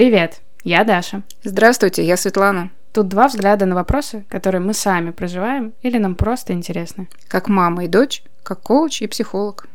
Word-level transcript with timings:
Привет, 0.00 0.40
я 0.64 0.84
Даша. 0.84 1.24
Здравствуйте, 1.44 2.02
я 2.02 2.16
Светлана. 2.16 2.70
Тут 2.94 3.08
два 3.08 3.28
взгляда 3.28 3.66
на 3.66 3.74
вопросы, 3.74 4.24
которые 4.30 4.62
мы 4.62 4.72
сами 4.72 5.10
проживаем 5.10 5.74
или 5.82 5.98
нам 5.98 6.14
просто 6.14 6.54
интересны. 6.54 7.10
Как 7.28 7.48
мама 7.48 7.84
и 7.84 7.86
дочь, 7.86 8.22
как 8.42 8.62
коуч 8.62 9.02
и 9.02 9.06
психолог. 9.06 9.68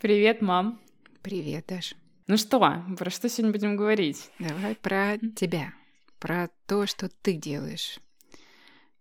Привет, 0.00 0.42
мам. 0.42 0.80
Привет, 1.22 1.66
Даша. 1.68 1.94
Ну 2.26 2.36
что, 2.36 2.58
про 2.58 3.10
что 3.10 3.28
сегодня 3.28 3.52
будем 3.52 3.76
говорить? 3.76 4.28
Давай 4.40 4.74
про 4.74 5.18
тебя, 5.36 5.72
про 6.18 6.48
то, 6.66 6.88
что 6.88 7.08
ты 7.22 7.34
делаешь, 7.34 8.00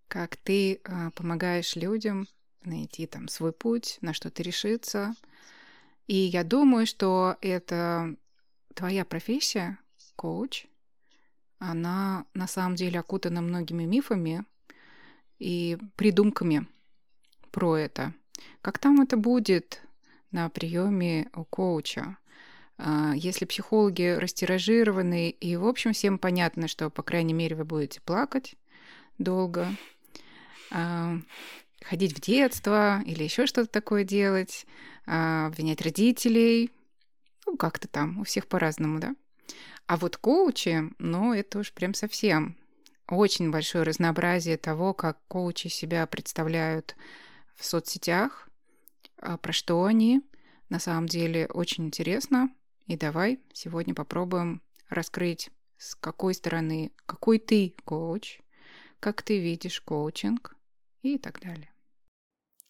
как 0.08 0.36
ты 0.36 0.74
э, 0.74 1.10
помогаешь 1.16 1.76
людям 1.76 2.28
найти 2.64 3.08
там 3.08 3.28
свой 3.28 3.54
путь, 3.54 3.98
на 4.02 4.14
что 4.14 4.30
ты 4.30 4.44
решиться. 4.44 5.16
И 6.06 6.16
я 6.16 6.44
думаю, 6.44 6.86
что 6.86 7.38
это 7.42 8.16
твоя 8.76 9.04
профессия, 9.04 9.80
коуч, 10.24 10.68
она 11.60 12.26
на 12.34 12.48
самом 12.48 12.76
деле 12.76 13.02
окутана 13.02 13.42
многими 13.42 13.84
мифами 13.84 14.46
и 15.38 15.78
придумками 15.98 16.66
про 17.52 17.76
это. 17.76 18.14
Как 18.62 18.80
там 18.80 19.02
это 19.02 19.18
будет 19.18 19.82
на 20.32 20.48
приеме 20.48 21.30
у 21.36 21.44
коуча? 21.44 22.18
А, 22.78 23.12
если 23.16 23.44
психологи 23.44 24.16
растиражированы, 24.18 25.30
и, 25.30 25.58
в 25.58 25.68
общем, 25.68 25.92
всем 25.92 26.18
понятно, 26.18 26.70
что, 26.70 26.90
по 26.90 27.04
крайней 27.04 27.34
мере, 27.34 27.58
вы 27.58 27.66
будете 27.66 28.00
плакать 28.00 28.56
долго, 29.18 29.68
а, 30.72 31.18
ходить 31.82 32.18
в 32.18 32.22
детство 32.22 33.02
или 33.06 33.26
еще 33.26 33.46
что-то 33.46 33.70
такое 33.70 34.06
делать, 34.06 34.66
а, 35.06 35.48
обвинять 35.48 35.82
родителей, 35.82 36.72
ну, 37.46 37.58
как-то 37.58 37.90
там, 37.90 38.20
у 38.20 38.24
всех 38.24 38.48
по-разному, 38.48 39.00
да? 39.00 39.16
А 39.86 39.98
вот 39.98 40.18
коучи, 40.18 40.92
ну, 40.98 41.34
это 41.34 41.60
уж 41.60 41.74
прям 41.74 41.94
совсем 41.94 42.58
очень 43.08 43.52
большое 43.52 43.84
разнообразие 43.84 44.58
того, 44.58 44.94
как 44.94 45.20
коучи 45.28 45.68
себя 45.68 46.08
представляют 46.08 46.96
в 47.56 47.66
соцсетях, 47.66 48.50
а 49.18 49.38
про 49.38 49.52
что 49.54 49.84
они. 49.84 50.22
На 50.70 50.80
самом 50.80 51.08
деле 51.08 51.48
очень 51.48 51.86
интересно. 51.86 52.50
И 52.88 52.98
давай 52.98 53.40
сегодня 53.54 53.94
попробуем 53.94 54.62
раскрыть, 54.90 55.50
с 55.78 55.96
какой 55.96 56.34
стороны, 56.34 56.92
какой 57.06 57.40
ты 57.40 57.76
коуч, 57.86 58.40
как 59.00 59.22
ты 59.22 59.40
видишь 59.40 59.82
коучинг 59.82 60.56
и 61.02 61.18
так 61.18 61.42
далее. 61.42 61.73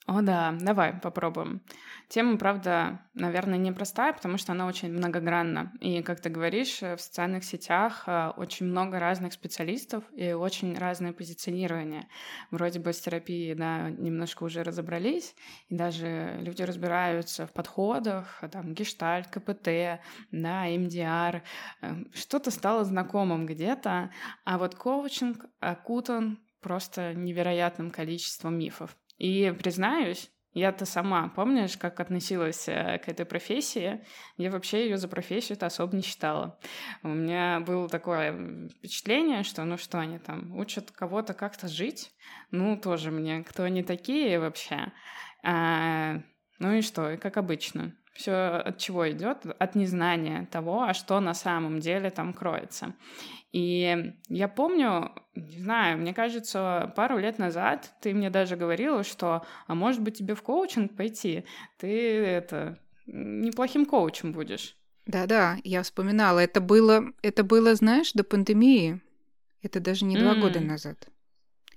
О 0.05 0.21
да, 0.21 0.53
давай 0.59 0.93
попробуем. 0.93 1.61
Тема, 2.09 2.37
правда, 2.37 2.99
наверное, 3.13 3.57
непростая, 3.57 4.11
потому 4.11 4.37
что 4.37 4.51
она 4.51 4.67
очень 4.67 4.91
многогранна. 4.91 5.71
И, 5.79 6.01
как 6.01 6.19
ты 6.19 6.29
говоришь, 6.29 6.81
в 6.81 6.97
социальных 6.97 7.45
сетях 7.45 8.03
э, 8.05 8.31
очень 8.35 8.65
много 8.65 8.99
разных 8.99 9.31
специалистов 9.31 10.03
и 10.13 10.33
очень 10.33 10.77
разное 10.77 11.13
позиционирование. 11.13 12.09
Вроде 12.51 12.79
бы 12.79 12.91
с 12.91 12.99
терапией, 12.99 13.55
да, 13.55 13.89
немножко 13.89 14.43
уже 14.43 14.63
разобрались, 14.63 15.35
и 15.69 15.75
даже 15.75 16.35
люди 16.39 16.63
разбираются 16.63 17.47
в 17.47 17.53
подходах, 17.53 18.43
там, 18.51 18.73
гештальт, 18.73 19.27
КПТ, 19.27 20.01
да, 20.31 20.65
МДР. 20.65 21.43
Э, 21.81 21.95
что-то 22.13 22.51
стало 22.51 22.83
знакомым 22.83 23.45
где-то, 23.45 24.11
а 24.43 24.57
вот 24.57 24.75
коучинг 24.75 25.45
окутан 25.61 26.39
просто 26.63 27.13
невероятным 27.13 27.91
количеством 27.91 28.57
мифов. 28.57 28.97
И 29.17 29.53
признаюсь, 29.61 30.31
я-то 30.53 30.85
сама, 30.85 31.29
помнишь, 31.29 31.77
как 31.77 31.99
относилась 31.99 32.67
э, 32.67 32.99
к 32.99 33.09
этой 33.09 33.25
профессии? 33.25 34.05
Я 34.37 34.51
вообще 34.51 34.83
ее 34.83 34.97
за 34.97 35.07
профессию-то 35.07 35.65
особо 35.65 35.95
не 35.95 36.03
считала. 36.03 36.59
У 37.01 37.07
меня 37.07 37.59
было 37.61 37.89
такое 37.89 38.69
впечатление, 38.69 39.43
что 39.43 39.63
ну 39.65 39.77
что 39.77 39.99
они 39.99 40.19
там 40.19 40.55
учат 40.55 40.91
кого-то 40.91 41.33
как-то 41.33 41.67
жить? 41.67 42.11
Ну, 42.51 42.77
тоже 42.77 43.09
мне, 43.09 43.43
кто 43.43 43.63
они 43.63 43.81
такие 43.81 44.39
вообще? 44.39 44.91
А, 45.43 46.21
ну 46.59 46.73
и 46.73 46.81
что, 46.81 47.11
и 47.11 47.17
как 47.17 47.37
обычно. 47.37 47.95
Все 48.13 48.31
от 48.31 48.77
чего 48.77 49.09
идет? 49.11 49.45
От 49.59 49.75
незнания 49.75 50.47
того, 50.51 50.83
а 50.83 50.93
что 50.93 51.19
на 51.19 51.33
самом 51.33 51.79
деле 51.79 52.09
там 52.09 52.33
кроется. 52.33 52.93
И 53.51 54.13
я 54.29 54.47
помню, 54.47 55.11
не 55.35 55.59
знаю, 55.59 55.99
мне 55.99 56.13
кажется, 56.13 56.91
пару 56.95 57.17
лет 57.19 57.37
назад 57.37 57.93
ты 58.01 58.13
мне 58.13 58.29
даже 58.29 58.55
говорила, 58.55 59.03
что, 59.03 59.45
а 59.67 59.75
может 59.75 60.01
быть 60.01 60.17
тебе 60.17 60.35
в 60.35 60.41
коучинг 60.41 60.95
пойти? 60.95 61.45
Ты 61.77 62.17
это 62.17 62.79
неплохим 63.05 63.85
коучем 63.85 64.31
будешь. 64.31 64.75
Да-да, 65.05 65.57
я 65.63 65.83
вспоминала. 65.83 66.39
Это 66.39 66.61
было, 66.61 67.11
это 67.21 67.43
было, 67.43 67.75
знаешь, 67.75 68.13
до 68.13 68.23
пандемии. 68.23 69.01
Это 69.61 69.79
даже 69.79 70.05
не 70.05 70.15
mm. 70.15 70.19
два 70.19 70.35
года 70.35 70.59
назад. 70.59 71.07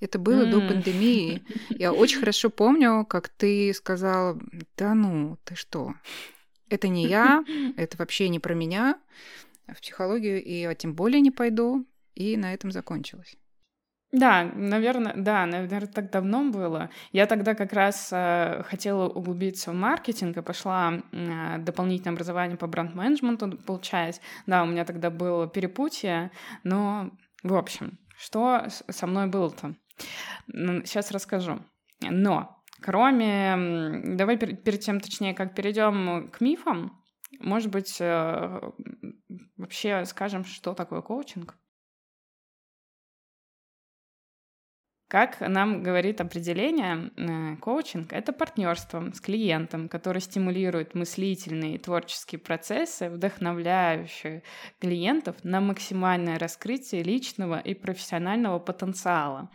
Это 0.01 0.19
было 0.19 0.43
mm. 0.43 0.51
до 0.51 0.61
пандемии. 0.61 1.43
Я 1.71 1.93
очень 1.93 2.21
хорошо 2.21 2.51
помню, 2.51 3.05
как 3.09 3.29
ты 3.29 3.73
сказала, 3.75 4.39
да 4.77 4.95
ну, 4.95 5.39
ты 5.45 5.55
что? 5.55 5.95
Это 6.69 6.89
не 6.89 7.07
я, 7.07 7.45
это 7.77 7.97
вообще 7.97 8.29
не 8.29 8.39
про 8.39 8.55
меня 8.55 8.99
в 9.69 9.81
психологию, 9.81 10.43
и 10.43 10.65
а 10.65 10.75
тем 10.75 10.95
более 10.95 11.21
не 11.21 11.31
пойду. 11.31 11.87
И 12.15 12.37
на 12.37 12.55
этом 12.55 12.71
закончилось. 12.71 13.37
Да, 14.13 14.45
наверное, 14.55 15.13
да, 15.15 15.45
наверное, 15.45 15.89
так 15.89 16.11
давно 16.11 16.51
было. 16.51 16.91
Я 17.13 17.27
тогда 17.27 17.55
как 17.55 17.73
раз 17.73 18.09
э, 18.13 18.63
хотела 18.65 19.09
углубиться 19.09 19.73
в 19.73 19.75
маркетинг 19.75 20.37
и 20.37 20.43
пошла 20.43 21.03
э, 21.13 21.59
дополнительное 21.59 22.15
образование 22.15 22.57
по 22.57 22.67
бренд-менеджменту 22.67 23.59
получать. 23.59 24.21
Да, 24.47 24.63
у 24.63 24.67
меня 24.67 24.85
тогда 24.85 25.11
было 25.11 25.49
перепутье, 25.49 26.31
но, 26.63 27.11
в 27.43 27.55
общем, 27.55 27.99
что 28.17 28.67
со 28.69 29.07
мной 29.07 29.27
было-то? 29.27 29.75
Сейчас 30.49 31.11
расскажу. 31.11 31.61
Но, 32.01 32.63
кроме... 32.81 34.03
Давай 34.17 34.37
перед 34.37 34.81
тем, 34.81 35.01
точнее, 35.01 35.35
как 35.35 35.55
перейдем 35.55 36.31
к 36.31 36.41
мифам, 36.41 37.03
может 37.41 37.71
быть, 37.71 37.97
э, 38.01 38.61
вообще 39.57 40.05
скажем, 40.05 40.45
что 40.45 40.75
такое 40.75 41.03
коучинг? 41.03 41.57
Как 45.09 45.41
нам 45.41 45.85
говорит 45.85 46.21
определение, 46.21 47.13
э, 47.17 47.57
коучинг— 47.59 48.11
это 48.13 48.33
партнерство 48.33 49.13
с 49.15 49.21
клиентом, 49.21 49.89
который 49.89 50.21
стимулирует 50.21 50.97
мыслительные 50.97 51.77
и 51.77 51.79
творческие 51.79 52.41
процессы, 52.41 53.09
вдохновляющие 53.09 54.43
клиентов 54.81 55.37
на 55.45 55.61
максимальное 55.61 56.41
раскрытие 56.41 57.05
личного 57.05 57.61
и 57.61 57.75
профессионального 57.75 58.59
потенциала. 58.59 59.49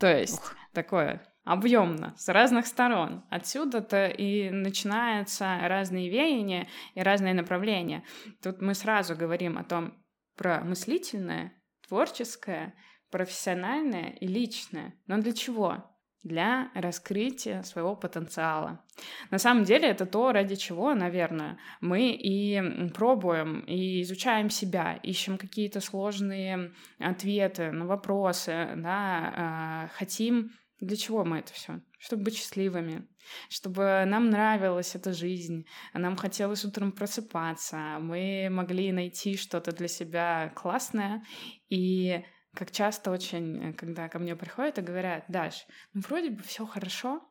То 0.00 0.12
есть 0.12 0.40
Ух. 0.40 0.56
такое 0.72 1.22
объемно, 1.44 2.12
с 2.16 2.28
разных 2.28 2.66
сторон. 2.66 3.24
Отсюда-то 3.30 4.08
и 4.08 4.50
начинаются 4.50 5.56
разные 5.62 6.10
веяния 6.10 6.66
и 6.96 7.00
разные 7.00 7.32
направления. 7.32 8.02
Тут 8.42 8.60
мы 8.60 8.74
сразу 8.74 9.14
говорим 9.14 9.56
о 9.56 9.62
том 9.62 9.94
про 10.36 10.62
мыслительное, 10.62 11.52
творческое, 11.88 12.74
профессиональное 13.16 14.10
и 14.10 14.26
личное. 14.26 14.92
Но 15.06 15.16
для 15.16 15.32
чего? 15.32 15.90
Для 16.22 16.70
раскрытия 16.74 17.62
своего 17.62 17.96
потенциала. 17.96 18.84
На 19.30 19.38
самом 19.38 19.64
деле 19.64 19.88
это 19.88 20.04
то, 20.04 20.32
ради 20.32 20.54
чего, 20.56 20.94
наверное, 20.94 21.58
мы 21.80 22.10
и 22.10 22.90
пробуем, 22.90 23.60
и 23.60 24.02
изучаем 24.02 24.50
себя, 24.50 25.00
ищем 25.02 25.38
какие-то 25.38 25.80
сложные 25.80 26.74
ответы 26.98 27.70
на 27.70 27.86
вопросы, 27.86 28.68
да, 28.76 29.32
а, 29.34 29.88
хотим 29.94 30.50
для 30.80 30.96
чего 30.96 31.24
мы 31.24 31.38
это 31.38 31.54
все? 31.54 31.80
Чтобы 31.98 32.24
быть 32.24 32.36
счастливыми, 32.36 33.08
чтобы 33.48 34.04
нам 34.06 34.28
нравилась 34.28 34.94
эта 34.94 35.14
жизнь, 35.14 35.66
нам 35.94 36.16
хотелось 36.16 36.66
утром 36.66 36.92
просыпаться, 36.92 37.96
мы 38.00 38.48
могли 38.50 38.92
найти 38.92 39.38
что-то 39.38 39.72
для 39.72 39.88
себя 39.88 40.52
классное. 40.54 41.24
И 41.70 42.22
как 42.56 42.72
часто 42.72 43.10
очень, 43.10 43.74
когда 43.74 44.08
ко 44.08 44.18
мне 44.18 44.34
приходят 44.34 44.78
и 44.78 44.82
говорят, 44.82 45.24
Даш, 45.28 45.66
ну 45.92 46.00
вроде 46.00 46.30
бы 46.30 46.42
все 46.42 46.66
хорошо, 46.66 47.22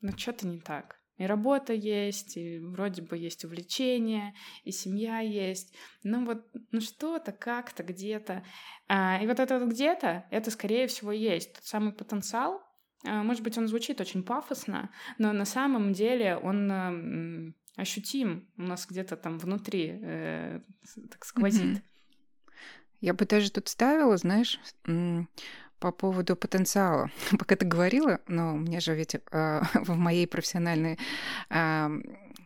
но 0.00 0.16
что-то 0.16 0.46
не 0.46 0.58
так. 0.58 1.00
И 1.18 1.24
работа 1.24 1.72
есть, 1.72 2.36
и 2.36 2.58
вроде 2.58 3.00
бы 3.02 3.16
есть 3.16 3.44
увлечение, 3.44 4.34
и 4.64 4.70
семья 4.70 5.20
есть. 5.20 5.74
Ну 6.02 6.26
вот, 6.26 6.46
ну 6.72 6.80
что-то, 6.80 7.32
как-то, 7.32 7.82
где-то. 7.82 8.44
А, 8.88 9.18
и 9.22 9.26
вот 9.26 9.40
это 9.40 9.58
вот 9.58 9.70
где-то, 9.70 10.26
это, 10.30 10.50
скорее 10.50 10.86
всего, 10.88 11.12
есть 11.12 11.54
тот 11.54 11.64
самый 11.64 11.92
потенциал, 11.92 12.62
а, 13.04 13.22
может 13.22 13.42
быть, 13.42 13.56
он 13.56 13.66
звучит 13.66 14.00
очень 14.00 14.22
пафосно, 14.22 14.90
но 15.18 15.32
на 15.32 15.46
самом 15.46 15.92
деле 15.94 16.36
он 16.36 17.54
ощутим 17.76 18.48
у 18.56 18.62
нас 18.62 18.86
где-то 18.86 19.16
там 19.16 19.38
внутри, 19.38 19.98
э, 20.02 20.60
так 21.10 21.24
сквозит. 21.24 21.82
Я 23.00 23.14
бы 23.14 23.26
даже 23.26 23.50
тут 23.50 23.68
ставила, 23.68 24.16
знаешь, 24.16 24.60
по 25.78 25.92
поводу 25.92 26.36
потенциала. 26.36 27.10
Пока 27.38 27.56
ты 27.56 27.66
говорила, 27.66 28.20
но 28.26 28.54
у 28.54 28.58
меня 28.58 28.80
же 28.80 28.94
ведь 28.94 29.14
э, 29.14 29.20
в 29.74 29.94
моей 29.94 30.26
профессиональной, 30.26 30.98
э, 31.50 31.88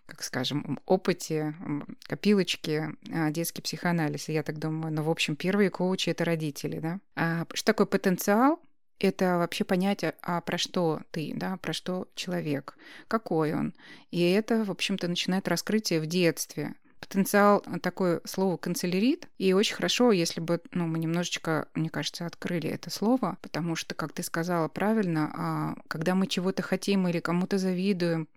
как 0.06 0.22
скажем, 0.22 0.80
опыте, 0.86 1.54
копилочке 2.02 2.96
э, 3.08 3.30
детский 3.30 3.62
психоанализ. 3.62 4.28
Я 4.28 4.42
так 4.42 4.58
думаю, 4.58 4.92
ну, 4.92 5.02
в 5.02 5.10
общем, 5.10 5.36
первые 5.36 5.70
коучи— 5.70 6.10
это 6.10 6.24
родители, 6.24 6.80
да? 6.80 7.00
А 7.14 7.46
что 7.54 7.66
такое 7.66 7.86
потенциал? 7.86 8.60
это 9.00 9.38
вообще 9.38 9.64
понятие, 9.64 10.14
а 10.22 10.40
про 10.42 10.58
что 10.58 11.00
ты, 11.10 11.32
да, 11.34 11.56
про 11.56 11.72
что 11.72 12.08
человек, 12.14 12.76
какой 13.08 13.54
он. 13.54 13.74
И 14.10 14.30
это, 14.30 14.64
в 14.64 14.70
общем-то, 14.70 15.08
начинает 15.08 15.48
раскрытие 15.48 16.00
в 16.00 16.06
детстве. 16.06 16.74
Потенциал— 17.00 17.64
такое 17.82 18.20
слово 18.24 18.56
канцелярит, 18.56 19.28
и 19.38 19.52
очень 19.52 19.74
хорошо, 19.74 20.12
если 20.12 20.40
бы 20.40 20.60
ну, 20.72 20.86
мы 20.86 20.98
немножечко, 20.98 21.68
мне 21.74 21.88
кажется, 21.88 22.26
открыли 22.26 22.68
это 22.68 22.90
слово, 22.90 23.38
потому 23.40 23.74
что, 23.74 23.94
как 23.94 24.12
ты 24.12 24.22
сказала 24.22 24.68
правильно, 24.68 25.32
а, 25.34 25.74
когда 25.88 26.14
мы 26.14 26.26
чего-то 26.26 26.62
хотим 26.62 27.08
или 27.08 27.20
кому-то 27.20 27.56
завидуем, 27.58 28.28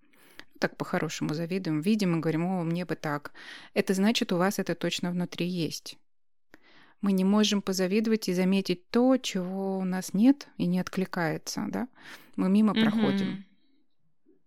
ну, 0.54 0.60
так 0.60 0.78
по-хорошему 0.78 1.34
завидуем, 1.34 1.82
видим 1.82 2.16
и 2.16 2.20
говорим, 2.20 2.46
о, 2.46 2.64
мне 2.64 2.86
бы 2.86 2.96
так. 2.96 3.34
Это 3.74 3.94
значит, 3.94 4.32
у 4.32 4.38
вас 4.38 4.60
это 4.60 4.76
точно 4.76 5.12
внутри 5.12 5.46
есть 5.46 5.98
мы 7.04 7.12
не 7.12 7.26
можем 7.26 7.62
позавидовать 7.62 8.30
и 8.30 8.34
заметить 8.34 8.90
то, 8.90 9.18
чего 9.18 9.78
у 9.78 9.84
нас 9.84 10.14
нет 10.14 10.48
и 10.58 10.66
не 10.66 10.80
откликается, 10.80 11.66
да? 11.68 11.90
Мы 12.38 12.50
мимо 12.50 12.74
проходим. 12.74 13.44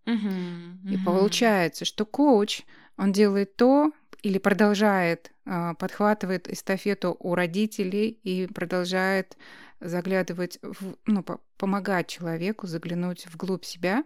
Uh-huh. 0.07 0.91
И 0.91 0.97
получается, 1.05 1.85
что 1.85 2.07
коуч, 2.07 2.63
он 2.97 3.13
делает 3.13 3.57
то 3.57 3.93
или 4.27 4.39
продолжает, 4.39 5.31
э, 5.45 5.75
подхватывает 5.79 6.49
эстафету 6.49 7.17
у 7.21 7.37
родителей 7.37 8.09
и 8.25 8.49
продолжает 8.49 9.37
заглядывать, 9.79 10.59
в, 10.63 10.97
ну, 11.07 11.23
по- 11.23 11.41
помогать 11.57 12.09
человеку 12.09 12.67
заглянуть 12.67 13.25
вглубь 13.27 13.65
себя 13.65 14.03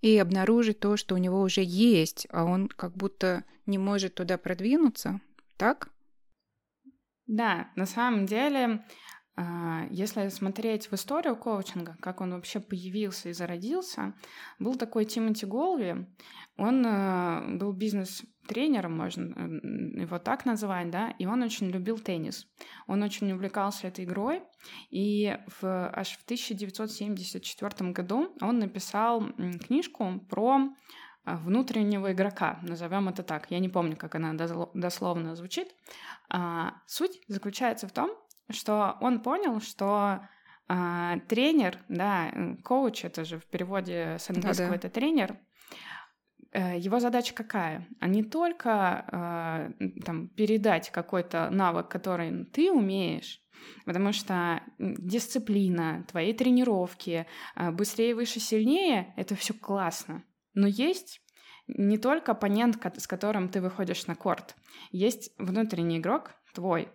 и 0.00 0.18
обнаружить 0.18 0.80
то, 0.80 0.96
что 0.96 1.14
у 1.14 1.18
него 1.18 1.40
уже 1.40 1.62
есть, 1.62 2.26
а 2.30 2.42
он 2.42 2.66
как 2.66 2.96
будто 2.96 3.44
не 3.66 3.78
может 3.78 4.16
туда 4.16 4.36
продвинуться, 4.36 5.20
так? 5.56 5.90
Да, 7.28 7.70
на 7.76 7.86
самом 7.86 8.26
деле, 8.26 8.84
а, 9.36 9.86
если 9.90 10.28
смотреть 10.28 10.90
в 10.90 10.94
историю 10.94 11.36
коучинга, 11.36 11.96
как 12.00 12.20
он 12.20 12.32
вообще 12.32 12.58
появился 12.58 13.28
и 13.28 13.32
зародился, 13.32 14.14
был 14.58 14.74
такой 14.74 15.04
Тимоти 15.04 15.46
Голви, 15.46 16.06
он 16.56 16.86
э, 16.86 17.56
был 17.58 17.72
бизнес-тренером, 17.72 18.96
можно 18.96 19.34
э, 19.36 20.00
его 20.00 20.18
так 20.18 20.46
называть, 20.46 20.90
да, 20.90 21.10
и 21.18 21.26
он 21.26 21.42
очень 21.42 21.68
любил 21.68 21.98
теннис. 21.98 22.46
Он 22.86 23.02
очень 23.02 23.30
увлекался 23.32 23.88
этой 23.88 24.04
игрой, 24.04 24.42
и 24.90 25.38
в, 25.60 25.64
аж 25.64 26.16
в 26.16 26.24
1974 26.24 27.90
году 27.90 28.34
он 28.40 28.58
написал 28.58 29.22
книжку 29.66 30.20
про 30.30 30.70
а, 31.24 31.36
внутреннего 31.36 32.12
игрока, 32.12 32.58
назовем 32.62 33.08
это 33.10 33.22
так. 33.22 33.50
Я 33.50 33.58
не 33.58 33.68
помню, 33.68 33.96
как 33.96 34.14
она 34.14 34.32
дословно 34.74 35.36
звучит. 35.36 35.68
А, 36.30 36.74
суть 36.86 37.20
заключается 37.28 37.86
в 37.86 37.92
том, 37.92 38.10
что 38.50 38.96
он 39.00 39.20
понял, 39.20 39.60
что 39.60 40.20
тренер, 41.28 41.78
да, 41.88 42.32
коуч, 42.64 43.04
это 43.04 43.24
же 43.24 43.38
в 43.38 43.46
переводе 43.46 44.16
с 44.18 44.28
английского 44.30 44.70
Да-да. 44.70 44.74
это 44.74 44.90
тренер, 44.90 45.32
э, 45.32 45.45
его 46.52 47.00
задача 47.00 47.34
какая? 47.34 47.86
А 48.00 48.08
не 48.08 48.22
только 48.22 49.72
там, 50.04 50.28
передать 50.28 50.90
какой-то 50.90 51.50
навык, 51.50 51.88
который 51.88 52.44
ты 52.46 52.70
умеешь, 52.70 53.42
Потому 53.84 54.12
что 54.12 54.62
дисциплина, 54.78 56.04
твои 56.08 56.32
тренировки, 56.32 57.26
быстрее, 57.72 58.14
выше, 58.14 58.40
сильнее— 58.40 59.12
это 59.16 59.34
все 59.34 59.54
классно. 59.54 60.24
Но 60.54 60.66
есть 60.66 61.20
не 61.66 61.98
только 61.98 62.32
оппонент, 62.32 62.78
с 62.96 63.06
которым 63.06 63.48
ты 63.48 63.60
выходишь 63.60 64.06
на 64.06 64.14
корт. 64.14 64.56
Есть 64.90 65.32
внутренний 65.38 65.98
игрок, 65.98 66.34
твой, 66.54 66.88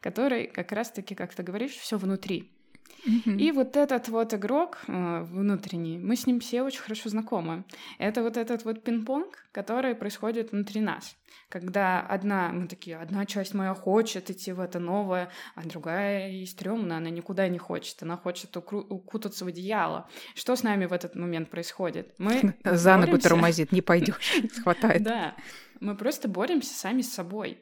который 0.00 0.46
как 0.46 0.72
раз-таки, 0.72 1.14
как 1.14 1.34
ты 1.34 1.42
говоришь, 1.42 1.72
все 1.72 1.96
внутри. 1.96 2.55
Mm-hmm. 3.06 3.38
И 3.38 3.52
вот 3.52 3.76
этот 3.76 4.08
вот 4.08 4.34
игрок 4.34 4.78
э, 4.88 5.22
внутренний, 5.22 5.98
мы 5.98 6.16
с 6.16 6.26
ним 6.26 6.40
все 6.40 6.62
очень 6.62 6.80
хорошо 6.80 7.08
знакомы. 7.08 7.64
Это 7.98 8.22
вот 8.22 8.36
этот 8.36 8.64
вот 8.64 8.82
пинг-понг, 8.82 9.46
который 9.52 9.94
происходит 9.94 10.52
внутри 10.52 10.80
нас. 10.80 11.16
Когда 11.48 12.00
одна, 12.00 12.50
мы 12.52 12.66
такие, 12.66 12.96
одна 12.96 13.24
часть 13.24 13.54
моя 13.54 13.74
хочет 13.74 14.30
идти 14.30 14.52
в 14.52 14.58
это 14.58 14.80
новое, 14.80 15.30
а 15.54 15.62
другая 15.62 16.32
и 16.32 16.44
стрёмная, 16.44 16.96
она 16.96 17.10
никуда 17.10 17.46
не 17.46 17.58
хочет, 17.58 18.02
она 18.02 18.16
хочет 18.16 18.56
укутаться 18.56 19.44
в 19.44 19.48
одеяло. 19.48 20.08
Что 20.34 20.56
с 20.56 20.64
нами 20.64 20.86
в 20.86 20.92
этот 20.92 21.14
момент 21.14 21.48
происходит? 21.48 22.12
Мы 22.18 22.54
За 22.64 22.96
ногу 22.96 23.18
тормозит, 23.18 23.70
не 23.70 23.82
пойдешь, 23.82 24.32
хватает. 24.62 25.04
Да, 25.04 25.36
мы 25.78 25.96
просто 25.96 26.26
боремся 26.28 26.74
сами 26.74 27.02
с 27.02 27.12
собой. 27.12 27.60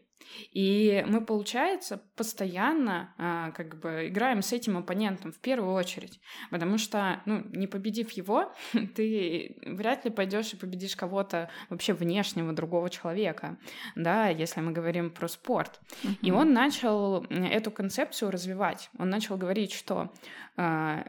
И 0.53 1.05
мы, 1.07 1.25
получается, 1.25 2.03
постоянно 2.17 3.15
а, 3.19 3.51
как 3.53 3.79
бы 3.81 4.09
играем 4.09 4.43
с 4.43 4.53
этим 4.53 4.77
оппонентом 4.77 5.33
в 5.33 5.39
первую 5.39 5.75
очередь, 5.75 6.21
потому 6.51 6.79
что, 6.79 7.23
ну, 7.27 7.43
не 7.51 7.67
победив 7.67 8.11
его, 8.13 8.53
ты 8.95 9.57
вряд 9.67 10.05
ли 10.05 10.11
пойдешь 10.11 10.53
и 10.53 10.57
победишь 10.57 10.97
кого-то 10.97 11.51
вообще 11.71 11.93
внешнего 11.93 12.53
другого 12.53 12.91
человека, 12.91 13.59
да, 13.95 14.29
если 14.29 14.61
мы 14.61 14.73
говорим 14.73 15.11
про 15.11 15.29
спорт. 15.29 15.81
Uh-huh. 16.03 16.17
И 16.23 16.31
он 16.31 16.53
начал 16.53 17.25
эту 17.25 17.71
концепцию 17.71 18.31
развивать. 18.31 18.91
Он 18.99 19.11
начал 19.11 19.37
говорить, 19.37 19.73
что 19.73 20.13
а, 20.57 21.05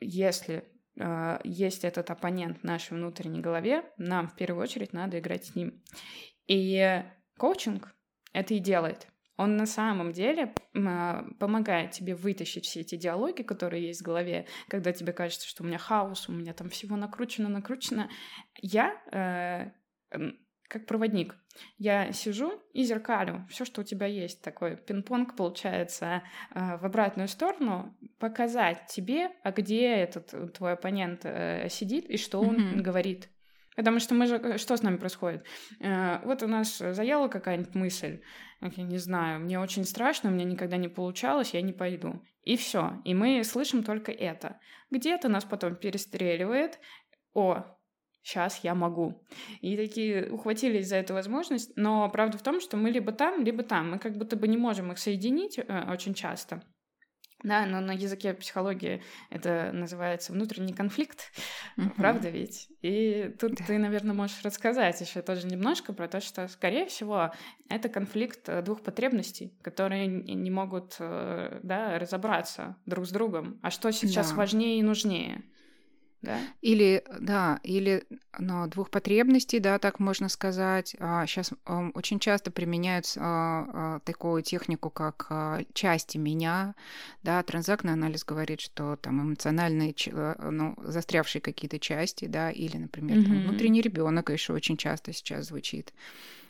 если 0.00 0.64
а, 0.98 1.40
есть 1.44 1.84
этот 1.84 2.10
оппонент 2.10 2.60
в 2.60 2.64
нашей 2.64 2.94
внутренней 2.94 3.40
голове, 3.40 3.84
нам 3.98 4.28
в 4.28 4.34
первую 4.34 4.62
очередь 4.62 4.92
надо 4.92 5.18
играть 5.18 5.46
с 5.46 5.54
ним. 5.54 5.82
И 6.46 7.02
коучинг 7.36 7.95
это 8.36 8.54
и 8.54 8.58
делает. 8.58 9.08
Он 9.38 9.56
на 9.56 9.66
самом 9.66 10.12
деле 10.12 10.54
а, 10.74 11.26
помогает 11.38 11.90
тебе 11.90 12.14
вытащить 12.14 12.64
все 12.64 12.80
эти 12.80 12.96
диалоги, 12.96 13.42
которые 13.42 13.86
есть 13.86 14.00
в 14.00 14.04
голове, 14.04 14.46
когда 14.68 14.92
тебе 14.92 15.12
кажется, 15.12 15.46
что 15.46 15.62
у 15.62 15.66
меня 15.66 15.78
хаос, 15.78 16.28
у 16.28 16.32
меня 16.32 16.54
там 16.54 16.68
всего 16.70 16.96
накручено, 16.96 17.48
накручено. 17.48 18.08
Я 18.62 18.94
э, 19.12 19.70
как 20.68 20.86
проводник. 20.86 21.36
Я 21.78 22.12
сижу 22.12 22.60
и 22.72 22.84
зеркалю 22.84 23.46
все, 23.48 23.64
что 23.64 23.80
у 23.80 23.84
тебя 23.84 24.06
есть. 24.06 24.42
Такой 24.42 24.76
пинг-понг 24.76 25.36
получается 25.36 26.22
э, 26.54 26.76
в 26.78 26.84
обратную 26.84 27.28
сторону. 27.28 27.96
Показать 28.18 28.86
тебе, 28.88 29.30
а 29.42 29.52
где 29.52 29.86
этот 29.86 30.54
твой 30.54 30.72
оппонент 30.72 31.20
э, 31.24 31.68
сидит 31.70 32.10
и 32.10 32.16
что 32.16 32.40
он 32.40 32.56
mm-hmm. 32.56 32.80
говорит. 32.80 33.28
Потому 33.76 34.00
что 34.00 34.14
мы 34.14 34.26
же... 34.26 34.36
Э, 34.36 34.58
что 34.58 34.76
с 34.76 34.82
нами 34.82 34.96
происходит? 34.96 35.44
Э, 35.80 36.20
вот 36.24 36.42
у 36.42 36.48
нас 36.48 36.78
заела 36.78 37.28
какая-нибудь 37.28 37.74
мысль. 37.74 38.20
Я 38.60 38.84
не 38.84 38.98
знаю, 38.98 39.40
мне 39.40 39.60
очень 39.60 39.84
страшно, 39.84 40.30
у 40.30 40.32
меня 40.32 40.44
никогда 40.44 40.78
не 40.78 40.88
получалось, 40.88 41.50
я 41.52 41.60
не 41.60 41.72
пойду. 41.72 42.22
И 42.42 42.56
все. 42.56 43.02
И 43.04 43.14
мы 43.14 43.44
слышим 43.44 43.84
только 43.84 44.10
это. 44.12 44.58
Где-то 44.90 45.28
нас 45.28 45.44
потом 45.44 45.76
перестреливает. 45.76 46.78
О, 47.34 47.64
сейчас 48.22 48.60
я 48.64 48.74
могу. 48.74 49.22
И 49.60 49.76
такие 49.76 50.30
ухватились 50.32 50.88
за 50.88 50.96
эту 50.96 51.14
возможность. 51.14 51.72
Но 51.76 52.08
правда 52.08 52.38
в 52.38 52.42
том, 52.42 52.60
что 52.60 52.76
мы 52.76 52.90
либо 52.90 53.12
там, 53.12 53.44
либо 53.44 53.62
там. 53.62 53.90
Мы 53.90 53.98
как 53.98 54.16
будто 54.16 54.36
бы 54.36 54.48
не 54.48 54.56
можем 54.56 54.90
их 54.90 54.98
соединить 54.98 55.58
э, 55.58 55.92
очень 55.92 56.14
часто. 56.14 56.62
Да, 57.42 57.66
но 57.66 57.80
на 57.80 57.92
языке 57.92 58.32
психологии 58.34 59.02
это 59.30 59.70
называется 59.72 60.32
внутренний 60.32 60.72
конфликт, 60.72 61.32
uh-huh. 61.76 61.90
правда 61.96 62.30
ведь? 62.30 62.68
И 62.80 63.34
тут 63.38 63.56
да. 63.56 63.64
ты, 63.64 63.78
наверное, 63.78 64.14
можешь 64.14 64.42
рассказать 64.42 65.00
еще 65.00 65.20
тоже 65.22 65.46
немножко 65.46 65.92
про 65.92 66.08
то, 66.08 66.20
что, 66.20 66.48
скорее 66.48 66.86
всего, 66.86 67.32
это 67.68 67.88
конфликт 67.88 68.48
э, 68.48 68.62
двух 68.62 68.82
потребностей, 68.82 69.52
которые 69.62 70.06
не 70.06 70.50
могут 70.50 70.96
э, 70.98 71.60
да, 71.62 71.98
разобраться 71.98 72.76
друг 72.86 73.06
с 73.06 73.10
другом. 73.10 73.60
А 73.62 73.70
что 73.70 73.90
сейчас 73.90 74.30
да. 74.30 74.36
важнее 74.36 74.78
и 74.78 74.82
нужнее? 74.82 75.44
Да? 76.22 76.40
Или, 76.60 77.04
да, 77.20 77.60
или 77.62 78.04
ну, 78.38 78.66
двух 78.66 78.90
потребностей, 78.90 79.58
да, 79.58 79.78
так 79.78 80.00
можно 80.00 80.28
сказать. 80.28 80.88
Сейчас 80.98 81.52
а, 81.64 81.90
очень 81.94 82.18
часто 82.18 82.50
применяют 82.50 83.12
а, 83.16 83.68
а, 83.72 84.00
такую 84.00 84.42
технику, 84.42 84.90
как 84.90 85.28
части 85.72 86.18
меня, 86.18 86.74
да, 87.22 87.42
транзактный 87.42 87.92
анализ 87.92 88.24
говорит, 88.24 88.60
что 88.60 88.96
там 88.96 89.22
эмоциональные, 89.22 89.94
ну, 90.50 90.74
застрявшие 90.82 91.42
какие-то 91.42 91.78
части, 91.78 92.26
да, 92.26 92.50
или, 92.50 92.76
например, 92.76 93.18
mm-hmm. 93.18 93.24
там, 93.24 93.42
внутренний 93.42 93.80
ребенок 93.80 94.30
еще 94.30 94.52
очень 94.52 94.76
часто 94.76 95.12
сейчас 95.12 95.46
звучит. 95.46 95.92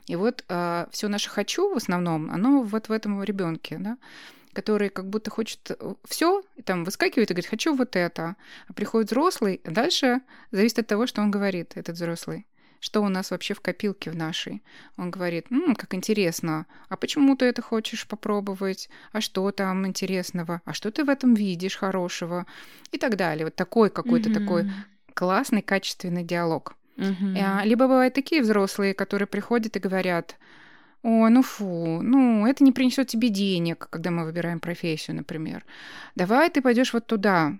И 0.06 0.14
вот 0.14 0.44
э, 0.48 0.86
все 0.92 1.08
наше 1.08 1.28
хочу 1.28 1.72
в 1.72 1.76
основном, 1.76 2.30
оно 2.30 2.62
вот 2.62 2.88
в 2.88 2.92
этом 2.92 3.22
ребенке, 3.22 3.76
да 3.78 3.98
который 4.56 4.88
как 4.88 5.04
будто 5.10 5.30
хочет 5.30 5.70
э, 5.70 5.94
все, 6.08 6.42
там 6.64 6.84
выскакивает 6.84 7.30
и 7.30 7.34
говорит, 7.34 7.50
хочу 7.50 7.74
вот 7.74 7.94
это. 7.94 8.36
А 8.68 8.72
приходит 8.72 9.10
взрослый, 9.10 9.60
а 9.64 9.70
дальше 9.70 10.20
зависит 10.50 10.78
от 10.78 10.86
того, 10.86 11.06
что 11.06 11.20
он 11.20 11.30
говорит, 11.30 11.72
этот 11.76 11.96
взрослый. 11.96 12.46
что 12.80 13.02
у 13.02 13.08
нас 13.08 13.30
вообще 13.30 13.54
в 13.54 13.60
копилке 13.60 14.10
в 14.10 14.16
нашей. 14.16 14.62
Он 14.96 15.10
говорит, 15.10 15.46
М, 15.50 15.74
как 15.74 15.94
интересно, 15.94 16.66
а 16.88 16.96
почему 16.96 17.36
ты 17.36 17.44
это 17.46 17.62
хочешь 17.62 18.06
попробовать? 18.06 18.88
А 19.12 19.20
что 19.20 19.50
там 19.50 19.86
интересного? 19.86 20.60
А 20.64 20.72
что 20.72 20.90
ты 20.90 21.04
в 21.04 21.08
этом 21.08 21.34
видишь 21.34 21.76
хорошего? 21.76 22.46
И 22.92 22.98
так 22.98 23.16
далее. 23.16 23.44
Вот 23.44 23.56
такой 23.56 23.90
какой-то 23.90 24.30
mm-hmm. 24.30 24.40
такой 24.40 24.70
классный, 25.14 25.62
качественный 25.62 26.24
диалог. 26.24 26.76
Mm-hmm. 26.96 27.64
Либо 27.64 27.88
бывают 27.88 28.14
такие 28.14 28.42
взрослые, 28.42 28.94
которые 28.94 29.26
приходят 29.26 29.76
и 29.76 29.80
говорят, 29.80 30.36
о, 31.02 31.28
ну 31.28 31.42
фу, 31.42 32.00
ну 32.02 32.46
это 32.46 32.64
не 32.64 32.72
принесет 32.72 33.08
тебе 33.08 33.28
денег, 33.28 33.88
когда 33.90 34.10
мы 34.10 34.24
выбираем 34.24 34.60
профессию, 34.60 35.16
например. 35.16 35.64
Давай 36.14 36.50
ты 36.50 36.62
пойдешь 36.62 36.92
вот 36.92 37.06
туда. 37.06 37.58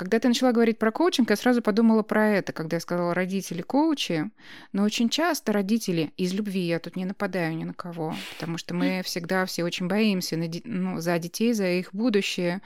Когда 0.00 0.18
ты 0.18 0.28
начала 0.28 0.52
говорить 0.52 0.78
про 0.78 0.92
коучинг, 0.92 1.28
я 1.28 1.36
сразу 1.36 1.60
подумала 1.60 2.02
про 2.02 2.26
это, 2.26 2.54
когда 2.54 2.78
я 2.78 2.80
сказала 2.80 3.12
родители 3.12 3.60
коучи. 3.60 4.30
Но 4.72 4.84
очень 4.84 5.10
часто 5.10 5.52
родители 5.52 6.14
из 6.16 6.32
любви, 6.32 6.62
я 6.62 6.78
тут 6.78 6.96
не 6.96 7.04
нападаю 7.04 7.54
ни 7.54 7.64
на 7.64 7.74
кого, 7.74 8.16
потому 8.32 8.56
что 8.56 8.72
мы 8.72 9.02
всегда 9.04 9.44
все 9.44 9.62
очень 9.62 9.88
боимся 9.88 10.42
ну, 10.64 11.00
за 11.00 11.18
детей, 11.18 11.52
за 11.52 11.66
их 11.66 11.92
будущее, 11.92 12.62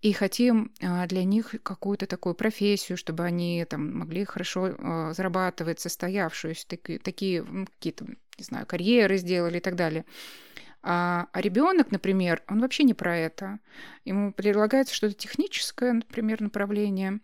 и 0.00 0.12
хотим 0.12 0.72
а, 0.82 1.06
для 1.06 1.22
них 1.22 1.54
какую-то 1.62 2.08
такую 2.08 2.34
профессию, 2.34 2.98
чтобы 2.98 3.22
они 3.22 3.64
там 3.70 3.98
могли 3.98 4.24
хорошо 4.24 4.74
а, 4.76 5.12
зарабатывать, 5.12 5.78
состоявшуюся, 5.78 6.66
такие, 6.66 6.98
такие 6.98 7.44
какие-то, 7.76 8.06
не 8.38 8.44
знаю, 8.44 8.66
карьеры 8.66 9.16
сделали 9.18 9.58
и 9.58 9.60
так 9.60 9.76
далее. 9.76 10.04
А, 10.82 11.28
а 11.32 11.40
ребенок, 11.40 11.92
например, 11.92 12.42
он 12.48 12.60
вообще 12.60 12.82
не 12.82 12.94
про 12.94 13.16
это. 13.16 13.58
Ему 14.04 14.32
предлагается 14.32 14.94
что-то 14.94 15.14
техническое, 15.14 15.92
например, 15.92 16.40
направление, 16.40 17.20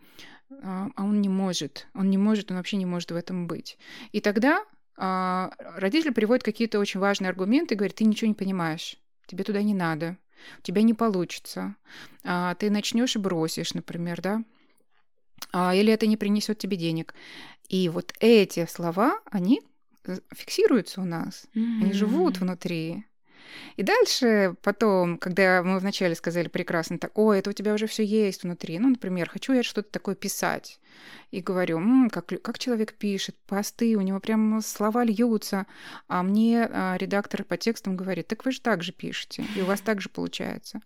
а, 0.62 0.88
а 0.94 1.04
он 1.04 1.20
не 1.20 1.28
может. 1.28 1.88
Он 1.94 2.08
не 2.08 2.18
может, 2.18 2.50
он 2.50 2.56
вообще 2.56 2.76
не 2.76 2.86
может 2.86 3.10
в 3.10 3.16
этом 3.16 3.46
быть. 3.46 3.78
И 4.12 4.20
тогда 4.20 4.64
а, 4.96 5.52
родитель 5.58 6.12
приводит 6.12 6.44
какие-то 6.44 6.78
очень 6.78 7.00
важные 7.00 7.30
аргументы 7.30 7.74
и 7.74 7.76
говорит, 7.76 7.96
ты 7.96 8.04
ничего 8.04 8.28
не 8.28 8.34
понимаешь, 8.34 8.96
тебе 9.26 9.44
туда 9.44 9.62
не 9.62 9.74
надо, 9.74 10.16
у 10.58 10.62
тебя 10.62 10.82
не 10.82 10.94
получится, 10.94 11.76
а, 12.24 12.54
ты 12.56 12.70
начнешь 12.70 13.16
и 13.16 13.18
бросишь, 13.18 13.74
например, 13.74 14.20
да, 14.20 14.42
а, 15.52 15.74
или 15.74 15.92
это 15.92 16.06
не 16.06 16.16
принесет 16.16 16.58
тебе 16.58 16.76
денег. 16.76 17.14
И 17.68 17.88
вот 17.88 18.12
эти 18.20 18.66
слова, 18.66 19.20
они 19.30 19.62
фиксируются 20.34 21.00
у 21.00 21.04
нас, 21.04 21.46
mm-hmm. 21.54 21.82
они 21.82 21.92
живут 21.92 22.38
внутри. 22.38 23.04
И 23.76 23.82
дальше 23.82 24.54
потом, 24.62 25.18
когда 25.18 25.62
мы 25.62 25.78
вначале 25.78 26.14
сказали 26.14 26.48
прекрасно, 26.48 26.98
так, 26.98 27.16
ой, 27.16 27.38
это 27.38 27.50
у 27.50 27.52
тебя 27.52 27.74
уже 27.74 27.86
все 27.86 28.04
есть 28.04 28.42
внутри. 28.42 28.78
Ну, 28.78 28.90
например, 28.90 29.28
хочу 29.28 29.52
я 29.52 29.62
что-то 29.62 29.90
такое 29.90 30.14
писать. 30.14 30.80
И 31.30 31.40
говорю, 31.40 31.78
М, 31.78 32.10
как, 32.10 32.26
как 32.42 32.58
человек 32.58 32.94
пишет, 32.94 33.36
посты, 33.46 33.96
у 33.96 34.00
него 34.00 34.20
прям 34.20 34.60
слова 34.60 35.04
льются. 35.04 35.66
А 36.08 36.22
мне 36.22 36.68
а, 36.70 36.96
редактор 36.98 37.44
по 37.44 37.56
текстам 37.56 37.96
говорит, 37.96 38.26
так 38.26 38.44
вы 38.44 38.52
же 38.52 38.60
так 38.60 38.82
же 38.82 38.92
пишете, 38.92 39.44
и 39.56 39.62
у 39.62 39.66
вас 39.66 39.80
так 39.80 40.00
же 40.00 40.08
получается. 40.08 40.80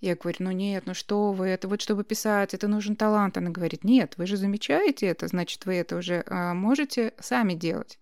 Я 0.00 0.16
говорю, 0.16 0.38
ну 0.40 0.50
нет, 0.50 0.84
ну 0.86 0.94
что 0.94 1.32
вы, 1.32 1.46
это 1.46 1.68
вот 1.68 1.80
чтобы 1.80 2.02
писать, 2.02 2.54
это 2.54 2.66
нужен 2.66 2.96
талант. 2.96 3.36
Она 3.36 3.50
говорит, 3.50 3.84
нет, 3.84 4.14
вы 4.16 4.26
же 4.26 4.36
замечаете 4.36 5.06
это, 5.06 5.28
значит, 5.28 5.64
вы 5.64 5.74
это 5.74 5.96
уже 5.96 6.24
а, 6.26 6.54
можете 6.54 7.14
сами 7.20 7.54
делать. 7.54 7.98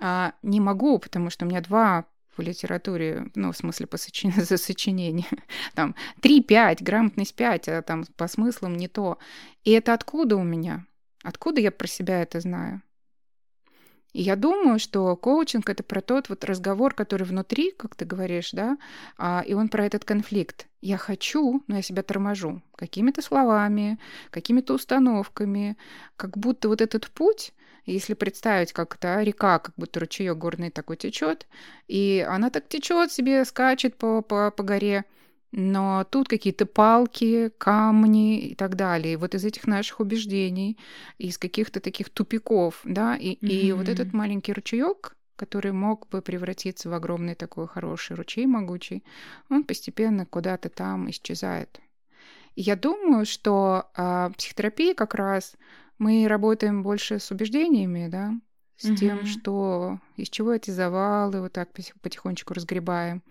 А, 0.00 0.32
не 0.42 0.60
могу, 0.60 0.98
потому 0.98 1.30
что 1.30 1.44
у 1.44 1.48
меня 1.48 1.60
два 1.60 2.06
в 2.36 2.40
литературе, 2.40 3.26
ну, 3.34 3.52
в 3.52 3.56
смысле 3.56 3.86
по 3.86 3.98
сочин... 3.98 4.32
за 4.36 4.56
сочинение, 4.56 5.26
там 5.74 5.94
3-5, 6.22 6.78
грамотность 6.82 7.34
5, 7.34 7.68
а 7.68 7.82
там 7.82 8.04
по 8.16 8.26
смыслам 8.28 8.76
не 8.76 8.88
то. 8.88 9.18
И 9.64 9.70
это 9.72 9.92
откуда 9.92 10.36
у 10.36 10.42
меня? 10.42 10.86
Откуда 11.22 11.60
я 11.60 11.70
про 11.70 11.86
себя 11.86 12.22
это 12.22 12.40
знаю? 12.40 12.82
И 14.12 14.22
я 14.22 14.34
думаю, 14.34 14.78
что 14.78 15.14
коучинг 15.16 15.68
это 15.68 15.82
про 15.84 16.00
тот 16.00 16.28
вот 16.28 16.44
разговор, 16.44 16.94
который 16.94 17.22
внутри, 17.22 17.70
как 17.70 17.94
ты 17.94 18.04
говоришь, 18.04 18.50
да, 18.50 18.76
а, 19.16 19.44
и 19.46 19.54
он 19.54 19.68
про 19.68 19.84
этот 19.86 20.04
конфликт. 20.04 20.66
Я 20.80 20.96
хочу, 20.96 21.62
но 21.68 21.76
я 21.76 21.82
себя 21.82 22.02
торможу 22.02 22.62
какими-то 22.74 23.22
словами, 23.22 24.00
какими-то 24.30 24.74
установками, 24.74 25.76
как 26.16 26.38
будто 26.38 26.68
вот 26.68 26.80
этот 26.80 27.08
путь 27.10 27.52
если 27.92 28.14
представить, 28.14 28.72
как 28.72 28.96
то 28.96 29.22
река, 29.22 29.58
как 29.58 29.74
будто 29.76 30.00
ручеек 30.00 30.36
горный 30.36 30.70
такой 30.70 30.96
течет, 30.96 31.46
и 31.88 32.26
она 32.28 32.50
так 32.50 32.68
течет 32.68 33.12
себе, 33.12 33.44
скачет 33.44 33.96
по, 33.96 34.22
по, 34.22 34.50
по 34.50 34.62
горе, 34.62 35.04
но 35.52 36.06
тут 36.08 36.28
какие-то 36.28 36.66
палки, 36.66 37.50
камни 37.58 38.40
и 38.40 38.54
так 38.54 38.76
далее. 38.76 39.14
И 39.14 39.16
вот 39.16 39.34
из 39.34 39.44
этих 39.44 39.66
наших 39.66 40.00
убеждений, 40.00 40.78
из 41.18 41.38
каких-то 41.38 41.80
таких 41.80 42.08
тупиков, 42.10 42.80
да, 42.84 43.16
и, 43.16 43.34
mm-hmm. 43.34 43.48
и 43.48 43.72
вот 43.72 43.88
этот 43.88 44.12
маленький 44.12 44.52
ручеек, 44.52 45.16
который 45.36 45.72
мог 45.72 46.06
бы 46.08 46.22
превратиться 46.22 46.88
в 46.88 46.92
огромный 46.92 47.34
такой 47.34 47.66
хороший 47.66 48.14
ручей 48.14 48.46
могучий, 48.46 49.02
он 49.48 49.64
постепенно 49.64 50.26
куда-то 50.26 50.68
там 50.68 51.10
исчезает. 51.10 51.80
Я 52.60 52.76
думаю, 52.76 53.24
что 53.24 53.90
э, 53.96 54.30
психотерапия 54.36 54.92
как 54.92 55.14
раз 55.14 55.54
мы 55.96 56.28
работаем 56.28 56.82
больше 56.82 57.18
с 57.18 57.30
убеждениями, 57.30 58.06
да, 58.08 58.34
с 58.76 58.84
угу. 58.84 58.96
тем, 58.96 59.24
что 59.24 59.98
из 60.16 60.28
чего 60.28 60.52
эти 60.52 60.70
завалы 60.70 61.40
вот 61.40 61.54
так 61.54 61.70
потихонечку 61.72 62.52
разгребаем. 62.52 63.22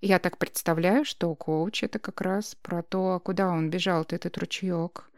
Я 0.00 0.18
так 0.18 0.38
представляю, 0.38 1.04
что 1.04 1.34
коуч 1.34 1.82
это 1.82 1.98
как 1.98 2.22
раз 2.22 2.54
про 2.62 2.82
то, 2.82 3.20
куда 3.22 3.50
он 3.50 3.68
бежал, 3.68 4.06
этот 4.08 4.38
ручеек, 4.38 5.10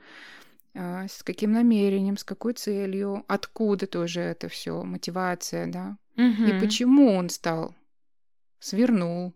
а, 0.75 1.07
с 1.07 1.23
каким 1.23 1.53
намерением, 1.53 2.17
с 2.17 2.25
какой 2.25 2.55
целью, 2.55 3.25
откуда 3.29 3.87
тоже 3.87 4.23
это 4.23 4.49
все, 4.49 4.83
мотивация, 4.83 5.69
да, 5.69 5.97
угу. 6.17 6.43
и 6.43 6.59
почему 6.59 7.13
он 7.13 7.29
стал, 7.29 7.77
свернул. 8.59 9.35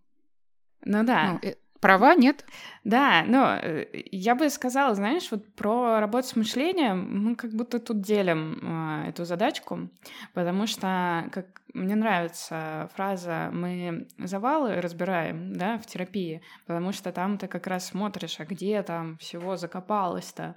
Ну 0.85 1.05
да. 1.05 1.39
Ну, 1.41 1.55
Права 1.81 2.15
нет? 2.15 2.45
Да, 2.85 3.25
но 3.27 3.57
э, 3.57 3.87
я 4.13 4.35
бы 4.35 4.51
сказала, 4.51 4.95
знаешь, 4.95 5.31
вот 5.31 5.55
про 5.55 5.99
работу 5.99 6.29
с 6.29 6.37
мышлением 6.37 7.25
мы 7.25 7.37
как 7.37 7.53
будто 7.53 7.79
тут 7.79 8.03
делим 8.03 8.59
э, 8.63 9.09
эту 9.09 9.25
задачку, 9.25 9.89
потому 10.35 10.67
что 10.67 11.25
как 11.33 11.63
мне 11.73 11.95
нравится 11.95 12.91
фраза 12.95 13.51
«мы 13.53 14.09
завалы 14.19 14.81
разбираем 14.81 15.55
да, 15.55 15.79
в 15.79 15.87
терапии», 15.87 16.43
потому 16.67 16.93
что 16.93 17.13
там 17.13 17.39
ты 17.39 17.47
как 17.47 17.67
раз 17.67 17.87
смотришь, 17.87 18.41
а 18.41 18.45
где 18.45 18.83
там 18.83 19.17
всего 19.19 19.57
закопалось-то. 19.57 20.57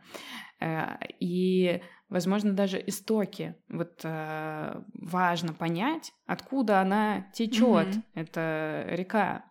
Э, 0.60 0.98
и 1.20 1.82
возможно, 2.14 2.54
даже 2.54 2.82
истоки. 2.86 3.56
Вот 3.70 4.02
э, 4.04 4.82
важно 4.94 5.54
понять, 5.54 6.14
откуда 6.28 6.80
она 6.80 7.22
течет, 7.34 7.88
mm-hmm. 7.88 8.04
эта 8.14 8.86
река, 8.90 9.46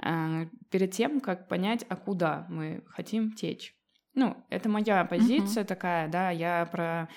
э, 0.00 0.46
перед 0.70 0.92
тем, 0.92 1.20
как 1.20 1.48
понять, 1.48 1.84
а 1.88 1.96
куда 1.96 2.46
мы 2.48 2.84
хотим 2.86 3.32
течь. 3.32 3.74
Ну, 4.14 4.36
это 4.50 4.68
моя 4.68 5.04
позиция 5.04 5.64
mm-hmm. 5.64 5.66
такая, 5.66 6.08
да, 6.08 6.30
я 6.30 6.66
про 6.66 7.08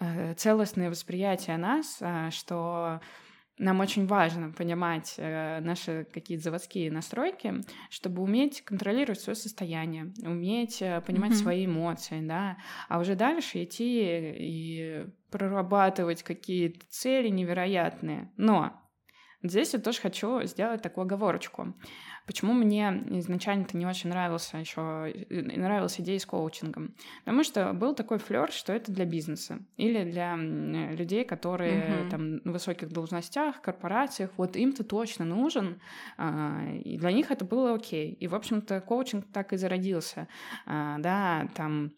э, 0.00 0.32
целостное 0.34 0.88
восприятие 0.88 1.58
нас, 1.58 1.98
э, 2.00 2.30
что 2.30 3.02
нам 3.58 3.80
очень 3.80 4.06
важно 4.06 4.50
понимать 4.52 5.14
э, 5.16 5.60
наши 5.60 6.06
какие-то 6.12 6.44
заводские 6.44 6.90
настройки, 6.90 7.54
чтобы 7.90 8.22
уметь 8.22 8.62
контролировать 8.62 9.20
свое 9.20 9.36
состояние, 9.36 10.12
уметь 10.22 10.80
э, 10.80 11.00
понимать 11.00 11.32
mm-hmm. 11.32 11.42
свои 11.42 11.66
эмоции, 11.66 12.20
да, 12.20 12.56
а 12.88 13.00
уже 13.00 13.14
дальше 13.14 13.64
идти 13.64 14.34
и 14.38 15.06
прорабатывать 15.30 16.22
какие-то 16.22 16.86
цели 16.88 17.28
невероятные. 17.28 18.32
Но 18.36 18.80
здесь 19.42 19.72
я 19.74 19.80
тоже 19.80 20.00
хочу 20.00 20.42
сделать 20.44 20.82
такую 20.82 21.04
оговорочку. 21.04 21.74
Почему 22.28 22.52
мне 22.52 23.04
изначально-то 23.06 23.74
не 23.74 23.86
очень 23.86 24.10
нравился 24.10 24.58
еще 24.58 25.10
нравилась 25.30 25.98
идея 25.98 26.18
с 26.18 26.26
коучингом? 26.26 26.94
Потому 27.24 27.42
что 27.42 27.72
был 27.72 27.94
такой 27.94 28.18
флер, 28.18 28.52
что 28.52 28.74
это 28.74 28.92
для 28.92 29.06
бизнеса 29.06 29.60
или 29.78 30.04
для 30.04 30.36
людей, 30.36 31.24
которые 31.24 31.80
uh-huh. 31.80 32.10
там 32.10 32.36
на 32.44 32.52
высоких 32.52 32.90
должностях, 32.90 33.62
корпорациях, 33.62 34.30
вот 34.36 34.56
им-то 34.56 34.84
точно 34.84 35.24
нужен, 35.24 35.80
а, 36.18 36.66
и 36.84 36.98
для 36.98 37.12
них 37.12 37.30
это 37.30 37.46
было 37.46 37.74
окей. 37.74 38.12
И, 38.12 38.28
в 38.28 38.34
общем-то, 38.34 38.82
коучинг 38.82 39.24
так 39.32 39.54
и 39.54 39.56
зародился. 39.56 40.28
А, 40.66 40.98
да, 40.98 41.48
там 41.54 41.92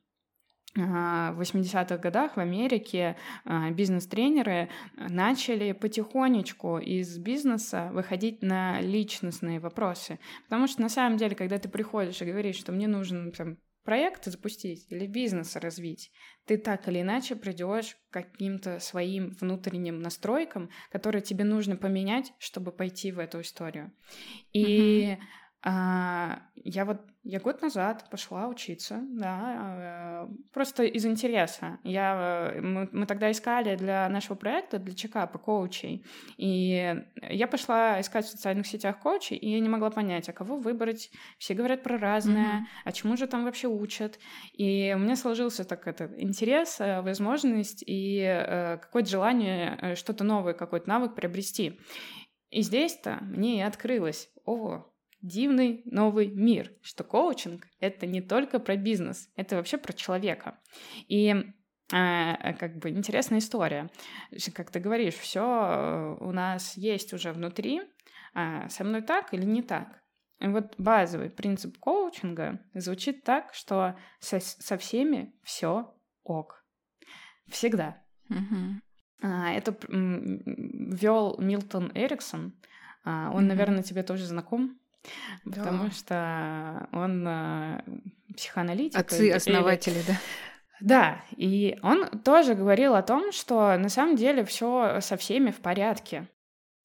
в 0.75 1.41
80-х 1.41 1.97
годах 1.97 2.37
в 2.37 2.41
Америке 2.41 3.17
а, 3.45 3.71
бизнес-тренеры 3.71 4.69
начали 4.97 5.73
потихонечку 5.73 6.79
из 6.79 7.19
бизнеса 7.19 7.91
выходить 7.93 8.41
на 8.43 8.81
личностные 8.81 9.59
вопросы. 9.59 10.21
Потому 10.45 10.69
что 10.69 10.83
на 10.83 10.89
самом 10.89 11.17
деле, 11.17 11.35
когда 11.35 11.59
ты 11.59 11.69
приходишь 11.69 12.23
и 12.23 12.25
говоришь, 12.25 12.57
что 12.57 12.71
мне 12.71 12.87
нужен 12.87 13.33
там, 13.33 13.59
проект 13.83 14.27
запустить 14.27 14.87
или 14.91 15.07
бизнес 15.07 15.57
развить, 15.57 16.13
ты 16.47 16.57
так 16.57 16.87
или 16.87 17.01
иначе 17.01 17.35
придешь 17.35 17.97
к 18.11 18.13
каким-то 18.13 18.79
своим 18.79 19.37
внутренним 19.41 19.99
настройкам, 19.99 20.71
которые 20.93 21.23
тебе 21.23 21.43
нужно 21.43 21.77
поменять, 21.77 22.33
чтобы 22.39 22.71
пойти 22.71 23.11
в 23.11 23.19
эту 23.19 23.41
историю. 23.41 23.93
И 24.53 25.15
mm-hmm 25.15 25.40
А, 25.63 26.41
я 26.55 26.85
вот 26.85 27.01
я 27.23 27.39
год 27.39 27.61
назад 27.61 28.09
пошла 28.11 28.49
учиться, 28.49 29.01
да, 29.11 30.27
э, 30.27 30.29
просто 30.55 30.85
из 30.85 31.05
интереса. 31.05 31.79
Я, 31.85 32.53
э, 32.55 32.61
мы, 32.63 32.89
мы 32.93 33.05
тогда 33.05 33.31
искали 33.31 33.77
для 33.77 34.09
нашего 34.09 34.37
проекта, 34.37 34.79
для 34.79 34.95
чекапа 34.95 35.39
коучей, 35.39 36.07
и 36.39 36.97
я 37.29 37.47
пошла 37.47 38.01
искать 38.01 38.25
в 38.25 38.31
социальных 38.31 38.67
сетях 38.67 39.01
коучей, 39.01 39.37
и 39.37 39.51
я 39.51 39.61
не 39.61 39.69
могла 39.69 39.91
понять, 39.91 40.31
а 40.31 40.33
кого 40.33 40.57
выбрать. 40.57 41.11
Все 41.39 41.53
говорят 41.53 41.83
про 41.83 41.99
разное, 41.99 42.61
mm-hmm. 42.61 42.83
а 42.87 42.93
чему 42.93 43.19
же 43.19 43.27
там 43.27 43.45
вообще 43.45 43.69
учат. 43.69 44.19
И 44.55 44.93
у 44.97 44.99
меня 44.99 45.15
сложился 45.15 45.65
так 45.65 45.87
это 45.87 46.11
интерес, 46.17 46.81
э, 46.81 47.03
возможность 47.03 47.85
и 47.87 48.79
какое-то 48.81 49.11
желание 49.11 49.95
что-то 49.95 50.25
новое, 50.25 50.55
какой-то 50.55 50.89
навык 50.89 51.15
приобрести. 51.15 51.79
И 52.51 52.63
здесь-то 52.63 53.19
мне 53.21 53.59
и 53.59 53.63
открылось, 53.63 54.31
о, 54.45 54.90
дивный 55.23 55.83
новый 55.85 56.29
мир, 56.29 56.73
что 56.83 57.05
коучинг— 57.05 57.67
это 57.81 58.07
не 58.07 58.21
только 58.21 58.59
про 58.59 58.77
бизнес, 58.77 59.29
это 59.37 59.57
вообще 59.57 59.79
про 59.79 59.93
человека. 59.93 60.59
И 61.09 61.35
э, 61.93 62.53
как 62.55 62.79
бы 62.79 62.91
интересная 62.91 63.39
история. 63.39 63.91
Как 64.55 64.71
ты 64.71 64.81
говоришь, 64.81 65.15
все 65.15 65.41
э, 65.41 66.17
у 66.21 66.33
нас 66.33 66.77
есть 66.77 67.13
уже 67.13 67.33
внутри, 67.33 67.83
а 68.35 68.69
со 68.69 68.85
мной 68.85 69.03
так 69.03 69.35
или 69.35 69.45
не 69.45 69.63
так. 69.63 70.01
И 70.41 70.47
вот 70.47 70.75
базовый 70.79 71.29
принцип 71.29 71.77
коучинга 71.79 72.61
звучит 72.75 73.25
так, 73.25 73.53
что 73.53 73.97
со, 74.21 74.41
со 74.41 74.79
всеми 74.79 75.35
все 75.43 75.95
ок. 76.25 76.65
Всегда. 77.49 78.03
Угу. 78.31 79.29
Это 79.29 79.77
вел 79.89 81.37
Милтон 81.39 81.93
Эриксон. 81.95 82.55
А, 83.05 83.31
он, 83.31 83.45
угу. 83.45 83.49
наверное, 83.49 83.83
тебе 83.83 84.03
тоже 84.03 84.25
знаком. 84.25 84.80
Потому 85.45 85.85
да. 85.85 85.91
что 85.91 86.89
он 86.93 87.27
э, 87.27 87.83
психоаналитик. 88.37 88.99
Отцы-основатели, 88.99 90.03
да. 90.07 90.21
Да, 90.81 91.25
и 91.37 91.79
он 91.83 92.09
тоже 92.21 92.55
говорил 92.55 92.95
о 92.95 93.03
том, 93.03 93.33
что 93.33 93.77
на 93.77 93.89
самом 93.89 94.17
деле 94.17 94.45
все 94.45 95.01
со 95.01 95.17
всеми 95.17 95.51
в 95.51 95.61
порядке. 95.61 96.27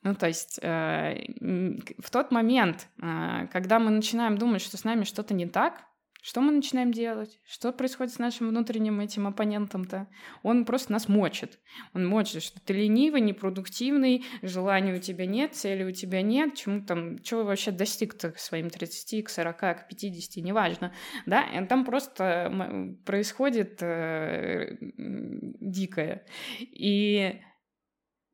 Ну, 0.03 0.13
то 0.15 0.27
есть 0.27 0.59
э, 0.61 1.15
в 1.39 2.11
тот 2.11 2.31
момент, 2.31 2.87
э, 3.01 3.47
когда 3.51 3.79
мы 3.79 3.89
начинаем 3.91 4.37
думать, 4.37 4.61
что 4.61 4.77
с 4.77 4.83
нами 4.83 5.03
что-то 5.03 5.33
не 5.33 5.47
так, 5.47 5.83
что 6.25 6.41
мы 6.41 6.51
начинаем 6.51 6.91
делать? 6.91 7.39
Что 7.45 7.71
происходит 7.71 8.11
с 8.11 8.17
нашим 8.17 8.49
внутренним 8.49 8.99
этим 8.99 9.27
оппонентом-то? 9.27 10.07
Он 10.41 10.65
просто 10.65 10.91
нас 10.91 11.07
мочит. 11.07 11.59
Он 11.93 12.07
мочит, 12.07 12.41
что 12.41 12.59
ты 12.59 12.73
ленивый, 12.73 13.21
непродуктивный, 13.21 14.25
желания 14.41 14.95
у 14.95 14.99
тебя 14.99 15.27
нет, 15.27 15.53
цели 15.53 15.83
у 15.83 15.91
тебя 15.91 16.23
нет, 16.23 16.55
чему 16.55 16.83
там, 16.83 17.19
чего 17.19 17.43
вообще 17.43 17.69
достиг-то 17.69 18.31
к 18.31 18.39
своим 18.39 18.71
30, 18.71 19.23
к 19.23 19.29
40, 19.29 19.59
к 19.59 19.87
50, 19.87 20.43
неважно. 20.43 20.95
Да, 21.27 21.43
и 21.43 21.63
там 21.67 21.85
просто 21.85 22.95
происходит 23.05 23.77
э, 23.83 24.77
дикое. 24.97 26.25
И 26.59 27.39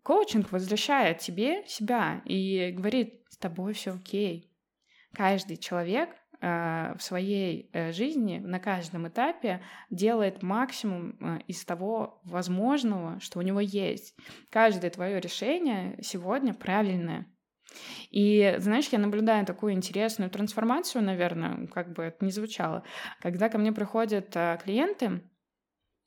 коучинг 0.04 0.54
возвращает 0.54 1.18
тебе 1.18 1.68
себя 1.68 2.22
и 2.24 2.72
говорит, 2.72 3.22
с 3.28 3.36
тобой 3.36 3.74
все 3.74 3.96
окей. 3.96 4.50
Каждый 5.14 5.58
человек 5.58 6.21
в 6.42 6.98
своей 7.00 7.70
э, 7.72 7.92
жизни 7.92 8.40
на 8.40 8.60
каждом 8.60 9.08
этапе 9.08 9.62
делает 9.90 10.42
максимум 10.42 11.16
э, 11.20 11.40
из 11.48 11.64
того 11.64 12.20
возможного, 12.24 13.20
что 13.20 13.40
у 13.40 13.44
него 13.44 13.60
есть. 13.60 14.16
Каждое 14.50 14.90
твое 14.90 15.20
решение 15.20 16.00
сегодня 16.02 16.54
правильное. 16.54 17.28
И, 18.10 18.56
знаешь, 18.58 18.90
я 18.90 19.00
наблюдаю 19.00 19.46
такую 19.46 19.74
интересную 19.74 20.30
трансформацию, 20.30 21.04
наверное, 21.04 21.68
как 21.68 21.94
бы 21.94 22.04
это 22.04 22.26
ни 22.26 22.32
звучало. 22.32 22.84
Когда 23.22 23.48
ко 23.48 23.58
мне 23.58 23.72
приходят 23.72 24.36
клиенты, 24.64 25.22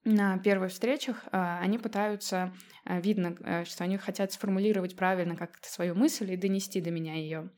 на 0.05 0.39
первых 0.39 0.71
встречах 0.71 1.25
а, 1.33 1.59
они 1.61 1.79
пытаются, 1.79 2.53
а, 2.85 3.01
видно, 3.01 3.37
э, 3.41 3.65
что 3.65 3.85
они 3.85 3.97
хотят 3.97 4.33
сформулировать 4.33 4.97
правильно 4.97 5.35
как-то 5.35 5.67
свою 5.69 5.95
мысль 5.95 6.31
и 6.33 6.37
донести 6.37 6.81
до 6.81 6.91
меня 6.91 7.15
ее. 7.15 7.51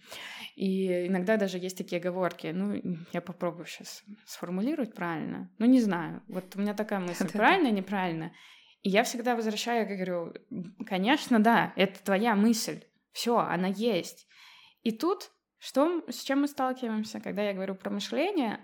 И 0.55 1.09
иногда 1.09 1.37
даже 1.37 1.59
есть 1.59 1.77
такие 1.77 2.01
оговорки. 2.01 2.49
Ну, 2.55 2.81
я 3.13 3.21
попробую 3.21 3.67
сейчас 3.67 4.05
сформулировать 4.27 4.95
правильно. 4.95 5.51
Ну, 5.59 5.67
не 5.67 5.81
знаю. 5.81 6.23
Вот 6.29 6.55
у 6.55 6.61
меня 6.61 6.75
такая 6.75 7.01
мысль. 7.01 7.29
Правильно, 7.29 7.71
неправильно? 7.71 8.33
И 8.83 8.91
я 8.91 9.03
всегда 9.03 9.35
возвращаю 9.35 9.85
и 9.85 9.97
говорю, 9.97 10.33
конечно, 10.87 11.41
да, 11.41 11.73
это 11.75 12.03
твоя 12.05 12.37
мысль. 12.37 12.85
Все, 13.11 13.39
она 13.39 13.69
есть. 13.69 14.29
И 14.83 14.93
тут 14.93 15.33
что, 15.59 16.05
с 16.09 16.23
чем 16.23 16.43
мы 16.43 16.49
сталкиваемся, 16.49 17.19
когда 17.19 17.43
я 17.43 17.55
говорю 17.55 17.75
про 17.75 17.91
мышление? 17.91 18.61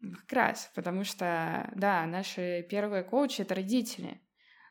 Как 0.00 0.32
раз, 0.32 0.70
потому 0.74 1.04
что, 1.04 1.70
да, 1.74 2.06
наши 2.06 2.66
первые 2.68 3.02
коучи— 3.02 3.40
это 3.42 3.54
родители, 3.54 4.20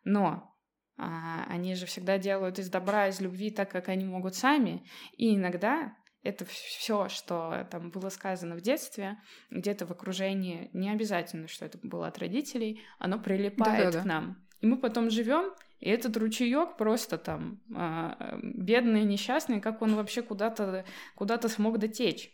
но 0.03 0.55
а, 0.97 1.45
они 1.49 1.75
же 1.75 1.85
всегда 1.85 2.17
делают 2.17 2.59
из 2.59 2.69
добра, 2.69 3.07
из 3.07 3.19
любви 3.19 3.49
так, 3.49 3.71
как 3.71 3.89
они 3.89 4.05
могут 4.05 4.35
сами, 4.35 4.87
и 5.17 5.35
иногда 5.35 5.95
это 6.21 6.45
все, 6.45 7.07
что 7.09 7.67
там 7.69 7.91
было 7.91 8.09
сказано 8.09 8.55
в 8.55 8.61
детстве, 8.61 9.17
где-то 9.51 9.85
в 9.85 9.91
окружении, 9.91 10.69
не 10.73 10.89
обязательно, 10.89 11.47
что 11.47 11.65
это 11.65 11.77
было 11.81 12.07
от 12.07 12.17
родителей, 12.17 12.81
оно 12.97 13.19
прилипает 13.19 13.85
Да-да-да. 13.85 14.01
к 14.01 14.05
нам. 14.05 14.47
И 14.61 14.67
мы 14.67 14.77
потом 14.77 15.11
живем, 15.11 15.53
и 15.79 15.89
этот 15.89 16.17
ручеек 16.17 16.77
просто 16.77 17.17
там 17.17 17.61
э, 17.75 18.39
бедный, 18.41 19.03
несчастный, 19.03 19.61
как 19.61 19.81
он 19.81 19.95
вообще 19.95 20.23
куда-то 20.23 20.85
куда 21.15 21.39
смог 21.47 21.77
дотечь. 21.77 22.31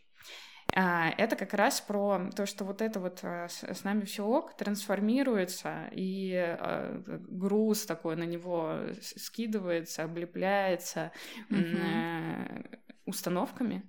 А, 0.74 1.10
это 1.18 1.36
как 1.36 1.54
раз 1.54 1.82
про 1.82 2.30
то, 2.36 2.46
что 2.46 2.64
вот 2.64 2.82
это 2.82 3.00
вот 3.00 3.20
а, 3.24 3.48
с 3.50 3.84
нами 3.84 4.06
все 4.06 4.26
ок 4.26 4.56
трансформируется, 4.56 5.90
и 5.92 6.34
а, 6.36 7.02
груз 7.08 7.86
такой 7.86 8.16
на 8.16 8.24
него 8.24 8.78
скидывается, 9.02 10.04
облепляется 10.04 11.12
mm 11.50 12.78
установками 13.04 13.84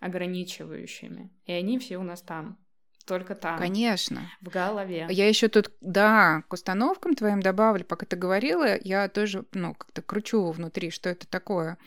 ограничивающими, 0.00 1.30
и 1.44 1.52
они 1.52 1.78
все 1.78 1.98
у 1.98 2.02
нас 2.02 2.22
там. 2.22 2.58
Только 3.06 3.36
там. 3.36 3.58
Конечно. 3.58 4.22
В 4.40 4.48
голове. 4.48 5.06
Я 5.10 5.28
еще 5.28 5.46
тут, 5.46 5.70
да, 5.80 6.42
к 6.48 6.52
установкам 6.52 7.14
твоим 7.14 7.40
добавлю, 7.40 7.84
пока 7.84 8.04
ты 8.04 8.16
говорила, 8.16 8.76
я 8.82 9.08
тоже, 9.08 9.44
ну, 9.52 9.74
как-то 9.74 10.02
кручу 10.02 10.50
внутри, 10.50 10.90
что 10.90 11.08
это 11.08 11.28
такое. 11.28 11.78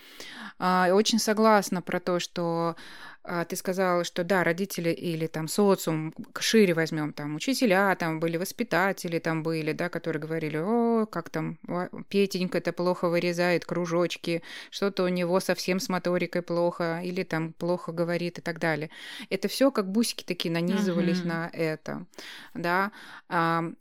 А, 0.59 0.87
очень 0.93 1.19
согласна 1.19 1.81
про 1.81 1.99
то, 1.99 2.19
что 2.19 2.77
ты 3.47 3.55
сказала, 3.55 4.03
что 4.03 4.23
да, 4.23 4.43
родители 4.43 4.89
или 4.89 5.27
там 5.27 5.47
социум, 5.47 6.13
шире 6.39 6.73
возьмем, 6.73 7.13
там 7.13 7.35
учителя, 7.35 7.95
там 7.95 8.19
были 8.19 8.37
воспитатели, 8.37 9.19
там 9.19 9.43
были, 9.43 9.71
да, 9.71 9.89
которые 9.89 10.21
говорили, 10.21 10.57
о, 10.57 11.05
как 11.05 11.29
там 11.29 11.59
Петенька 12.09 12.57
это 12.57 12.73
плохо 12.73 13.07
вырезает 13.07 13.65
кружочки, 13.65 14.41
что-то 14.71 15.03
у 15.03 15.07
него 15.09 15.39
совсем 15.39 15.79
с 15.79 15.89
моторикой 15.89 16.41
плохо, 16.41 17.01
или 17.03 17.23
там 17.23 17.53
плохо 17.53 17.91
говорит 17.91 18.39
и 18.39 18.41
так 18.41 18.59
далее. 18.59 18.89
Это 19.29 19.47
все 19.47 19.71
как 19.71 19.91
бусики 19.91 20.23
такие 20.23 20.51
нанизывались 20.51 21.19
uh-huh. 21.19 21.27
на 21.27 21.49
это, 21.53 22.05
да. 22.53 22.91
А, 23.27 23.71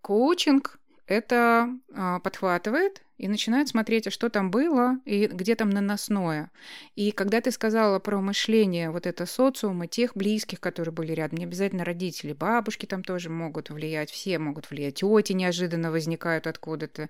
коучинг 0.00 0.78
это 1.06 1.68
а, 1.94 2.20
подхватывает 2.20 3.02
и 3.16 3.28
начинает 3.28 3.68
смотреть, 3.68 4.06
а 4.08 4.10
что 4.10 4.28
там 4.28 4.50
было 4.50 4.98
и 5.04 5.26
где 5.26 5.54
там 5.54 5.70
наносное. 5.70 6.50
И 6.96 7.12
когда 7.12 7.40
ты 7.40 7.50
сказала 7.50 7.98
про 7.98 8.20
мышление 8.20 8.90
вот 8.90 9.06
это 9.06 9.26
социума, 9.26 9.86
тех 9.86 10.16
близких, 10.16 10.60
которые 10.60 10.92
были 10.92 11.12
рядом, 11.12 11.38
не 11.38 11.44
обязательно 11.44 11.84
родители, 11.84 12.32
бабушки 12.32 12.86
там 12.86 13.04
тоже 13.04 13.30
могут 13.30 13.70
влиять, 13.70 14.10
все 14.10 14.38
могут 14.38 14.70
влиять, 14.70 14.96
тети 14.96 15.32
неожиданно 15.32 15.90
возникают 15.90 16.46
откуда-то 16.46 17.08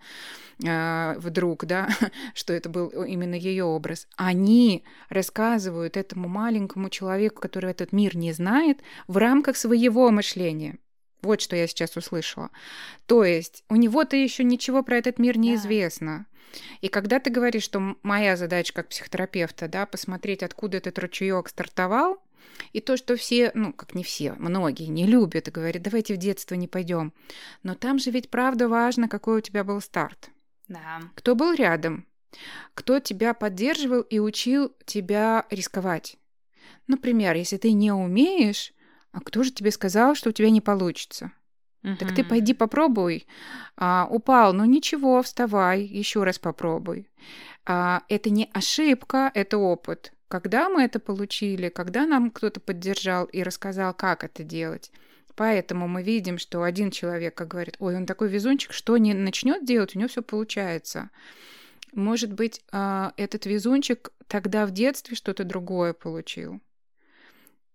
э, 0.62 1.14
вдруг, 1.18 1.64
да, 1.64 1.88
что 2.34 2.52
это 2.52 2.68
был 2.68 2.88
именно 2.88 3.34
ее 3.34 3.64
образ. 3.64 4.06
Они 4.16 4.84
рассказывают 5.08 5.96
этому 5.96 6.28
маленькому 6.28 6.90
человеку, 6.90 7.40
который 7.40 7.70
этот 7.70 7.92
мир 7.92 8.16
не 8.16 8.32
знает, 8.32 8.80
в 9.08 9.16
рамках 9.16 9.56
своего 9.56 10.10
мышления. 10.10 10.78
Вот 11.24 11.40
что 11.40 11.56
я 11.56 11.66
сейчас 11.66 11.96
услышала. 11.96 12.50
То 13.06 13.24
есть 13.24 13.64
у 13.68 13.76
него-то 13.76 14.16
еще 14.16 14.44
ничего 14.44 14.82
про 14.82 14.98
этот 14.98 15.18
мир 15.18 15.38
не 15.38 15.54
да. 15.54 15.56
известно. 15.56 16.26
И 16.80 16.88
когда 16.88 17.18
ты 17.18 17.30
говоришь, 17.30 17.64
что 17.64 17.96
моя 18.02 18.36
задача 18.36 18.72
как 18.72 18.88
психотерапевта, 18.88 19.68
да, 19.68 19.86
посмотреть, 19.86 20.42
откуда 20.42 20.76
этот 20.76 20.98
ручеек 20.98 21.48
стартовал, 21.48 22.22
и 22.72 22.80
то, 22.80 22.96
что 22.96 23.16
все, 23.16 23.50
ну, 23.54 23.72
как 23.72 23.94
не 23.94 24.04
все, 24.04 24.34
многие 24.34 24.86
не 24.86 25.06
любят 25.06 25.48
и 25.48 25.50
говорят, 25.50 25.82
давайте 25.82 26.14
в 26.14 26.18
детство 26.18 26.54
не 26.54 26.68
пойдем. 26.68 27.12
Но 27.62 27.74
там 27.74 27.98
же 27.98 28.10
ведь 28.10 28.30
правда 28.30 28.68
важно, 28.68 29.08
какой 29.08 29.38
у 29.38 29.40
тебя 29.40 29.64
был 29.64 29.80
старт. 29.80 30.30
Да. 30.68 31.00
Кто 31.14 31.34
был 31.34 31.54
рядом? 31.54 32.06
Кто 32.74 33.00
тебя 33.00 33.34
поддерживал 33.34 34.02
и 34.02 34.18
учил 34.18 34.72
тебя 34.84 35.46
рисковать? 35.50 36.16
Например, 36.86 37.34
если 37.34 37.56
ты 37.56 37.72
не 37.72 37.92
умеешь, 37.92 38.72
а 39.14 39.20
кто 39.20 39.44
же 39.44 39.52
тебе 39.52 39.70
сказал, 39.70 40.16
что 40.16 40.30
у 40.30 40.32
тебя 40.32 40.50
не 40.50 40.60
получится? 40.60 41.30
Uh-huh. 41.84 41.96
Так 41.96 42.14
ты 42.14 42.24
пойди 42.24 42.52
попробуй. 42.52 43.26
А, 43.76 44.08
упал, 44.10 44.52
ну 44.52 44.64
ничего, 44.64 45.22
вставай, 45.22 45.82
еще 45.82 46.24
раз 46.24 46.38
попробуй. 46.38 47.08
А, 47.64 48.02
это 48.08 48.30
не 48.30 48.50
ошибка, 48.52 49.30
это 49.34 49.58
опыт. 49.58 50.12
когда 50.28 50.68
мы 50.68 50.82
это 50.82 50.98
получили, 50.98 51.68
когда 51.68 52.06
нам 52.06 52.30
кто-то 52.32 52.58
поддержал 52.58 53.26
и 53.26 53.44
рассказал, 53.44 53.94
как 53.94 54.24
это 54.24 54.42
делать. 54.42 54.90
Поэтому 55.36 55.86
мы 55.86 56.02
видим, 56.02 56.38
что 56.38 56.62
один 56.62 56.90
человек, 56.90 57.34
как 57.36 57.48
говорит, 57.48 57.76
ой, 57.78 57.96
он 57.96 58.06
такой 58.06 58.28
везунчик, 58.28 58.72
что 58.72 58.96
не 58.96 59.14
начнет 59.14 59.64
делать, 59.64 59.94
у 59.94 59.98
него 59.98 60.08
все 60.08 60.22
получается. 60.22 61.10
Может 61.92 62.32
быть, 62.32 62.62
а, 62.72 63.12
этот 63.16 63.46
везунчик 63.46 64.10
тогда 64.26 64.66
в 64.66 64.72
детстве 64.72 65.16
что-то 65.16 65.44
другое 65.44 65.92
получил. 65.92 66.60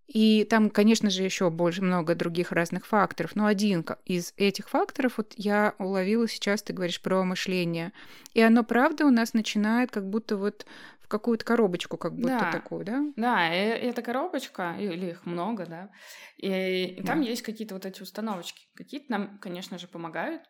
И 0.10 0.44
там, 0.50 0.72
конечно 0.72 1.12
же, 1.12 1.22
еще 1.22 1.52
больше 1.52 1.84
много 1.84 2.16
других 2.16 2.52
разных 2.52 2.88
факторов. 2.88 3.36
Но 3.36 3.46
один 3.46 3.86
из 4.06 4.34
этих 4.38 4.68
факторов 4.68 5.18
вот 5.18 5.34
я 5.38 5.76
уловила 5.78 6.28
сейчас, 6.28 6.64
ты 6.64 6.74
говоришь 6.74 7.00
про 7.00 7.24
мышление. 7.24 7.94
И 8.34 8.42
оно, 8.42 8.64
правда, 8.64 9.06
у 9.06 9.12
нас 9.12 9.36
начинает 9.36 9.92
как 9.92 10.10
будто 10.10 10.36
вот 10.36 10.66
в 11.00 11.08
какую-то 11.08 11.46
коробочку, 11.46 11.98
как 11.98 12.16
будто 12.16 12.40
да. 12.40 12.52
такую, 12.52 12.86
да? 12.86 13.04
Да, 13.16 13.54
и 13.54 13.60
эта 13.60 14.02
коробочка, 14.02 14.76
или 14.80 15.12
их 15.12 15.28
много, 15.28 15.68
да, 15.68 15.92
и, 16.38 16.86
и 16.86 17.04
там 17.04 17.22
есть 17.22 17.44
какие-то 17.44 17.76
вот 17.76 17.86
эти 17.86 18.02
установочки. 18.02 18.68
Какие-то 18.74 19.12
нам, 19.12 19.38
конечно 19.38 19.78
же, 19.78 19.88
помогают. 19.88 20.42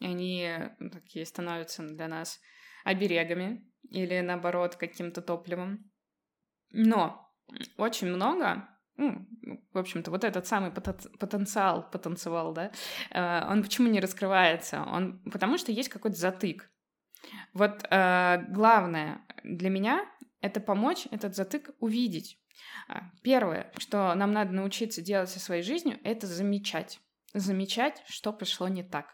Они 0.00 0.48
такие 0.92 1.26
становятся 1.26 1.82
для 1.82 2.06
нас 2.06 2.38
оберегами 2.84 3.68
или, 3.90 4.20
наоборот, 4.20 4.76
каким-то 4.76 5.20
топливом. 5.20 5.90
Но 6.70 7.31
очень 7.76 8.08
много, 8.08 8.68
ну, 8.96 9.26
в 9.72 9.78
общем-то, 9.78 10.10
вот 10.10 10.24
этот 10.24 10.46
самый 10.46 10.70
потенциал, 10.70 11.88
потенциал, 11.90 12.52
да, 12.52 12.72
э, 13.10 13.50
он 13.50 13.62
почему 13.62 13.88
не 13.88 14.00
раскрывается? 14.00 14.82
Он, 14.82 15.20
потому 15.30 15.58
что 15.58 15.72
есть 15.72 15.88
какой-то 15.88 16.16
затык. 16.16 16.70
Вот 17.54 17.84
э, 17.90 18.44
главное 18.48 19.22
для 19.44 19.70
меня— 19.70 20.04
это 20.40 20.60
помочь 20.60 21.06
этот 21.10 21.34
затык 21.34 21.70
увидеть. 21.78 22.38
А, 22.88 23.10
первое, 23.22 23.72
что 23.78 24.14
нам 24.14 24.32
надо 24.32 24.52
научиться 24.52 25.02
делать 25.02 25.30
со 25.30 25.40
своей 25.40 25.62
жизнью, 25.62 25.98
это 26.04 26.26
замечать. 26.26 27.00
Замечать, 27.34 28.02
что 28.06 28.32
пришло 28.32 28.68
не 28.68 28.82
так. 28.82 29.06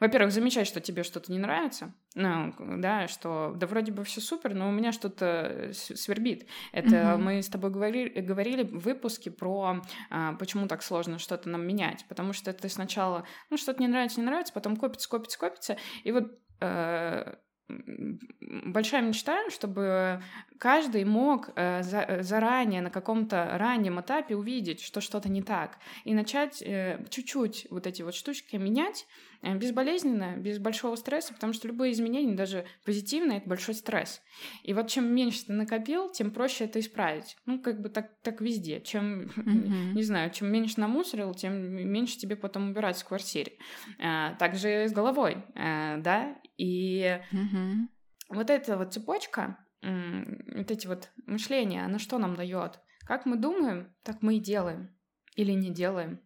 Во-первых, 0.00 0.32
замечать, 0.32 0.66
что 0.66 0.80
тебе 0.80 1.02
что-то 1.02 1.32
не 1.32 1.38
нравится, 1.38 1.94
ну, 2.14 2.52
да, 2.58 3.08
что 3.08 3.52
да 3.56 3.66
вроде 3.66 3.92
бы 3.92 4.04
все 4.04 4.20
супер, 4.20 4.54
но 4.54 4.68
у 4.68 4.72
меня 4.72 4.92
что-то 4.92 5.70
свербит. 5.72 6.46
Это 6.72 6.96
mm-hmm. 6.96 7.16
мы 7.18 7.42
с 7.42 7.48
тобой 7.48 7.70
говорили, 7.70 8.20
говорили 8.20 8.62
в 8.62 8.78
выпуске 8.80 9.30
про 9.30 9.82
а, 10.10 10.34
почему 10.34 10.66
так 10.66 10.82
сложно 10.82 11.18
что-то 11.18 11.48
нам 11.48 11.66
менять, 11.66 12.04
потому 12.08 12.32
что 12.32 12.52
ты 12.52 12.68
сначала, 12.68 13.24
ну, 13.50 13.56
что-то 13.56 13.80
не 13.80 13.88
нравится, 13.88 14.20
не 14.20 14.26
нравится, 14.26 14.52
потом 14.52 14.76
копится, 14.76 15.08
копится, 15.08 15.38
копится, 15.38 15.76
и 16.04 16.12
вот 16.12 16.30
э, 16.60 17.34
большая 17.68 19.02
мечта, 19.02 19.50
чтобы 19.50 20.22
каждый 20.58 21.04
мог 21.04 21.50
э, 21.56 21.82
за, 21.82 22.00
э, 22.00 22.22
заранее 22.22 22.80
на 22.80 22.90
каком-то 22.90 23.56
раннем 23.58 24.00
этапе 24.00 24.36
увидеть, 24.36 24.80
что 24.80 25.00
что-то 25.00 25.28
не 25.28 25.42
так, 25.42 25.78
и 26.04 26.14
начать 26.14 26.62
э, 26.62 27.04
чуть-чуть 27.10 27.66
вот 27.70 27.86
эти 27.86 28.02
вот 28.02 28.14
штучки 28.14 28.56
менять 28.56 29.06
э, 29.42 29.54
безболезненно, 29.56 30.36
без 30.36 30.58
большого 30.58 30.96
стресса, 30.96 31.34
потому 31.34 31.52
что 31.52 31.68
любые 31.68 31.92
изменения, 31.92 32.34
даже 32.34 32.66
позитивные, 32.84 33.38
это 33.38 33.48
большой 33.48 33.74
стресс. 33.74 34.22
И 34.62 34.72
вот 34.72 34.88
чем 34.88 35.14
меньше 35.14 35.46
ты 35.46 35.52
накопил, 35.52 36.10
тем 36.10 36.30
проще 36.30 36.64
это 36.64 36.80
исправить. 36.80 37.36
Ну, 37.46 37.60
как 37.60 37.80
бы 37.80 37.88
так, 37.88 38.10
так 38.22 38.40
везде. 38.40 38.80
Чем, 38.80 39.22
mm-hmm. 39.22 39.92
не 39.94 40.02
знаю, 40.02 40.30
чем 40.30 40.50
меньше 40.50 40.80
намусорил, 40.80 41.34
тем 41.34 41.54
меньше 41.54 42.18
тебе 42.18 42.36
потом 42.36 42.70
убирать 42.70 42.98
в 42.98 43.04
квартире. 43.04 43.52
Э, 43.98 44.34
также 44.38 44.88
с 44.88 44.92
головой, 44.92 45.44
э, 45.54 45.98
да, 45.98 46.36
и 46.56 47.20
угу. 47.32 47.88
вот 48.30 48.50
эта 48.50 48.76
вот 48.76 48.92
цепочка, 48.92 49.58
вот 49.82 50.70
эти 50.70 50.86
вот 50.86 51.10
мышления, 51.26 51.84
оно 51.84 51.98
что 51.98 52.18
нам 52.18 52.36
дает? 52.36 52.80
Как 53.06 53.26
мы 53.26 53.36
думаем, 53.36 53.94
так 54.02 54.22
мы 54.22 54.36
и 54.36 54.40
делаем 54.40 54.96
или 55.36 55.52
не 55.52 55.70
делаем. 55.70 56.20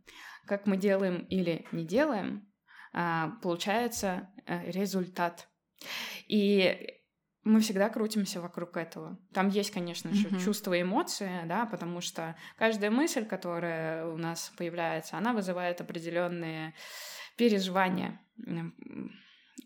Как 0.46 0.66
мы 0.66 0.76
делаем 0.76 1.26
или 1.26 1.66
не 1.72 1.84
делаем, 1.84 2.50
а, 2.92 3.32
получается 3.42 4.30
э, 4.46 4.70
результат. 4.70 5.48
И 6.26 6.96
мы 7.44 7.60
всегда 7.60 7.88
крутимся 7.88 8.40
вокруг 8.40 8.76
этого. 8.76 9.18
Там 9.32 9.48
есть, 9.48 9.70
конечно 9.70 10.12
же, 10.12 10.28
mm-hmm. 10.28 10.44
чувства 10.44 10.74
и 10.74 10.82
эмоции, 10.82 11.42
да, 11.46 11.66
потому 11.66 12.00
что 12.00 12.36
каждая 12.56 12.90
мысль, 12.90 13.24
которая 13.24 14.06
у 14.06 14.16
нас 14.16 14.52
появляется, 14.56 15.16
она 15.16 15.32
вызывает 15.32 15.80
определенные 15.80 16.74
переживания 17.36 18.20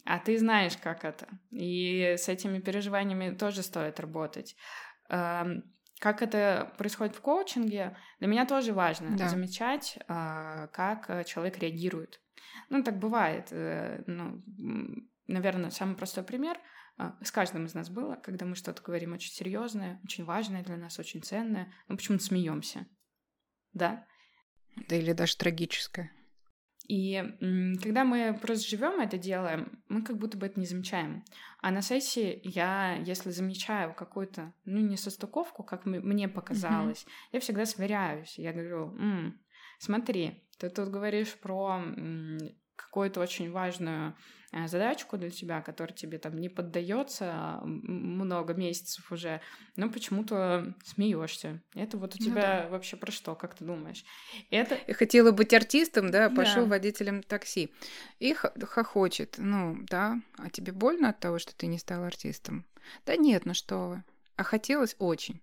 а 0.05 0.19
ты 0.19 0.39
знаешь, 0.39 0.77
как 0.77 1.05
это. 1.05 1.29
И 1.51 2.15
с 2.19 2.29
этими 2.29 2.59
переживаниями 2.59 3.35
тоже 3.35 3.63
стоит 3.63 4.01
работать. 4.01 4.57
Как 5.09 6.23
это 6.23 6.73
происходит 6.77 7.17
в 7.17 7.21
коучинге, 7.21 7.97
для 8.19 8.29
меня 8.29 8.47
тоже 8.47 8.73
важно 8.73 9.17
да. 9.17 9.29
замечать, 9.29 9.99
а, 10.09 10.67
как 10.69 11.25
человек 11.27 11.59
реагирует. 11.59 12.21
Ну, 12.69 12.83
так 12.83 12.99
бывает. 12.99 13.49
Э, 13.53 14.03
ну, 14.07 14.43
наверное, 15.27 15.71
самый 15.71 15.97
простой 15.97 16.25
пример 16.25 16.59
а, 16.97 17.17
с 17.23 17.31
каждым 17.31 17.67
из 17.67 17.75
нас 17.75 17.89
было, 17.91 18.17
когда 18.17 18.47
мы 18.47 18.55
что-то 18.55 18.83
говорим 18.83 19.13
очень 19.13 19.33
серьезное, 19.33 20.01
очень 20.05 20.25
важное 20.25 20.63
для 20.63 20.77
нас, 20.77 20.99
очень 20.99 21.23
ценное, 21.23 21.73
мы 21.89 21.97
почему-то 21.97 22.25
смеемся. 22.25 22.87
Да? 23.73 24.07
Да 24.89 24.97
или 24.97 25.13
даже 25.13 25.37
трагическое. 25.37 26.13
И 26.87 27.23
когда 27.83 28.05
мы 28.05 28.39
просто 28.41 28.69
живем 28.69 29.01
это 29.01 29.17
делаем, 29.17 29.83
мы 29.89 30.03
как 30.03 30.19
будто 30.19 30.37
бы 30.37 30.47
это 30.47 30.61
не 30.61 30.67
замечаем. 30.67 31.25
А 31.61 31.71
на 31.71 31.81
сессии 31.81 32.41
я, 32.45 32.97
если 32.97 33.31
замечаю 33.31 33.95
какую-то, 33.95 34.53
ну, 34.65 34.81
не 34.81 34.97
состыковку, 34.97 35.63
как 35.63 35.87
мне 35.87 36.29
показалось, 36.29 37.05
mm-hmm. 37.05 37.29
я 37.33 37.41
всегда 37.41 37.65
сверяюсь. 37.65 38.39
Я 38.39 38.53
говорю, 38.53 38.95
М, 38.99 39.41
смотри, 39.79 40.45
ты 40.59 40.69
тут 40.69 40.91
говоришь 40.91 41.35
про 41.35 41.83
какую-то 42.77 43.21
очень 43.21 43.51
важную 43.51 44.17
э, 44.53 44.67
задачку 44.69 45.17
для 45.17 45.31
тебя, 45.31 45.61
которая 45.63 45.95
тебе 45.95 46.19
там 46.19 46.37
не 46.39 46.49
поддается 46.49 47.61
много 47.65 48.55
месяцев 48.55 49.11
уже, 49.13 49.41
но 49.77 49.91
почему-то 49.91 50.75
смеешься. 50.85 51.63
Это 51.75 51.97
вот 51.99 52.15
у 52.15 52.19
ну, 52.19 52.27
тебя 52.27 52.63
да. 52.63 52.69
вообще 52.69 52.97
про 52.97 53.13
что, 53.13 53.35
как 53.35 53.55
ты 53.55 53.65
думаешь? 53.65 54.05
Это... 54.51 54.75
И 54.75 54.93
хотела 54.93 55.31
быть 55.33 55.55
артистом, 55.55 56.11
да, 56.11 56.31
пошел 56.31 56.65
да. 56.65 56.71
водителем 56.71 57.23
такси. 57.23 57.73
И 58.19 58.35
хохочет. 58.35 59.37
Ну, 59.39 59.79
да, 59.89 60.21
а 60.39 60.51
тебе 60.51 60.73
больно 60.73 61.11
от 61.11 61.21
того, 61.21 61.39
что 61.39 61.55
ты 61.55 61.67
не 61.67 61.79
стал 61.79 62.05
артистом? 62.05 62.67
Да 63.07 63.17
нет, 63.17 63.47
ну 63.47 63.55
что 63.55 63.89
вы. 63.89 64.05
А 64.37 64.43
хотелось 64.43 64.97
очень. 64.99 65.41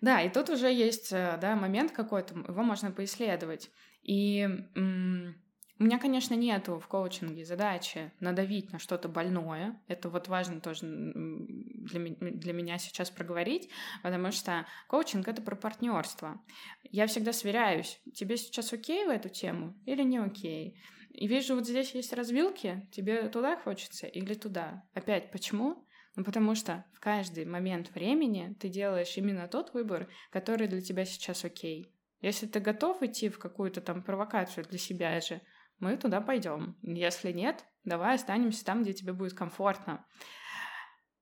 Да, 0.00 0.20
и 0.22 0.28
тут 0.28 0.50
уже 0.50 0.72
есть, 0.72 1.12
э, 1.12 1.38
да, 1.40 1.54
момент 1.54 1.92
какой-то, 1.92 2.34
его 2.34 2.62
можно 2.62 2.90
поисследовать. 2.90 3.70
И 4.02 4.40
м- 4.74 5.34
у 5.80 5.84
меня, 5.84 5.98
конечно, 5.98 6.34
нету 6.34 6.78
в 6.78 6.86
коучинге 6.86 7.46
задачи 7.46 8.12
надавить 8.20 8.70
на 8.70 8.78
что-то 8.78 9.08
больное. 9.08 9.80
Это 9.88 10.10
вот 10.10 10.28
важно 10.28 10.60
тоже 10.60 10.80
для, 10.82 12.14
для 12.20 12.52
меня 12.52 12.76
сейчас 12.76 13.10
проговорить, 13.10 13.70
потому 14.02 14.30
что 14.30 14.66
коучинг— 14.88 15.26
это 15.28 15.40
про 15.40 15.56
партнерство. 15.56 16.38
Я 16.82 17.06
всегда 17.06 17.32
сверяюсь, 17.32 17.98
тебе 18.12 18.36
сейчас 18.36 18.74
окей 18.74 19.06
в 19.06 19.08
эту 19.08 19.30
тему 19.30 19.74
или 19.86 20.02
не 20.02 20.18
окей. 20.18 20.78
И 21.12 21.26
вижу, 21.26 21.54
вот 21.54 21.66
здесь 21.66 21.94
есть 21.94 22.12
развилки, 22.12 22.86
тебе 22.92 23.30
туда 23.30 23.56
хочется 23.56 24.06
или 24.06 24.34
туда. 24.34 24.84
Опять, 24.92 25.32
почему? 25.32 25.86
Ну, 26.14 26.24
потому 26.24 26.54
что 26.56 26.84
в 26.92 27.00
каждый 27.00 27.46
момент 27.46 27.90
времени 27.94 28.54
ты 28.60 28.68
делаешь 28.68 29.16
именно 29.16 29.48
тот 29.48 29.72
выбор, 29.72 30.10
который 30.30 30.68
для 30.68 30.82
тебя 30.82 31.06
сейчас 31.06 31.42
окей. 31.42 31.90
Если 32.20 32.46
ты 32.46 32.60
готов 32.60 33.02
идти 33.02 33.30
в 33.30 33.38
какую-то 33.38 33.80
там 33.80 34.02
провокацию 34.02 34.66
для 34.66 34.78
себя 34.78 35.18
же, 35.20 35.40
мы 35.80 35.96
туда 35.96 36.20
пойдем. 36.20 36.76
Если 36.82 37.32
нет, 37.32 37.64
давай 37.84 38.14
останемся 38.14 38.64
там, 38.64 38.82
где 38.82 38.92
тебе 38.92 39.12
будет 39.12 39.34
комфортно. 39.34 40.06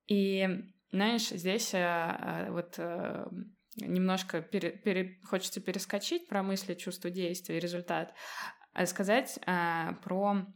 И, 0.09 0.49
знаешь, 0.91 1.29
здесь 1.29 1.75
э, 1.75 1.79
э, 1.79 2.51
вот 2.51 2.75
э, 2.79 3.27
немножко 3.77 4.43
пере, 4.43 4.71
пере, 4.71 5.21
хочется 5.25 5.61
перескочить 5.61 6.29
про 6.29 6.43
мысли, 6.43 6.75
чувство, 6.75 7.11
действия, 7.11 7.61
результат, 7.61 8.15
а 8.73 8.87
сказать 8.87 9.39
про 9.45 10.47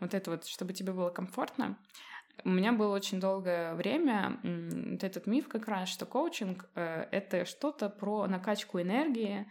вот 0.00 0.14
это 0.14 0.30
вот, 0.30 0.46
чтобы 0.46 0.72
тебе 0.72 0.92
было 0.92 1.10
комфортно. 1.10 1.78
У 2.44 2.50
меня 2.50 2.72
было 2.72 2.94
очень 2.94 3.18
долгое 3.18 3.74
время 3.74 4.40
вот 4.42 5.04
этот 5.04 5.26
миф 5.26 5.48
как 5.48 5.68
раз, 5.68 5.88
что 5.88 6.04
коучинг— 6.04 6.68
это 6.74 7.46
что-то 7.46 7.88
про 7.88 8.26
накачку 8.26 8.80
энергии, 8.80 9.46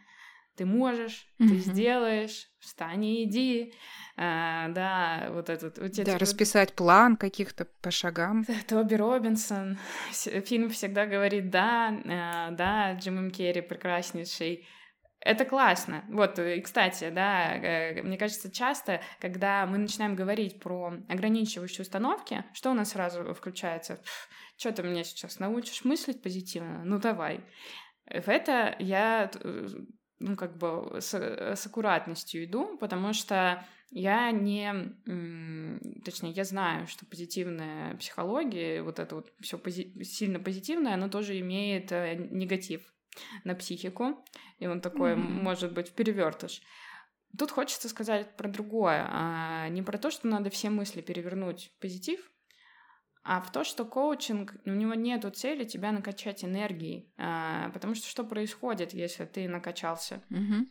ты 0.55 0.65
можешь, 0.65 1.27
mm-hmm. 1.39 1.47
ты 1.47 1.57
сделаешь, 1.57 2.49
встань 2.59 3.05
и 3.05 3.23
иди. 3.23 3.73
А, 4.17 4.69
да, 4.69 5.27
вот 5.31 5.49
этот... 5.49 5.77
Вот 5.77 5.91
да, 5.91 6.17
расписать 6.17 6.69
вот... 6.69 6.77
план 6.77 7.17
каких-то 7.17 7.65
по 7.81 7.91
шагам. 7.91 8.45
Тоби 8.67 8.95
Робинсон. 8.95 9.77
Фильм 10.11 10.69
всегда 10.69 11.05
говорит 11.05 11.49
«да», 11.49 11.93
а, 12.05 12.51
да, 12.51 12.93
Джим 12.93 13.29
Керри 13.31 13.61
прекраснейший. 13.61 14.65
это 15.19 15.43
классно. 15.43 16.05
Вот, 16.09 16.39
и, 16.39 16.61
кстати, 16.61 17.09
да, 17.09 17.55
э, 17.55 18.01
мне 18.03 18.17
кажется, 18.17 18.49
часто, 18.49 19.01
когда 19.19 19.65
мы 19.65 19.77
начинаем 19.77 20.15
говорить 20.15 20.61
про 20.61 20.93
ограничивающие 21.09 21.81
установки, 21.81 22.45
что 22.53 22.71
у 22.71 22.73
нас 22.73 22.91
сразу 22.91 23.33
включается? 23.33 23.99
Что 24.57 24.71
ты 24.71 24.83
меня 24.83 25.03
сейчас 25.03 25.39
научишь 25.39 25.83
мыслить 25.83 26.21
позитивно? 26.21 26.83
Ну, 26.85 26.99
давай. 26.99 27.41
В 28.05 28.29
это 28.29 28.75
я, 28.79 29.29
э, 29.33 29.67
ну, 30.19 30.35
как 30.35 30.57
бы 30.57 30.97
с, 30.99 31.13
с 31.13 31.65
аккуратностью 31.65 32.45
иду, 32.45 32.77
потому 32.77 33.13
что 33.13 33.65
я 33.91 34.31
не, 34.31 34.73
точнее, 36.03 36.31
я 36.31 36.43
знаю, 36.43 36.87
что 36.87 37.05
позитивная 37.05 37.95
психология, 37.95 38.81
вот 38.81 38.99
это 38.99 39.15
вот 39.15 39.31
все 39.39 39.57
пози- 39.57 40.03
сильно 40.03 40.39
позитивное, 40.39 40.95
оно 40.95 41.09
тоже 41.09 41.39
имеет 41.39 41.91
э, 41.91 42.15
негатив 42.15 42.81
на 43.43 43.55
психику, 43.55 44.25
и 44.59 44.67
он 44.67 44.81
такой, 44.81 45.13
mm-hmm. 45.13 45.41
может 45.41 45.73
быть, 45.73 45.91
перевертыш. 45.93 46.61
Тут 47.37 47.51
хочется 47.51 47.89
сказать 47.89 48.35
про 48.37 48.49
другое, 48.49 49.05
а 49.09 49.69
не 49.69 49.81
про 49.81 49.97
то, 49.97 50.09
что 50.11 50.27
надо 50.27 50.49
все 50.49 50.69
мысли 50.69 51.01
перевернуть 51.01 51.71
в 51.75 51.79
позитив, 51.79 52.31
а 53.27 53.41
в 53.41 53.51
то, 53.51 53.63
что 53.63 53.85
коучинг, 53.85 54.55
у 54.65 54.69
него 54.69 54.93
нет 54.93 55.25
цели 55.35 55.63
тебя 55.63 55.91
накачать 55.91 56.45
энергией, 56.45 57.11
а, 57.17 57.71
потому 57.71 57.95
что 57.95 58.07
что 58.07 58.23
происходит, 58.23 58.93
если 58.93 59.25
ты 59.25 59.49
накачался? 59.49 60.21
Mm-hmm. 60.29 60.67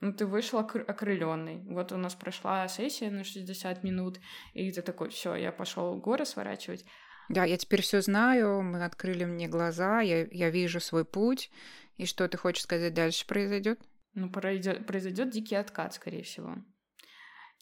Ну, 0.00 0.12
ты 0.12 0.26
вышел 0.26 0.60
окр- 0.60 0.84
окрыленный. 0.84 1.62
Вот 1.64 1.92
у 1.92 1.96
нас 1.96 2.14
прошла 2.14 2.68
сессия 2.68 3.10
на 3.10 3.24
60 3.24 3.82
минут, 3.82 4.20
и 4.52 4.70
ты 4.70 4.82
такой, 4.82 5.08
все, 5.08 5.34
я 5.34 5.50
пошел 5.50 5.96
горы 5.96 6.26
сворачивать. 6.26 6.84
Да, 7.30 7.44
я 7.44 7.56
теперь 7.56 7.80
все 7.80 8.02
знаю, 8.02 8.60
мы 8.60 8.84
открыли 8.84 9.24
мне 9.24 9.48
глаза, 9.48 10.02
я, 10.02 10.26
я 10.26 10.50
вижу 10.50 10.80
свой 10.80 11.06
путь, 11.06 11.50
и 11.96 12.04
что 12.04 12.28
ты 12.28 12.36
хочешь 12.36 12.64
сказать 12.64 12.92
дальше 12.92 13.26
произойдет? 13.26 13.80
Ну, 14.12 14.28
произойдет 14.28 15.30
дикий 15.30 15.54
откат, 15.54 15.94
скорее 15.94 16.22
всего. 16.22 16.56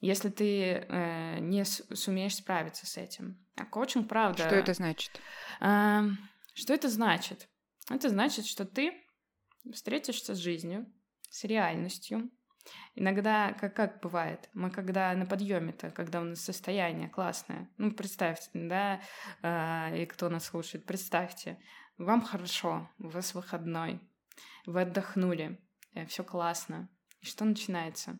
Если 0.02 0.30
ты 0.30 0.84
э, 0.88 1.38
не 1.38 1.64
сумеешь 1.64 2.34
справиться 2.34 2.86
с 2.86 2.96
этим. 2.96 3.38
А 3.54 3.64
коучинг, 3.64 4.08
правда... 4.08 4.42
Что 4.42 4.56
это 4.56 4.74
значит? 4.74 5.20
Э, 5.60 6.00
что 6.54 6.74
это 6.74 6.88
значит? 6.88 7.48
Это 7.88 8.08
значит, 8.08 8.46
что 8.46 8.64
ты 8.64 8.94
встретишься 9.72 10.34
с 10.34 10.38
жизнью, 10.38 10.92
с 11.30 11.44
реальностью. 11.44 12.32
Иногда, 12.96 13.52
как, 13.52 13.76
как 13.76 14.00
бывает, 14.00 14.50
мы 14.54 14.72
когда 14.72 15.14
на 15.14 15.24
подъеме-то, 15.24 15.92
когда 15.92 16.20
у 16.20 16.24
нас 16.24 16.40
состояние 16.40 17.08
классное, 17.08 17.70
ну, 17.76 17.92
представьте, 17.92 18.50
да, 18.54 19.00
э, 19.42 20.02
и 20.02 20.06
кто 20.06 20.28
нас 20.30 20.46
слушает, 20.46 20.84
представьте, 20.84 21.62
вам 21.96 22.22
хорошо, 22.22 22.90
у 22.98 23.08
вас 23.08 23.34
выходной, 23.34 24.00
вы 24.66 24.82
отдохнули, 24.82 25.60
э, 25.94 26.06
все 26.06 26.24
классно. 26.24 26.88
И 27.20 27.26
что 27.26 27.44
начинается? 27.44 28.18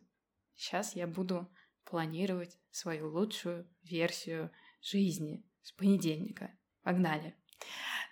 Сейчас 0.55 0.95
я 0.95 1.09
буду 1.09 1.53
планировать 1.93 2.57
свою 2.71 3.11
лучшую 3.11 3.69
версию 3.83 4.51
жизни 4.81 5.45
с 5.61 5.73
понедельника. 5.73 6.51
Погнали. 6.83 7.35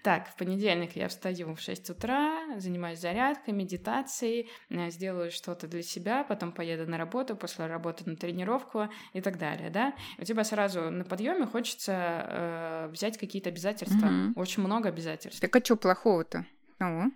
Так, 0.02 0.28
в 0.28 0.36
понедельник 0.36 0.96
я 0.96 1.08
встаю 1.08 1.54
в 1.54 1.60
6 1.60 1.90
утра, 1.90 2.58
занимаюсь 2.58 3.00
зарядкой, 3.00 3.54
медитацией, 3.54 4.50
э, 4.68 4.90
сделаю 4.90 5.30
что-то 5.30 5.66
для 5.66 5.82
себя, 5.82 6.24
потом 6.24 6.52
поеду 6.52 6.86
на 6.90 6.98
работу, 6.98 7.36
после 7.36 7.66
работы 7.66 8.04
на 8.08 8.16
тренировку 8.16 8.90
и 9.14 9.22
так 9.22 9.38
далее, 9.38 9.70
да? 9.70 9.94
У 10.18 10.24
тебя 10.24 10.44
сразу 10.44 10.90
на 10.90 11.04
подъеме 11.04 11.46
хочется 11.46 11.92
э, 11.94 12.88
взять 12.88 13.16
какие-то 13.16 13.48
обязательства, 13.48 14.06
угу. 14.06 14.40
очень 14.40 14.62
много 14.62 14.90
обязательств. 14.90 15.40
Так 15.40 15.56
а 15.56 15.64
что 15.64 15.76
плохого-то? 15.76 16.44
Ну? 16.78 17.12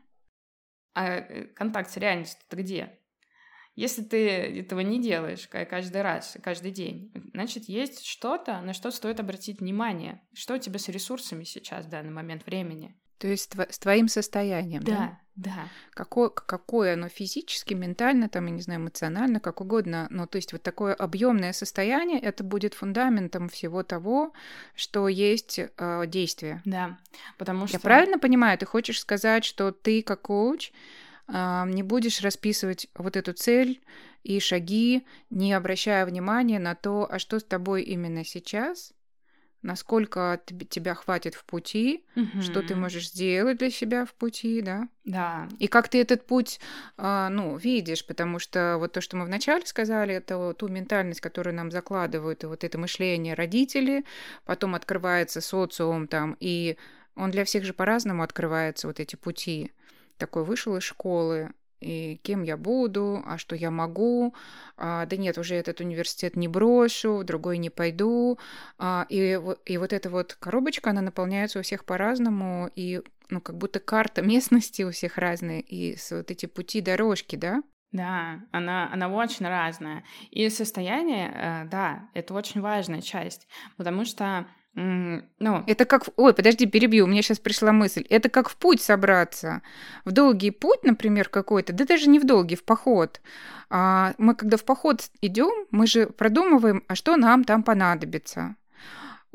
А 0.94 1.08
э, 1.08 1.44
контакт 1.48 1.90
с 1.90 1.98
реальностью-то 1.98 2.56
где? 2.56 2.98
Если 3.76 4.02
ты 4.02 4.28
этого 4.28 4.80
не 4.80 5.00
делаешь 5.02 5.48
каждый 5.48 6.02
раз, 6.02 6.36
каждый 6.42 6.70
день, 6.70 7.12
значит, 7.32 7.64
есть 7.64 8.06
что-то, 8.06 8.60
на 8.60 8.72
что 8.72 8.90
стоит 8.90 9.18
обратить 9.18 9.60
внимание. 9.60 10.20
Что 10.32 10.54
у 10.54 10.58
тебя 10.58 10.78
с 10.78 10.88
ресурсами 10.88 11.44
сейчас 11.44 11.86
в 11.86 11.88
данный 11.88 12.12
момент 12.12 12.46
времени? 12.46 12.94
То 13.18 13.28
есть 13.28 13.52
с 13.70 13.78
твоим 13.78 14.08
состоянием, 14.08 14.82
да? 14.82 15.18
Да, 15.34 15.50
да. 15.56 15.68
Какое, 15.94 16.28
какое 16.28 16.92
оно 16.92 17.08
физически, 17.08 17.72
ментально, 17.74 18.28
там, 18.28 18.46
я 18.46 18.52
не 18.52 18.60
знаю, 18.60 18.80
эмоционально, 18.80 19.40
как 19.40 19.60
угодно. 19.60 20.06
Но 20.10 20.26
то 20.26 20.36
есть 20.36 20.52
вот 20.52 20.62
такое 20.62 20.94
объемное 20.94 21.52
состояние, 21.52 22.20
это 22.20 22.44
будет 22.44 22.74
фундаментом 22.74 23.48
всего 23.48 23.82
того, 23.82 24.32
что 24.74 25.08
есть 25.08 25.58
э, 25.58 26.06
действие. 26.06 26.60
Да, 26.64 26.98
потому 27.38 27.66
что... 27.66 27.76
Я 27.76 27.80
правильно 27.80 28.18
понимаю, 28.18 28.58
ты 28.58 28.66
хочешь 28.66 29.00
сказать, 29.00 29.44
что 29.44 29.72
ты 29.72 30.02
как 30.02 30.22
коуч 30.22 30.72
не 31.28 31.82
будешь 31.82 32.20
расписывать 32.20 32.88
вот 32.94 33.16
эту 33.16 33.32
цель 33.32 33.82
и 34.24 34.40
шаги, 34.40 35.06
не 35.30 35.52
обращая 35.52 36.04
внимания 36.06 36.58
на 36.58 36.74
то, 36.74 37.06
а 37.10 37.18
что 37.18 37.38
с 37.38 37.44
тобой 37.44 37.82
именно 37.82 38.24
сейчас, 38.24 38.92
насколько 39.64 40.40
тебя 40.68 40.94
хватит 40.94 41.34
в 41.34 41.44
пути, 41.44 42.04
угу. 42.14 42.42
что 42.42 42.62
ты 42.62 42.76
можешь 42.76 43.10
сделать 43.10 43.58
для 43.58 43.70
себя 43.70 44.04
в 44.04 44.14
пути, 44.14 44.60
да? 44.60 44.88
Да. 45.04 45.48
И 45.58 45.68
как 45.68 45.88
ты 45.88 46.00
этот 46.00 46.26
путь, 46.26 46.60
а, 46.96 47.30
ну, 47.30 47.56
видишь, 47.56 48.06
потому 48.06 48.38
что 48.38 48.76
вот 48.78 48.92
то, 48.92 49.00
что 49.00 49.16
мы 49.16 49.24
вначале 49.24 49.64
сказали, 49.66 50.14
это 50.14 50.52
ту 50.52 50.68
ментальность, 50.68 51.22
которую 51.22 51.54
нам 51.54 51.70
закладывают, 51.70 52.44
и 52.44 52.46
вот 52.46 52.62
это 52.62 52.78
мышление 52.78 53.34
родители, 53.34 54.04
потом 54.44 54.74
открывается 54.74 55.40
социум 55.40 56.08
там, 56.08 56.36
и 56.40 56.76
он 57.16 57.30
для 57.30 57.44
всех 57.44 57.64
же 57.64 57.72
по-разному 57.72 58.22
открывается, 58.22 58.86
вот 58.86 59.00
эти 59.00 59.16
пути 59.16 59.72
такой 60.18 60.44
вышел 60.44 60.76
из 60.76 60.82
школы, 60.82 61.52
и 61.84 62.18
кем 62.22 62.42
я 62.42 62.56
буду, 62.56 63.22
а 63.26 63.36
что 63.38 63.54
я 63.54 63.70
могу, 63.70 64.34
а, 64.76 65.06
да 65.06 65.16
нет, 65.16 65.38
уже 65.38 65.54
этот 65.54 65.80
университет 65.80 66.34
не 66.34 66.48
брошу, 66.48 67.22
другой 67.24 67.58
не 67.58 67.70
пойду, 67.70 68.38
а, 68.78 69.06
и, 69.08 69.38
и 69.66 69.78
вот 69.78 69.92
эта 69.92 70.10
вот 70.10 70.34
коробочка, 70.34 70.90
она 70.90 71.02
наполняется 71.02 71.58
у 71.58 71.62
всех 71.62 71.84
по-разному, 71.84 72.70
и 72.74 73.02
ну 73.28 73.40
как 73.40 73.58
будто 73.58 73.80
карта 73.80 74.22
местности 74.32 74.82
у 74.82 74.90
всех 74.90 75.18
разные, 75.18 75.60
и 75.60 75.96
вот 76.10 76.30
эти 76.30 76.46
пути, 76.46 76.80
дорожки, 76.80 77.36
да? 77.36 77.62
Да, 77.92 78.40
она, 78.50 78.90
она 78.92 79.08
очень 79.08 79.46
разная. 79.46 80.02
И 80.32 80.48
состояние, 80.48 81.30
э, 81.32 81.64
да, 81.68 82.08
это 82.12 82.34
очень 82.34 82.60
важная 82.60 83.00
часть, 83.00 83.46
потому 83.76 84.04
что 84.04 84.48
ну, 84.74 85.64
это 85.66 85.84
как... 85.84 86.04
Ой, 86.16 86.34
подожди, 86.34 86.66
перебью, 86.66 87.04
у 87.04 87.08
меня 87.08 87.22
сейчас 87.22 87.38
пришла 87.38 87.72
мысль. 87.72 88.04
Это 88.10 88.28
как 88.28 88.48
в 88.48 88.56
путь 88.56 88.82
собраться. 88.82 89.62
В 90.04 90.10
долгий 90.10 90.50
путь, 90.50 90.82
например, 90.82 91.28
какой-то, 91.28 91.72
да 91.72 91.84
даже 91.84 92.08
не 92.08 92.18
в 92.18 92.24
долгий, 92.24 92.56
в 92.56 92.64
поход. 92.64 93.20
А 93.70 94.14
мы 94.18 94.34
когда 94.34 94.56
в 94.56 94.64
поход 94.64 95.10
идем, 95.20 95.66
мы 95.70 95.86
же 95.86 96.06
продумываем, 96.06 96.82
а 96.88 96.96
что 96.96 97.16
нам 97.16 97.44
там 97.44 97.62
понадобится. 97.62 98.56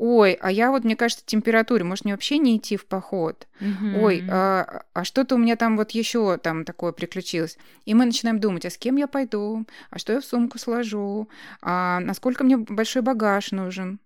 Ой, 0.02 0.32
а 0.40 0.50
я 0.50 0.70
вот, 0.70 0.84
мне 0.84 0.96
кажется, 0.96 1.24
температуре, 1.26 1.84
может, 1.84 2.04
мне 2.06 2.14
вообще 2.14 2.38
не 2.38 2.56
идти 2.56 2.78
в 2.78 2.86
поход. 2.86 3.46
Mm-hmm. 3.60 4.02
Ой, 4.02 4.24
а, 4.30 4.84
а 4.94 5.04
что-то 5.04 5.34
у 5.34 5.38
меня 5.38 5.56
там 5.56 5.76
вот 5.76 5.90
еще 5.90 6.38
там 6.38 6.64
такое 6.64 6.92
приключилось. 6.92 7.58
И 7.84 7.92
мы 7.92 8.06
начинаем 8.06 8.40
думать, 8.40 8.64
а 8.64 8.70
с 8.70 8.78
кем 8.78 8.96
я 8.96 9.06
пойду, 9.06 9.66
а 9.90 9.98
что 9.98 10.14
я 10.14 10.20
в 10.22 10.24
сумку 10.24 10.58
сложу, 10.58 11.28
а 11.60 12.00
насколько 12.00 12.44
мне 12.44 12.56
большой 12.56 13.02
багаж 13.02 13.52
нужен. 13.52 14.00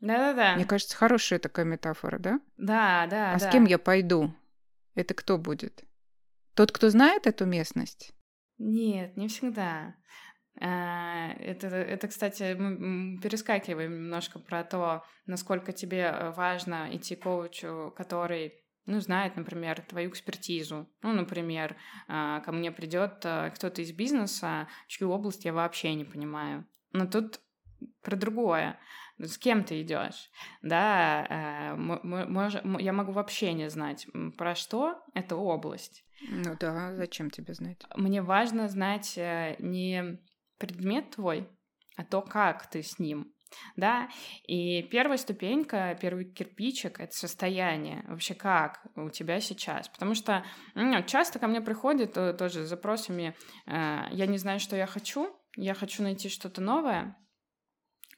Да-да-да. 0.00 0.54
Мне 0.56 0.64
кажется, 0.64 0.96
хорошая 0.96 1.38
такая 1.38 1.66
метафора, 1.66 2.18
да? 2.18 2.40
Да, 2.56 3.06
да. 3.06 3.32
А 3.32 3.38
да. 3.38 3.48
с 3.48 3.52
кем 3.52 3.64
я 3.66 3.78
пойду? 3.78 4.34
Это 4.94 5.14
кто 5.14 5.38
будет? 5.38 5.84
Тот, 6.54 6.72
кто 6.72 6.90
знает 6.90 7.26
эту 7.26 7.46
местность? 7.46 8.12
Нет, 8.58 9.16
не 9.16 9.28
всегда. 9.28 9.94
А, 10.60 11.32
это, 11.38 11.68
это, 11.68 12.08
кстати, 12.08 12.54
мы 12.54 13.18
перескакиваем 13.20 13.94
немножко 13.94 14.38
про 14.38 14.64
то, 14.64 15.04
насколько 15.26 15.72
тебе 15.72 16.32
важно 16.36 16.88
идти 16.94 17.16
к 17.16 17.22
коучу, 17.22 17.94
который 17.96 18.54
ну, 18.86 19.00
знает, 19.00 19.36
например, 19.36 19.80
твою 19.82 20.10
экспертизу. 20.10 20.88
Ну, 21.02 21.12
например, 21.12 21.76
а, 22.08 22.40
ко 22.40 22.52
мне 22.52 22.72
придет 22.72 23.20
э, 23.24 23.50
кто-то 23.54 23.82
из 23.82 23.92
бизнеса, 23.92 24.68
чью 24.88 25.10
область 25.10 25.44
я 25.44 25.52
вообще 25.52 25.94
не 25.94 26.04
понимаю. 26.04 26.66
Но 26.92 27.06
тут 27.06 27.40
про 28.02 28.16
другое 28.16 28.78
с 29.26 29.38
кем 29.38 29.64
ты 29.64 29.82
идешь, 29.82 30.30
да, 30.62 31.76
э, 31.76 32.80
я 32.80 32.92
могу 32.92 33.12
вообще 33.12 33.52
не 33.52 33.68
знать, 33.68 34.06
про 34.36 34.54
что 34.54 35.02
эта 35.14 35.36
область. 35.36 36.04
Ну 36.28 36.56
да, 36.58 36.94
зачем 36.94 37.30
тебе 37.30 37.54
знать? 37.54 37.78
Мне 37.96 38.22
важно 38.22 38.68
знать 38.68 39.16
э, 39.16 39.56
не 39.58 40.18
предмет 40.58 41.10
твой, 41.10 41.48
а 41.96 42.04
то, 42.04 42.22
как 42.22 42.68
ты 42.70 42.82
с 42.82 42.98
ним. 42.98 43.32
Да, 43.74 44.08
и 44.46 44.80
первая 44.84 45.18
ступенька, 45.18 45.98
первый 46.00 46.24
кирпичик— 46.24 47.00
это 47.00 47.12
состояние. 47.12 48.04
Вообще 48.06 48.34
как 48.34 48.86
у 48.94 49.10
тебя 49.10 49.40
сейчас? 49.40 49.88
Потому 49.88 50.14
что 50.14 50.44
ну, 50.76 51.02
часто 51.02 51.40
ко 51.40 51.48
мне 51.48 51.60
приходят 51.60 52.16
э, 52.16 52.32
тоже 52.32 52.64
с 52.64 52.68
запросами 52.68 53.34
«я 53.66 54.26
не 54.26 54.38
знаю, 54.38 54.60
что 54.60 54.76
я 54.76 54.86
хочу, 54.86 55.36
я 55.56 55.74
хочу 55.74 56.04
найти 56.04 56.28
что-то 56.28 56.60
новое», 56.60 57.16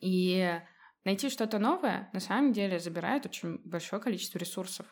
и 0.02 0.60
Найти 1.04 1.30
что-то 1.30 1.58
новое 1.58 2.08
на 2.12 2.20
самом 2.20 2.52
деле 2.52 2.78
забирает 2.78 3.26
очень 3.26 3.58
большое 3.64 4.00
количество 4.00 4.38
ресурсов. 4.38 4.86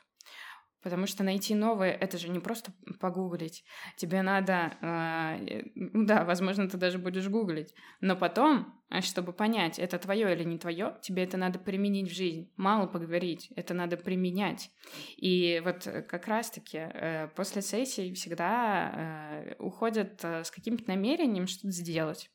Потому 0.83 1.07
что 1.07 1.23
найти 1.23 1.55
новое— 1.55 1.90
это 2.01 2.16
же 2.16 2.31
не 2.31 2.38
просто 2.40 2.73
погуглить. 3.01 3.64
Тебе 3.96 4.23
надо... 4.23 4.73
Э, 4.81 5.62
ну 5.75 6.07
да, 6.07 6.25
возможно, 6.25 6.70
ты 6.70 6.79
даже 6.79 6.99
будешь 6.99 7.29
гуглить. 7.29 7.75
Но 8.01 8.16
потом, 8.16 8.83
а, 8.88 9.03
чтобы 9.03 9.35
понять, 9.35 9.79
это 9.79 9.99
твое 9.99 10.33
или 10.33 10.42
не 10.42 10.59
твое, 10.59 10.96
тебе 11.03 11.25
это 11.25 11.37
надо 11.37 11.59
применить 11.59 12.11
в 12.11 12.14
жизнь. 12.14 12.51
Мало 12.57 12.87
поговорить, 12.87 13.53
это 13.57 13.75
надо 13.75 13.99
применять. 13.99 14.70
И 15.18 15.61
вот 15.64 15.83
как 16.09 16.27
раз-таки 16.27 16.79
э, 16.79 17.29
после 17.37 17.61
сессии 17.61 18.14
всегда 18.14 18.92
э, 18.94 19.55
уходят 19.59 20.25
э, 20.25 20.44
с 20.44 20.51
каким-то 20.51 20.88
намерением 20.88 21.46
что-то 21.46 21.73
сделать. 21.73 22.31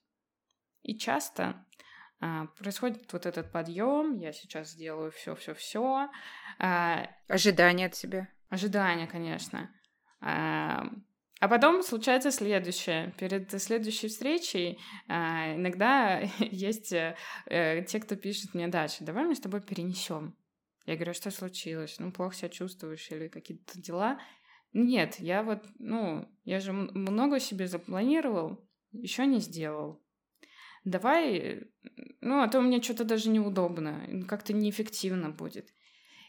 И 0.84 0.96
часто 0.96 1.44
а, 1.44 1.66
происходит 2.58 3.12
вот 3.12 3.26
этот 3.26 3.52
подъем, 3.52 4.18
я 4.18 4.32
сейчас 4.32 4.70
сделаю 4.72 5.12
все, 5.12 5.36
все, 5.36 5.54
все. 5.54 6.10
Ожидание 7.28 7.88
от 7.88 7.96
себя. 7.96 8.28
Ожидания, 8.50 9.08
конечно. 9.08 9.70
А, 10.22 10.88
а 11.40 11.48
потом 11.48 11.84
случается 11.84 12.32
следующее. 12.32 13.14
Перед 13.20 13.52
следующей 13.62 14.08
встречей 14.08 14.80
а, 15.08 15.56
иногда 15.56 16.20
есть 16.40 16.94
э, 16.94 17.16
те, 17.46 18.00
кто 18.00 18.16
пишет 18.16 18.54
мне 18.54 18.68
дальше, 18.68 19.04
давай 19.04 19.26
мы 19.26 19.36
с 19.36 19.40
тобой 19.40 19.62
перенесем. 19.62 20.36
Я 20.86 20.96
говорю, 20.96 21.14
что 21.14 21.32
случилось? 21.32 21.98
Ну, 22.00 22.12
плохо 22.12 22.36
себя 22.36 22.50
чувствуешь 22.50 23.10
или 23.12 23.28
какие-то 23.28 23.82
дела? 23.82 24.20
Нет, 24.72 25.20
я 25.20 25.42
вот, 25.42 25.64
ну, 25.80 26.30
я 26.44 26.60
же 26.60 26.74
много 26.74 27.40
себе 27.40 27.68
запланировал, 27.68 28.68
еще 28.92 29.26
не 29.26 29.40
сделал. 29.40 30.05
Давай, 30.86 31.64
ну, 32.22 32.42
а 32.42 32.48
то 32.48 32.62
мне 32.62 32.82
что-то 32.82 33.04
даже 33.04 33.30
неудобно, 33.30 34.26
как-то 34.28 34.54
неэффективно 34.54 35.32
будет. 35.32 35.74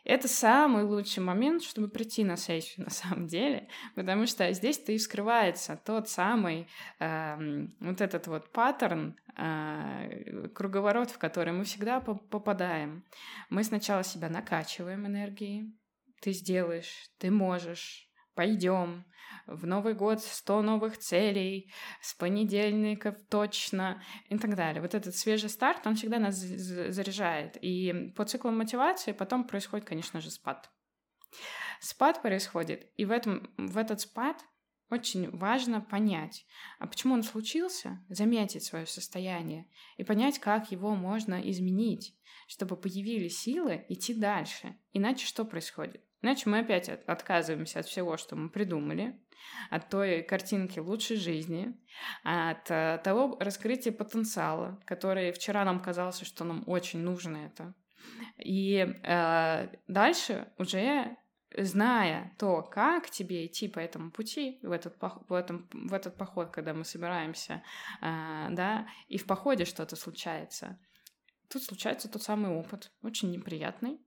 Это 0.07 0.29
самый 0.29 0.85
лучший 0.85 1.23
момент, 1.23 1.62
чтобы 1.62 1.88
прийти 1.88 2.25
на 2.25 2.37
сессию 2.37 2.85
на 2.85 2.90
самом 2.90 3.27
деле, 3.27 3.69
потому 3.97 4.27
что 4.27 4.51
здесь-то 4.53 4.92
и 4.92 4.99
вскрывается 4.99 5.81
тот 5.85 6.09
самый 6.09 6.69
э, 7.01 7.66
вот 7.81 8.01
этот 8.01 8.29
вот 8.29 8.53
паттерн, 8.53 9.16
э, 9.37 10.49
круговорот, 10.55 11.11
в 11.11 11.19
который 11.19 11.53
мы 11.53 11.64
всегда 11.64 12.01
попадаем. 12.01 13.05
Мы 13.51 13.64
сначала 13.64 14.05
себя 14.05 14.29
накачиваем 14.29 15.07
энергией, 15.07 15.77
ты 16.23 16.33
сделаешь, 16.33 17.11
ты 17.19 17.31
можешь, 17.31 18.09
пойдем, 18.37 19.05
в 19.46 19.66
Новый 19.66 19.94
год 19.94 20.20
100 20.20 20.62
новых 20.62 20.99
целей, 20.99 21.72
с 22.01 22.14
понедельников 22.14 23.16
точно 23.29 24.03
и 24.29 24.37
так 24.38 24.55
далее. 24.57 24.83
Вот 24.83 24.94
этот 24.94 25.14
свежий 25.16 25.49
старт, 25.49 25.87
он 25.87 25.94
всегда 25.94 26.18
нас 26.18 26.35
заряжает. 26.35 27.57
И 27.61 28.12
по 28.16 28.25
циклу 28.25 28.51
мотивации 28.51 29.12
потом 29.12 29.44
происходит, 29.46 29.87
конечно 29.87 30.20
же, 30.20 30.31
спад. 30.31 30.70
Спад 31.81 32.22
происходит, 32.22 32.90
и 32.96 33.05
в, 33.05 33.11
этом, 33.11 33.51
в 33.57 33.77
этот 33.77 34.01
спад 34.01 34.44
очень 34.88 35.31
важно 35.31 35.81
понять, 35.81 36.46
а 36.79 36.87
почему 36.87 37.14
он 37.14 37.22
случился, 37.22 38.05
заметить 38.09 38.64
свое 38.64 38.87
состояние 38.87 39.68
и 39.96 40.05
понять, 40.05 40.38
как 40.38 40.70
его 40.70 40.94
можно 40.94 41.40
изменить, 41.51 42.16
чтобы 42.46 42.77
появились 42.77 43.38
силы 43.38 43.85
идти 43.88 44.14
дальше. 44.14 44.79
Иначе 44.92 45.27
что 45.27 45.44
происходит? 45.44 46.06
Иначе 46.27 46.51
мы 46.51 46.59
опять 46.59 46.89
отказываемся 46.89 47.79
от 47.79 47.87
всего, 47.87 48.17
что 48.17 48.35
мы 48.35 48.49
придумали, 48.49 49.17
от 49.71 49.89
той 49.89 50.25
картинки 50.25 50.81
лучшей 50.81 51.19
жизни, 51.19 51.73
от 52.25 52.69
э, 52.69 53.01
того 53.05 53.37
раскрытия 53.39 53.93
потенциала, 53.93 54.83
который 54.87 55.31
вчера 55.31 55.65
нам 55.65 55.81
казалось, 55.81 56.21
что 56.23 56.43
нам 56.43 56.65
очень 56.67 56.99
нужно 56.99 57.37
это. 57.37 57.75
И 58.39 58.77
э, 59.05 59.69
дальше 59.87 60.53
уже 60.59 61.17
зная 61.57 62.35
то, 62.41 62.61
как 62.62 63.09
тебе 63.09 63.47
идти 63.47 63.69
по 63.69 63.79
этому 63.79 64.11
пути, 64.11 64.59
в 64.65 64.73
этот, 64.73 64.97
в 65.29 65.33
этом, 65.33 65.69
в 65.71 65.95
этот 65.95 66.17
поход, 66.17 66.51
когда 66.51 66.75
мы 66.75 66.85
собираемся, 66.85 67.62
э, 68.03 68.49
да, 68.51 68.89
и 69.07 69.17
в 69.17 69.27
походе 69.27 69.65
что-то 69.65 69.95
случается, 69.95 70.77
тут 71.49 71.62
случается 71.62 72.11
тот 72.11 72.25
самый 72.25 72.51
опыт, 72.51 72.91
очень 73.03 73.31
неприятный, 73.31 74.01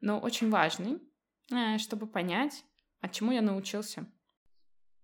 но 0.00 0.18
очень 0.18 0.48
важный, 0.48 0.98
чтобы 1.78 2.06
понять, 2.06 2.64
от 3.00 3.12
чему 3.12 3.32
я 3.32 3.42
научился. 3.42 4.06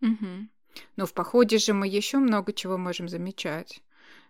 Угу. 0.01 0.49
Но 0.97 1.07
в 1.07 1.15
походе 1.15 1.59
же 1.59 1.73
мы 1.73 1.89
еще 1.89 2.19
много 2.19 2.53
чего 2.53 2.77
можем 2.77 3.09
замечать. 3.09 3.83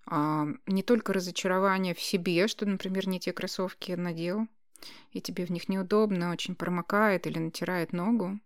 А, 0.06 0.46
не 0.66 0.82
только 0.82 1.12
разочарование 1.12 1.94
в 1.94 2.00
себе, 2.00 2.46
что, 2.48 2.66
например, 2.66 3.08
не 3.08 3.18
те 3.18 3.32
кроссовки 3.32 3.92
надел, 3.92 4.46
и 5.10 5.20
тебе 5.20 5.46
в 5.46 5.50
них 5.50 5.68
неудобно, 5.68 6.30
очень 6.30 6.54
промокает 6.54 7.26
или 7.26 7.38
натирает 7.38 7.92
ногу, 7.92 8.38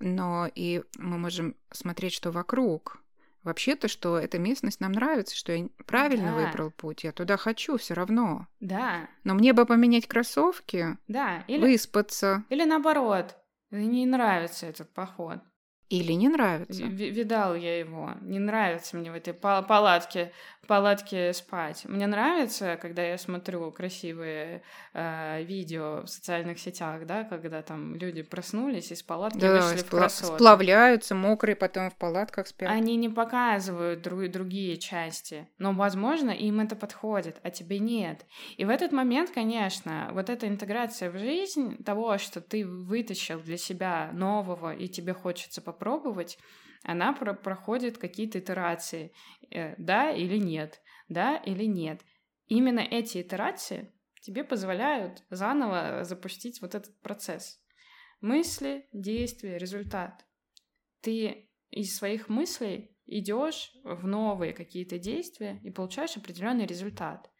но 0.00 0.50
и 0.54 0.82
мы 0.98 1.18
можем 1.18 1.54
смотреть, 1.70 2.12
что 2.12 2.32
вокруг. 2.32 2.98
Вообще-то, 3.42 3.88
что 3.88 4.18
эта 4.18 4.38
местность 4.38 4.80
нам 4.80 4.92
нравится, 4.92 5.34
что 5.34 5.52
я 5.52 5.66
правильно 5.86 6.32
да. 6.32 6.46
выбрал 6.46 6.70
путь, 6.70 7.04
я 7.04 7.12
туда 7.12 7.36
хочу 7.36 7.78
все 7.78 7.94
равно. 7.94 8.46
Да. 8.60 9.08
Но 9.24 9.34
мне 9.34 9.52
бы 9.52 9.64
поменять 9.64 10.06
кроссовки, 10.06 10.98
да. 11.08 11.44
или, 11.46 11.60
выспаться. 11.60 12.44
Или 12.50 12.64
наоборот, 12.64 13.36
не 13.70 14.04
нравится 14.04 14.66
этот 14.66 14.92
поход. 14.92 15.38
Или 15.90 16.12
не 16.12 16.28
нравится? 16.28 16.82
Видал 16.84 17.54
я 17.54 17.78
его. 17.78 18.12
Не 18.22 18.38
нравится 18.38 18.96
мне 18.96 19.10
в 19.10 19.14
этой 19.14 19.34
пал- 19.34 19.66
палатке, 19.66 20.32
палатке 20.70 21.32
спать. 21.32 21.84
Мне 21.86 22.06
нравится, 22.06 22.78
когда 22.80 23.02
я 23.02 23.18
смотрю 23.18 23.72
красивые 23.72 24.62
э, 24.94 25.42
видео 25.42 26.02
в 26.02 26.06
социальных 26.06 26.60
сетях, 26.60 27.06
да, 27.06 27.24
когда 27.24 27.60
там 27.62 27.96
люди 27.96 28.22
проснулись 28.22 28.92
из 28.92 29.02
палатки 29.02 29.38
да, 29.40 29.54
вышли 29.54 29.78
спла- 29.78 29.84
в 29.86 29.90
красоту. 29.90 30.34
Сплавляются, 30.36 31.16
мокрые, 31.16 31.56
потом 31.56 31.90
в 31.90 31.96
палатках 31.96 32.46
спят. 32.46 32.70
Они 32.70 32.94
не 32.94 33.08
показывают 33.08 34.00
друг- 34.02 34.30
другие 34.30 34.76
части. 34.76 35.48
Но, 35.58 35.72
возможно, 35.72 36.30
им 36.30 36.60
это 36.60 36.76
подходит, 36.76 37.38
а 37.42 37.50
тебе 37.50 37.80
нет. 37.80 38.24
И 38.56 38.64
в 38.64 38.70
этот 38.70 38.92
момент, 38.92 39.30
конечно, 39.30 40.10
вот 40.12 40.30
эта 40.30 40.46
интеграция 40.46 41.10
в 41.10 41.18
жизнь 41.18 41.82
того, 41.82 42.16
что 42.18 42.40
ты 42.40 42.64
вытащил 42.64 43.40
для 43.40 43.56
себя 43.56 44.10
нового, 44.12 44.72
и 44.72 44.86
тебе 44.86 45.14
хочется 45.14 45.60
попробовать, 45.60 45.79
попробовать, 45.80 46.38
она 46.84 47.12
про 47.12 47.34
проходит 47.34 47.98
какие-то 47.98 48.38
итерации, 48.38 49.12
э, 49.50 49.74
да 49.78 50.10
или 50.10 50.36
нет, 50.36 50.80
да 51.08 51.36
или 51.36 51.64
нет. 51.64 52.02
Именно 52.46 52.80
эти 52.80 53.22
итерации 53.22 53.92
тебе 54.20 54.44
позволяют 54.44 55.24
заново 55.30 56.04
запустить 56.04 56.60
вот 56.60 56.74
этот 56.74 57.00
процесс. 57.00 57.60
Мысли, 58.20 58.86
действия, 58.92 59.58
результат. 59.58 60.26
Ты 61.00 61.50
из 61.70 61.96
своих 61.96 62.28
мыслей 62.28 62.96
идешь 63.06 63.72
в 63.84 64.06
новые 64.06 64.52
какие-то 64.52 64.98
действия 64.98 65.60
и 65.64 65.70
получаешь 65.70 66.16
определенный 66.16 66.66
результат. 66.66 67.30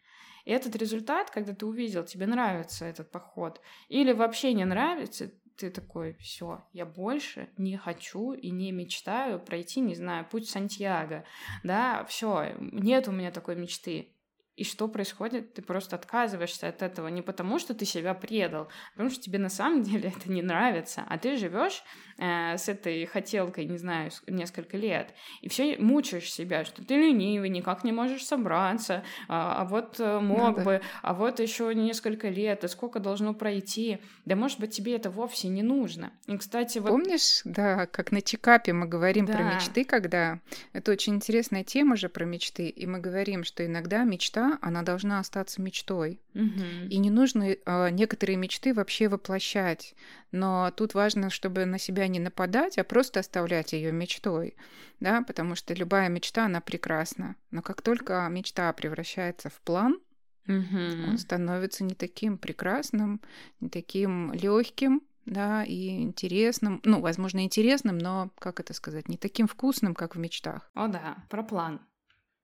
И 0.44 0.52
этот 0.52 0.74
результат, 0.76 1.30
когда 1.30 1.54
ты 1.54 1.66
увидел, 1.66 2.04
тебе 2.04 2.26
нравится 2.26 2.86
этот 2.86 3.10
поход, 3.10 3.60
или 3.88 4.12
вообще 4.12 4.54
не 4.54 4.64
нравится, 4.64 5.30
ты 5.60 5.70
такой, 5.70 6.14
все, 6.14 6.64
я 6.72 6.86
больше 6.86 7.50
не 7.58 7.76
хочу 7.76 8.32
и 8.32 8.50
не 8.50 8.72
мечтаю 8.72 9.38
пройти, 9.38 9.80
не 9.80 9.94
знаю, 9.94 10.26
путь 10.30 10.48
Сантьяго, 10.48 11.24
да, 11.62 12.04
все, 12.04 12.54
нет 12.58 13.08
у 13.08 13.12
меня 13.12 13.30
такой 13.30 13.56
мечты. 13.56 14.14
И 14.56 14.64
что 14.64 14.88
происходит? 14.88 15.54
Ты 15.54 15.62
просто 15.62 15.96
отказываешься 15.96 16.68
от 16.68 16.82
этого 16.82 17.08
не 17.08 17.22
потому, 17.22 17.58
что 17.58 17.72
ты 17.74 17.84
себя 17.84 18.12
предал, 18.14 18.64
а 18.64 18.90
потому 18.92 19.10
что 19.10 19.22
тебе 19.22 19.38
на 19.38 19.48
самом 19.48 19.82
деле 19.82 20.12
это 20.16 20.30
не 20.30 20.42
нравится, 20.42 21.04
а 21.08 21.18
ты 21.18 21.36
живешь 21.36 21.82
э, 22.18 22.56
с 22.58 22.68
этой 22.68 23.06
хотелкой, 23.06 23.64
не 23.64 23.78
знаю, 23.78 24.10
несколько 24.26 24.76
лет, 24.76 25.14
и 25.40 25.48
все 25.48 25.78
мучаешь 25.78 26.30
себя, 26.30 26.64
что 26.64 26.84
ты 26.84 26.94
ленивый, 26.94 27.48
никак 27.48 27.84
не 27.84 27.92
можешь 27.92 28.24
собраться, 28.24 29.02
а, 29.28 29.62
а 29.62 29.64
вот 29.64 29.98
э, 29.98 30.20
мог 30.20 30.58
Надо. 30.58 30.62
бы, 30.62 30.80
а 31.02 31.14
вот 31.14 31.40
еще 31.40 31.74
несколько 31.74 32.28
лет, 32.28 32.64
а 32.64 32.68
сколько 32.68 33.00
должно 33.00 33.32
пройти, 33.32 33.98
да 34.26 34.36
может 34.36 34.60
быть 34.60 34.72
тебе 34.72 34.96
это 34.96 35.10
вовсе 35.10 35.48
не 35.48 35.62
нужно. 35.62 36.12
И, 36.26 36.36
кстати, 36.36 36.78
вот... 36.78 36.90
Помнишь, 36.90 37.40
да, 37.44 37.86
как 37.86 38.12
на 38.12 38.20
чекапе 38.20 38.72
мы 38.72 38.86
говорим 38.86 39.24
да. 39.24 39.32
про 39.32 39.54
мечты, 39.54 39.84
когда 39.84 40.40
это 40.72 40.92
очень 40.92 41.14
интересная 41.14 41.64
тема 41.64 41.96
же 41.96 42.08
про 42.08 42.24
мечты, 42.24 42.68
и 42.68 42.86
мы 42.86 42.98
говорим, 42.98 43.44
что 43.44 43.64
иногда 43.64 44.04
мечта, 44.50 44.66
она 44.66 44.82
должна 44.82 45.18
остаться 45.18 45.60
мечтой, 45.60 46.20
угу. 46.34 46.88
и 46.88 46.98
не 46.98 47.10
нужно 47.10 47.44
э, 47.44 47.90
некоторые 47.90 48.36
мечты 48.36 48.74
вообще 48.74 49.08
воплощать, 49.08 49.94
но 50.32 50.70
тут 50.76 50.94
важно, 50.94 51.30
чтобы 51.30 51.64
на 51.64 51.78
себя 51.78 52.08
не 52.08 52.20
нападать, 52.20 52.78
а 52.78 52.84
просто 52.84 53.20
оставлять 53.20 53.72
ее 53.72 53.92
мечтой, 53.92 54.54
да, 55.00 55.22
потому 55.22 55.54
что 55.54 55.74
любая 55.74 56.08
мечта, 56.08 56.46
она 56.46 56.60
прекрасна. 56.60 57.36
Но 57.50 57.62
как 57.62 57.82
только 57.82 58.26
мечта 58.30 58.72
превращается 58.72 59.48
в 59.50 59.60
план, 59.60 60.00
угу. 60.46 61.08
он 61.08 61.18
становится 61.18 61.84
не 61.84 61.94
таким 61.94 62.38
прекрасным, 62.38 63.20
не 63.60 63.68
таким 63.68 64.32
легким, 64.32 65.02
да, 65.26 65.64
и 65.64 66.02
интересным, 66.02 66.80
ну, 66.84 67.00
возможно, 67.00 67.44
интересным, 67.44 67.98
но, 67.98 68.30
как 68.38 68.58
это 68.58 68.72
сказать, 68.72 69.08
не 69.08 69.16
таким 69.16 69.46
вкусным, 69.46 69.94
как 69.94 70.16
в 70.16 70.18
мечтах. 70.18 70.70
О 70.74 70.88
да, 70.88 71.18
про 71.28 71.42
план. 71.42 71.80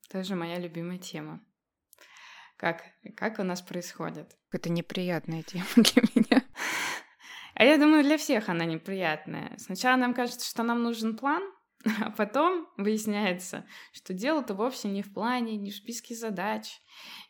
Тоже 0.08 0.36
моя 0.36 0.60
любимая 0.60 0.98
тема. 0.98 1.40
Как, 2.56 2.82
как 3.16 3.38
у 3.38 3.42
нас 3.42 3.60
происходит? 3.60 4.36
Это 4.50 4.70
неприятная 4.70 5.42
тема 5.42 5.66
для 5.76 6.02
меня. 6.14 6.42
А 7.54 7.64
я 7.64 7.78
думаю, 7.78 8.04
для 8.04 8.18
всех 8.18 8.48
она 8.48 8.64
неприятная. 8.64 9.54
Сначала 9.58 9.96
нам 9.96 10.14
кажется, 10.14 10.48
что 10.48 10.62
нам 10.62 10.82
нужен 10.82 11.16
план, 11.16 11.42
а 12.00 12.10
потом 12.10 12.68
выясняется, 12.76 13.66
что 13.92 14.14
дело-то 14.14 14.54
вовсе 14.54 14.88
не 14.88 15.02
в 15.02 15.12
плане, 15.12 15.56
не 15.56 15.70
в 15.70 15.76
списке 15.76 16.14
задач, 16.14 16.80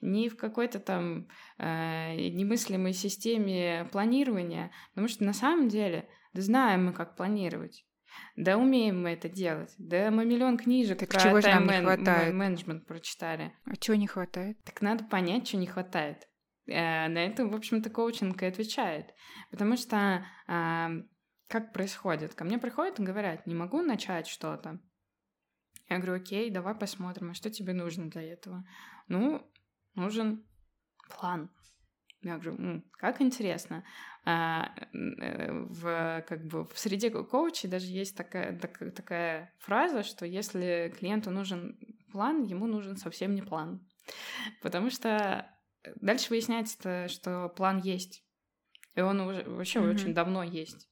не 0.01 0.29
в 0.29 0.37
какой-то 0.37 0.81
там 0.81 1.29
э, 1.59 2.15
немыслимой 2.31 2.93
системе 2.93 3.89
планирования, 3.93 4.71
потому 4.91 5.09
что 5.09 5.25
на 5.25 5.33
самом 5.33 5.69
деле 5.69 6.09
да 6.33 6.43
знаем 6.43 6.87
мы, 6.87 6.93
как 6.93 7.17
планировать. 7.17 7.87
Да 8.37 8.57
умеем 8.57 9.03
мы 9.03 9.11
это 9.11 9.29
делать. 9.29 9.75
Да 9.79 10.11
мы 10.11 10.25
миллион 10.25 10.59
книжек 10.59 10.99
так 10.99 11.09
про 11.09 11.21
чего 11.21 11.41
нам 11.41 11.67
не 11.67 11.81
хватает? 11.81 12.35
менеджмент 12.35 12.87
прочитали. 12.87 13.53
А 13.65 13.77
чего 13.77 13.97
не 13.97 14.07
хватает? 14.07 14.63
Так 14.65 14.81
надо 14.83 15.05
понять, 15.05 15.49
что 15.49 15.57
не 15.57 15.67
хватает. 15.67 16.29
Э, 16.67 17.09
на 17.09 17.19
это, 17.19 17.47
в 17.47 17.55
общем-то, 17.55 17.91
коучинг 17.91 18.43
и 18.43 18.47
отвечает. 18.47 19.15
Потому 19.51 19.77
что 19.77 20.27
э, 20.49 20.89
как 21.49 21.73
происходит? 21.73 22.35
Ко 22.35 22.45
мне 22.45 22.59
приходят 22.59 22.99
и 22.99 23.05
говорят, 23.05 23.47
не 23.47 23.55
могу 23.55 23.83
начать 23.83 24.27
что-то. 24.27 24.81
Я 25.89 25.99
говорю, 25.99 26.15
окей, 26.15 26.51
давай 26.51 26.75
посмотрим, 26.75 27.31
а 27.31 27.35
что 27.35 27.51
тебе 27.51 27.73
нужно 27.73 28.11
для 28.11 28.23
этого? 28.23 28.65
Ну, 29.07 29.49
нужен 29.95 30.45
план. 31.09 31.51
Я 32.23 32.39
говорю, 32.39 32.83
как 32.93 33.21
интересно. 33.21 33.85
А, 34.29 34.73
э, 34.93 35.53
в, 35.53 36.25
как 36.27 36.47
бы, 36.47 36.65
в 36.67 36.77
среде 36.77 37.11
коучей 37.11 37.69
даже 37.69 37.87
есть 37.87 38.17
такая, 38.17 38.59
так, 38.59 38.77
такая 38.93 39.55
фраза, 39.61 40.03
что 40.03 40.27
если 40.27 40.93
клиенту 40.99 41.31
нужен 41.31 41.79
план, 42.11 42.43
ему 42.43 42.67
нужен 42.67 42.97
совсем 42.97 43.37
не 43.37 43.43
план. 43.43 43.87
Потому 44.63 44.91
что 44.91 45.49
дальше 46.01 46.31
выясняется, 46.31 47.07
что 47.07 47.49
план 47.51 47.79
есть. 47.79 48.25
И 48.97 49.01
он 49.01 49.21
уже 49.21 49.45
вообще 49.45 49.79
mm-hmm. 49.79 49.91
очень 49.95 50.15
давно 50.15 50.43
есть. 50.43 50.89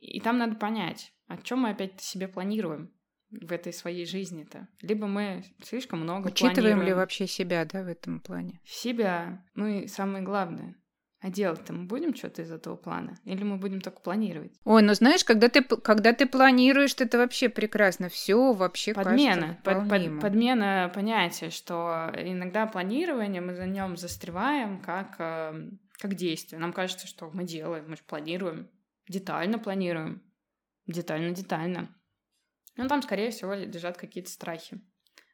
И 0.00 0.20
там 0.20 0.36
надо 0.36 0.56
понять, 0.56 1.14
о 1.28 1.38
чем 1.38 1.60
мы 1.60 1.70
опять 1.70 2.02
себе 2.02 2.28
планируем 2.28 2.92
в 3.30 3.52
этой 3.52 3.72
своей 3.72 4.04
жизни-то. 4.04 4.68
Либо 4.82 5.06
мы 5.06 5.44
слишком 5.62 6.00
много 6.00 6.26
Учитываем 6.26 6.54
планируем. 6.54 6.86
ли 6.86 6.92
вообще 6.92 7.26
себя, 7.26 7.64
да, 7.64 7.82
в 7.82 7.88
этом 7.88 8.20
плане? 8.20 8.60
Себя. 8.64 9.44
Ну 9.54 9.66
и 9.66 9.86
самое 9.86 10.22
главное, 10.22 10.76
а 11.20 11.30
делать-то 11.30 11.72
мы 11.72 11.86
будем 11.86 12.14
что-то 12.14 12.42
из 12.42 12.50
этого 12.50 12.76
плана? 12.76 13.18
Или 13.24 13.42
мы 13.42 13.56
будем 13.56 13.80
только 13.80 14.00
планировать? 14.00 14.52
Ой, 14.64 14.82
ну 14.82 14.94
знаешь, 14.94 15.24
когда 15.24 15.48
ты, 15.48 15.62
когда 15.62 16.12
ты 16.12 16.26
планируешь, 16.26 16.94
это 16.98 17.18
вообще 17.18 17.48
прекрасно. 17.48 18.08
Все 18.08 18.52
вообще 18.52 18.94
Подмена. 18.94 19.58
Кажется, 19.62 19.62
под, 19.64 19.88
под, 19.88 20.20
подмена 20.20 20.90
понятия, 20.94 21.50
что 21.50 22.12
иногда 22.16 22.66
планирование, 22.66 23.40
мы 23.40 23.54
за 23.54 23.66
нем 23.66 23.96
застреваем 23.96 24.80
как, 24.80 25.16
э, 25.18 25.70
как 25.98 26.14
действие. 26.14 26.60
Нам 26.60 26.72
кажется, 26.72 27.06
что 27.06 27.30
мы 27.32 27.44
делаем, 27.44 27.86
мы 27.88 27.96
же 27.96 28.02
планируем 28.06 28.68
детально 29.08 29.58
планируем. 29.58 30.22
Детально-детально. 30.86 31.94
Но 32.76 32.88
там, 32.88 33.02
скорее 33.02 33.30
всего, 33.30 33.54
лежат 33.54 33.96
какие-то 33.96 34.30
страхи. 34.30 34.80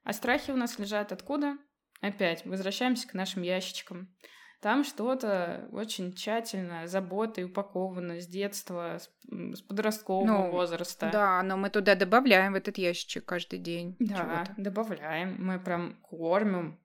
А 0.05 0.12
страхи 0.12 0.51
у 0.51 0.57
нас 0.57 0.78
лежат 0.78 1.12
откуда? 1.12 1.59
Опять, 2.01 2.45
возвращаемся 2.47 3.07
к 3.07 3.14
нашим 3.14 3.43
ящичкам. 3.43 4.14
Там 4.62 4.84
что-то 4.84 5.68
очень 5.72 6.14
тщательно, 6.14 6.86
заботой 6.86 7.42
упаковано 7.42 8.20
с 8.20 8.28
детства, 8.28 9.00
с, 9.00 9.60
подросткового 9.62 10.24
ну, 10.24 10.50
возраста. 10.52 11.10
Да, 11.12 11.42
но 11.42 11.56
мы 11.56 11.68
туда 11.68 11.96
добавляем 11.96 12.52
в 12.52 12.54
этот 12.54 12.78
ящичек 12.78 13.24
каждый 13.24 13.58
день. 13.58 13.96
Да, 13.98 14.44
добавляем. 14.56 15.34
Мы 15.44 15.58
прям 15.58 15.96
кормим, 16.02 16.78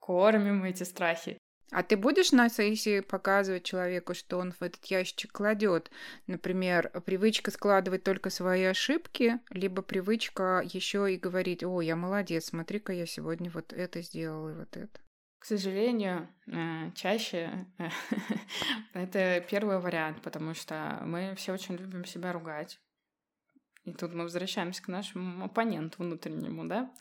кормим 0.00 0.64
эти 0.64 0.82
страхи. 0.82 1.38
А 1.70 1.84
ты 1.84 1.96
будешь 1.96 2.32
на 2.32 2.48
сессии 2.48 2.98
показывать 2.98 3.62
человеку, 3.62 4.12
что 4.12 4.38
он 4.38 4.50
в 4.50 4.60
этот 4.60 4.84
ящик 4.86 5.30
кладет? 5.30 5.88
Например, 6.26 6.90
привычка 7.06 7.52
складывать 7.52 8.02
только 8.02 8.30
свои 8.30 8.64
ошибки, 8.64 9.38
либо 9.50 9.82
привычка 9.82 10.64
еще 10.64 11.14
и 11.14 11.16
говорить, 11.16 11.62
о, 11.62 11.80
я 11.80 11.94
молодец, 11.94 12.46
смотри-ка, 12.46 12.92
я 12.92 13.06
сегодня 13.06 13.52
вот 13.52 13.72
это 13.72 14.02
сделал 14.02 14.48
и 14.48 14.54
вот 14.54 14.76
это. 14.76 14.98
К 15.40 15.46
сожалению, 15.46 16.28
э, 16.48 16.92
чаще 16.94 17.66
это 18.92 19.42
первый 19.50 19.80
вариант, 19.80 20.20
потому 20.20 20.52
что 20.52 21.00
мы 21.06 21.34
все 21.34 21.54
очень 21.54 21.76
любим 21.76 22.04
себя 22.04 22.32
ругать. 22.32 22.78
И 23.84 23.94
тут 23.94 24.12
мы 24.12 24.24
возвращаемся 24.24 24.82
к 24.82 24.88
нашему 24.88 25.46
оппоненту 25.46 26.02
внутреннему, 26.02 26.66
да, 26.66 26.92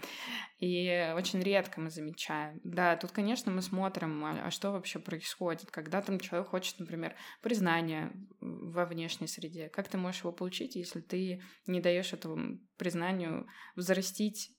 и 0.58 1.14
очень 1.14 1.42
редко 1.42 1.82
мы 1.82 1.90
замечаем. 1.90 2.62
Да, 2.64 2.96
тут, 2.96 3.12
конечно, 3.12 3.52
мы 3.52 3.62
смотрим, 3.62 4.24
а, 4.24 4.46
а 4.46 4.52
что 4.52 4.72
вообще 4.72 5.00
происходит, 5.00 5.70
когда 5.72 6.02
там 6.02 6.22
человек 6.22 6.48
хочет, 6.48 6.80
например, 6.80 7.18
признания 7.42 8.14
во 8.40 8.86
внешней 8.86 9.28
среде. 9.28 9.68
Как 9.68 9.90
ты 9.90 9.98
можешь 9.98 10.22
его 10.22 10.32
получить, 10.32 10.78
если 10.78 11.02
ты 11.02 11.42
не 11.68 11.82
даешь 11.82 12.14
этому 12.14 12.62
признанию 12.78 13.46
взрастить 13.76 14.58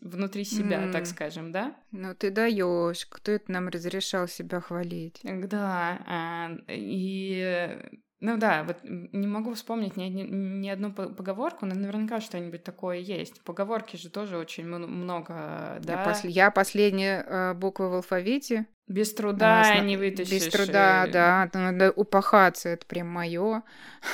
внутри 0.00 0.44
себя, 0.44 0.84
mm. 0.84 0.92
так 0.92 1.06
скажем, 1.06 1.52
да? 1.52 1.76
Ну, 1.90 2.14
ты 2.14 2.30
даешь. 2.30 3.06
Кто 3.06 3.32
это 3.32 3.50
нам 3.50 3.68
разрешал 3.68 4.28
себя 4.28 4.60
хвалить? 4.60 5.20
Да, 5.22 6.00
а, 6.06 6.50
и 6.68 7.78
ну 8.20 8.36
да, 8.36 8.64
вот 8.64 8.78
не 8.82 9.28
могу 9.28 9.54
вспомнить 9.54 9.96
ни, 9.96 10.04
ни, 10.04 10.22
ни 10.22 10.68
одну 10.68 10.92
поговорку, 10.92 11.66
но 11.66 11.74
наверняка 11.76 12.20
что-нибудь 12.20 12.64
такое 12.64 12.98
есть. 12.98 13.40
Поговорки 13.42 13.96
же 13.96 14.10
тоже 14.10 14.36
очень 14.38 14.66
много, 14.66 15.78
да? 15.82 15.92
Я, 15.92 16.04
пос... 16.04 16.24
Я 16.24 16.50
последняя 16.50 17.24
э, 17.24 17.54
буква 17.54 17.84
в 17.84 17.94
алфавите. 17.94 18.66
Без 18.88 19.14
труда 19.14 19.60
а, 19.60 19.78
не 19.80 19.96
вытащишь. 19.96 20.32
Без 20.32 20.48
труда, 20.48 21.04
и... 21.06 21.12
да. 21.12 21.50
Надо 21.52 21.92
упахаться, 21.92 22.70
это 22.70 22.86
прям 22.86 23.06
мое. 23.06 23.62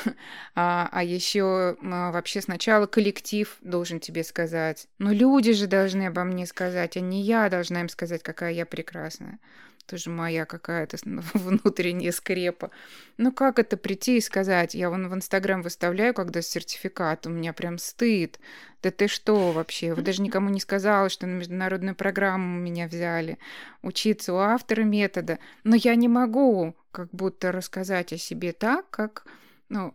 а, 0.54 0.88
а 0.92 1.02
еще 1.02 1.76
вообще 1.80 2.42
сначала 2.42 2.86
коллектив 2.86 3.56
должен 3.62 4.00
тебе 4.00 4.22
сказать. 4.22 4.88
Ну, 4.98 5.12
люди 5.12 5.52
же 5.52 5.66
должны 5.66 6.08
обо 6.08 6.24
мне 6.24 6.44
сказать, 6.46 6.98
а 6.98 7.00
не 7.00 7.22
я 7.22 7.48
должна 7.48 7.80
им 7.80 7.88
сказать, 7.88 8.22
какая 8.22 8.52
я 8.52 8.66
прекрасная 8.66 9.38
тоже 9.86 10.10
моя 10.10 10.44
какая-то 10.44 10.96
внутренняя 11.34 12.12
скрепа. 12.12 12.70
Ну 13.16 13.32
как 13.32 13.58
это 13.58 13.76
прийти 13.76 14.16
и 14.16 14.20
сказать? 14.20 14.74
Я 14.74 14.90
вон 14.90 15.08
в 15.08 15.14
Инстаграм 15.14 15.62
выставляю, 15.62 16.14
когда 16.14 16.42
сертификат, 16.42 17.26
у 17.26 17.30
меня 17.30 17.52
прям 17.52 17.78
стыд. 17.78 18.38
Да 18.82 18.90
ты 18.90 19.08
что 19.08 19.52
вообще? 19.52 19.94
Вы 19.94 20.02
даже 20.02 20.22
никому 20.22 20.50
не 20.50 20.60
сказала, 20.60 21.08
что 21.08 21.26
на 21.26 21.34
международную 21.34 21.94
программу 21.94 22.58
меня 22.58 22.86
взяли. 22.86 23.38
Учиться 23.82 24.34
у 24.34 24.38
автора 24.38 24.82
метода. 24.82 25.38
Но 25.62 25.76
я 25.76 25.94
не 25.94 26.08
могу 26.08 26.76
как 26.92 27.10
будто 27.10 27.50
рассказать 27.50 28.12
о 28.12 28.18
себе 28.18 28.52
так, 28.52 28.88
как 28.90 29.26
ну, 29.68 29.94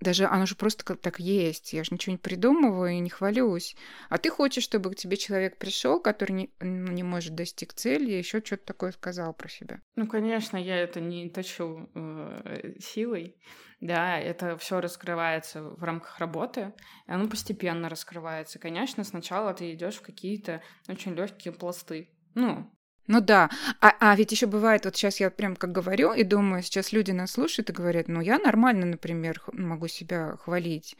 даже 0.00 0.26
оно 0.26 0.46
же 0.46 0.54
просто 0.54 0.96
так 0.96 1.20
есть. 1.20 1.72
Я 1.72 1.84
же 1.84 1.92
ничего 1.92 2.12
не 2.12 2.18
придумываю 2.18 2.92
и 2.92 3.00
не 3.00 3.10
хвалюсь. 3.10 3.76
А 4.08 4.18
ты 4.18 4.30
хочешь, 4.30 4.64
чтобы 4.64 4.90
к 4.90 4.96
тебе 4.96 5.16
человек 5.16 5.58
пришел, 5.58 6.00
который 6.00 6.32
не, 6.32 6.50
ну, 6.60 6.92
не 6.92 7.02
может 7.02 7.34
достиг 7.34 7.72
цели, 7.72 8.12
и 8.12 8.18
еще 8.18 8.42
что-то 8.44 8.64
такое 8.66 8.92
сказал 8.92 9.32
про 9.34 9.48
себя. 9.48 9.80
Ну, 9.94 10.06
конечно, 10.06 10.56
я 10.56 10.76
это 10.76 11.00
не 11.00 11.30
точу 11.30 11.88
э, 11.94 12.74
силой. 12.78 13.36
Да, 13.80 14.18
это 14.18 14.56
все 14.56 14.80
раскрывается 14.80 15.62
в 15.62 15.82
рамках 15.82 16.18
работы, 16.18 16.72
и 17.06 17.12
оно 17.12 17.28
постепенно 17.28 17.90
раскрывается. 17.90 18.58
Конечно, 18.58 19.04
сначала 19.04 19.52
ты 19.52 19.74
идешь 19.74 19.96
в 19.96 20.02
какие-то 20.02 20.62
очень 20.88 21.14
легкие 21.14 21.52
пласты. 21.52 22.10
Ну, 22.34 22.70
ну 23.06 23.20
да, 23.20 23.50
а, 23.80 23.94
а 24.00 24.16
ведь 24.16 24.32
еще 24.32 24.46
бывает, 24.46 24.84
вот 24.84 24.96
сейчас 24.96 25.20
я 25.20 25.30
прям 25.30 25.56
как 25.56 25.72
говорю 25.72 26.12
и 26.12 26.24
думаю, 26.24 26.62
сейчас 26.62 26.92
люди 26.92 27.12
нас 27.12 27.32
слушают 27.32 27.70
и 27.70 27.72
говорят, 27.72 28.08
ну 28.08 28.20
я 28.20 28.38
нормально, 28.38 28.86
например, 28.86 29.42
могу 29.52 29.88
себя 29.88 30.36
хвалить, 30.42 30.96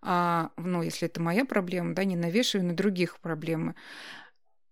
а, 0.00 0.50
ну 0.56 0.82
если 0.82 1.08
это 1.08 1.20
моя 1.20 1.44
проблема, 1.44 1.94
да, 1.94 2.04
не 2.04 2.16
навешиваю 2.16 2.66
на 2.66 2.74
других 2.74 3.18
проблемы. 3.20 3.74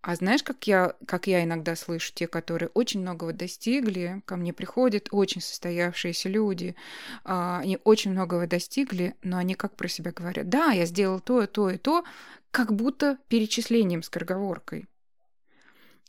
А 0.03 0.15
знаешь, 0.15 0.43
как 0.43 0.67
я, 0.67 0.95
как 1.07 1.27
я 1.27 1.45
иногда 1.45 1.77
слышу, 1.77 2.13
те, 2.15 2.27
которые 2.27 2.71
очень 2.73 3.01
многого 3.01 3.35
достигли, 3.35 4.23
ко 4.25 4.37
мне 4.37 4.55
приходят 4.55 5.09
очень 5.11 5.43
состоявшиеся 5.43 6.31
люди, 6.31 6.75
а, 7.23 7.59
они 7.59 7.79
очень 7.85 8.13
многого 8.13 8.47
достигли, 8.47 9.15
но 9.23 9.37
они 9.37 9.55
как 9.55 9.77
про 9.77 9.89
себя 9.89 10.13
говорят, 10.13 10.49
да, 10.49 10.71
я 10.71 10.87
сделал 10.87 11.21
то, 11.21 11.47
то 11.47 11.69
и 11.69 11.77
то, 11.77 12.05
как 12.51 12.73
будто 12.73 13.19
перечислением 13.29 14.03
с 14.03 14.07
скороговоркой. 14.07 14.87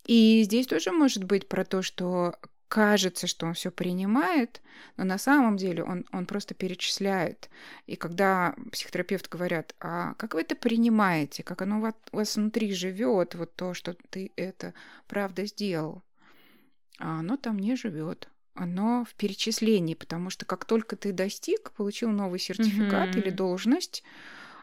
И 0.05 0.41
здесь 0.43 0.67
тоже 0.67 0.91
может 0.91 1.23
быть 1.23 1.47
про 1.47 1.63
то, 1.63 1.81
что 1.81 2.35
кажется, 2.71 3.27
что 3.27 3.47
он 3.47 3.53
все 3.53 3.69
принимает, 3.69 4.61
но 4.95 5.03
на 5.03 5.17
самом 5.17 5.57
деле 5.57 5.83
он, 5.83 6.05
он 6.13 6.25
просто 6.25 6.53
перечисляет. 6.53 7.49
И 7.85 7.97
когда 7.97 8.55
психотерапевт 8.71 9.27
говорят, 9.27 9.75
а 9.81 10.13
как 10.13 10.33
вы 10.33 10.41
это 10.41 10.55
принимаете, 10.55 11.43
как 11.43 11.61
оно 11.61 11.79
у 11.79 12.15
вас 12.15 12.35
внутри 12.37 12.73
живет, 12.73 13.35
вот 13.35 13.53
то, 13.55 13.73
что 13.73 13.93
ты 14.09 14.31
это 14.37 14.73
правда 15.07 15.45
сделал, 15.45 16.01
а 16.97 17.19
оно 17.19 17.35
там 17.35 17.59
не 17.59 17.75
живет. 17.75 18.29
Оно 18.53 19.03
в 19.03 19.15
перечислении, 19.15 19.93
потому 19.93 20.29
что 20.29 20.45
как 20.45 20.63
только 20.63 20.95
ты 20.95 21.11
достиг, 21.11 21.71
получил 21.71 22.09
новый 22.09 22.39
сертификат 22.39 23.15
mm-hmm. 23.15 23.21
или 23.21 23.29
должность, 23.31 24.03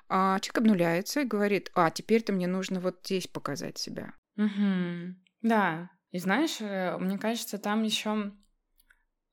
а 0.08 0.40
человек 0.40 0.58
обнуляется 0.58 1.20
и 1.20 1.26
говорит, 1.26 1.70
а 1.74 1.90
теперь-то 1.90 2.32
мне 2.32 2.46
нужно 2.46 2.80
вот 2.80 3.00
здесь 3.04 3.26
показать 3.26 3.76
себя. 3.76 4.14
Mm-hmm. 4.38 5.14
Да, 5.42 5.90
и 6.10 6.18
знаешь, 6.18 6.56
э, 6.60 6.96
мне 6.98 7.18
кажется, 7.18 7.58
там 7.58 7.82
еще 7.82 8.32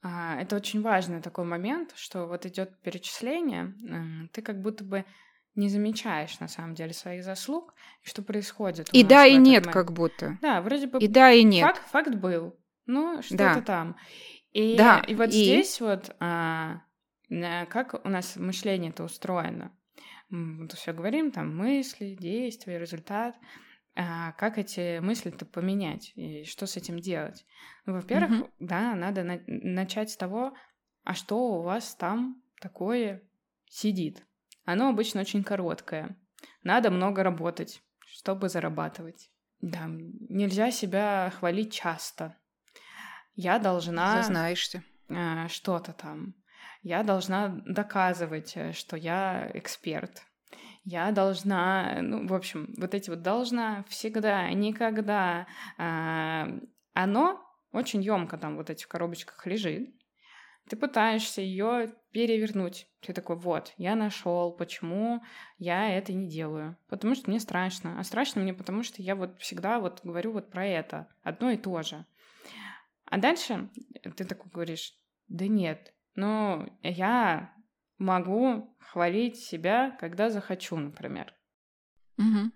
А, 0.02 0.40
это 0.40 0.56
очень 0.56 0.82
важный 0.82 1.20
такой 1.20 1.46
момент, 1.46 1.94
что 1.96 2.28
вот 2.28 2.46
идет 2.46 2.80
перечисление, 2.82 3.74
ты 4.34 4.44
как 4.44 4.62
будто 4.62 4.84
бы 4.84 5.04
не 5.56 5.70
замечаешь 5.70 6.40
на 6.40 6.48
самом 6.48 6.76
деле 6.76 6.94
своих 6.94 7.24
заслуг, 7.24 7.74
что 8.04 8.22
происходит. 8.22 8.90
И 8.92 9.04
да, 9.04 9.26
и 9.26 9.38
нет, 9.38 9.66
момент. 9.66 9.74
как 9.74 9.94
будто. 9.94 10.38
Да, 10.42 10.62
вроде 10.62 10.88
бы. 10.88 11.00
И 11.00 11.08
да, 11.08 11.32
и 11.32 11.44
нет. 11.44 11.66
Факт, 11.66 11.90
факт 11.90 12.16
был. 12.16 12.56
Ну, 12.86 13.22
что-то 13.22 13.38
да. 13.38 13.62
там. 13.62 13.96
И, 14.52 14.76
да, 14.78 15.00
и 15.08 15.16
вот 15.16 15.30
и... 15.30 15.32
здесь 15.32 15.82
вот 15.82 16.16
а, 16.20 16.82
как 17.30 18.06
у 18.06 18.10
нас 18.10 18.36
мышление-то 18.36 19.04
устроено. 19.04 19.72
Мы 20.30 20.68
все 20.70 20.94
говорим, 20.94 21.32
там 21.32 21.56
мысли, 21.56 22.16
действия, 22.20 22.78
результат. 22.78 23.36
А 23.96 24.34
как 24.34 24.58
эти 24.58 25.00
мысли-то 25.00 25.46
поменять 25.46 26.12
и 26.16 26.44
что 26.44 26.68
с 26.68 26.76
этим 26.76 27.00
делать? 27.00 27.46
Ну, 27.86 27.94
во-первых, 27.94 28.32
mm-hmm. 28.32 28.52
да, 28.60 28.94
надо 28.94 29.24
на- 29.24 29.42
начать 29.48 30.10
с 30.10 30.18
того, 30.18 30.54
а 31.06 31.14
что 31.14 31.60
у 31.60 31.62
вас 31.62 31.96
там 31.96 32.42
такое 32.60 33.22
сидит. 33.70 34.26
Оно 34.66 34.90
обычно 34.90 35.22
очень 35.22 35.44
короткое. 35.44 36.18
Надо 36.64 36.92
много 36.92 37.24
работать, 37.24 37.82
чтобы 38.06 38.50
зарабатывать. 38.50 39.30
Да, 39.62 39.86
нельзя 39.88 40.72
себя 40.72 41.32
хвалить 41.40 41.74
часто. 41.74 42.36
Я 43.36 43.60
должна... 43.60 44.22
Зазнаешься. 44.22 44.84
Э, 45.10 45.48
что-то 45.48 45.94
там. 45.94 46.36
Я 46.82 47.04
должна 47.04 47.50
доказывать, 47.66 48.54
э, 48.56 48.74
что 48.74 48.98
я 48.98 49.50
эксперт. 49.54 50.24
Я 50.86 51.12
должна, 51.12 51.98
ну, 52.02 52.28
в 52.28 52.34
общем, 52.34 52.74
вот 52.78 52.94
эти 52.94 53.10
вот 53.10 53.24
должна 53.24 53.84
всегда, 53.90 54.52
никогда. 54.52 55.48
Э, 55.80 56.60
оно 56.94 57.42
очень 57.72 58.04
емко 58.04 58.38
там 58.38 58.56
вот 58.56 58.70
этих 58.70 58.88
коробочках 58.88 59.46
лежит. 59.48 59.90
Ты 60.70 60.78
пытаешься 60.78 61.42
ее 61.42 61.94
перевернуть. 62.12 62.88
Ты 63.02 63.14
такой, 63.14 63.36
вот, 63.36 63.74
я 63.78 63.96
нашел, 63.96 64.52
почему 64.52 65.24
я 65.58 65.90
это 65.90 66.14
не 66.14 66.28
делаю. 66.28 66.78
Потому 66.88 67.16
что 67.16 67.32
мне 67.32 67.40
страшно. 67.40 68.00
А 68.00 68.04
страшно 68.04 68.42
мне 68.42 68.54
потому, 68.54 68.84
что 68.84 69.02
я 69.02 69.16
вот 69.16 69.40
всегда 69.40 69.80
вот 69.80 70.02
говорю 70.04 70.34
вот 70.34 70.52
про 70.52 70.66
это. 70.68 71.08
Одно 71.24 71.50
и 71.50 71.58
то 71.58 71.82
же. 71.82 72.06
А 73.06 73.18
дальше 73.18 73.70
ты 74.16 74.24
такой 74.24 74.52
говоришь, 74.52 74.94
да 75.28 75.48
нет, 75.48 75.94
ну, 76.16 76.68
я 76.82 77.55
могу 77.98 78.76
хвалить 78.80 79.38
себя, 79.38 79.96
когда 80.00 80.30
захочу, 80.30 80.78
например. 80.78 81.34
Угу. 82.18 82.52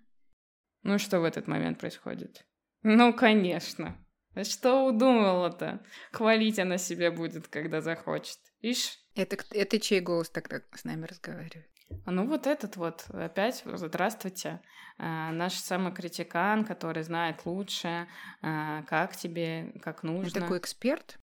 Ну, 0.84 0.98
что 1.00 1.20
в 1.20 1.24
этот 1.24 1.48
момент 1.48 1.80
происходит? 1.80 2.46
Ну, 2.84 3.14
конечно. 3.14 3.98
Что 4.44 4.86
удумала-то? 4.86 5.84
Хвалить 6.12 6.60
она 6.60 6.78
себя 6.78 7.12
будет, 7.12 7.48
когда 7.48 7.82
захочет. 7.82 8.38
Ишь. 8.62 8.98
Это, 9.16 9.38
это 9.52 9.80
чей 9.80 10.00
голос 10.00 10.30
тогда 10.30 10.62
с 10.74 10.84
нами 10.86 11.06
разговаривает? 11.06 11.70
А 12.06 12.12
ну 12.12 12.28
вот 12.28 12.48
этот 12.48 12.78
вот, 12.78 13.06
опять, 13.10 13.64
здравствуйте, 13.66 14.62
а, 14.98 15.32
наш 15.32 15.54
самокритикан, 15.54 16.64
который 16.64 17.04
знает 17.04 17.46
лучше, 17.46 18.08
а, 18.42 18.84
как 18.84 19.16
тебе, 19.16 19.74
как 19.82 20.04
нужно. 20.04 20.30
Это 20.30 20.42
такой 20.42 20.60
эксперт? 20.60 21.19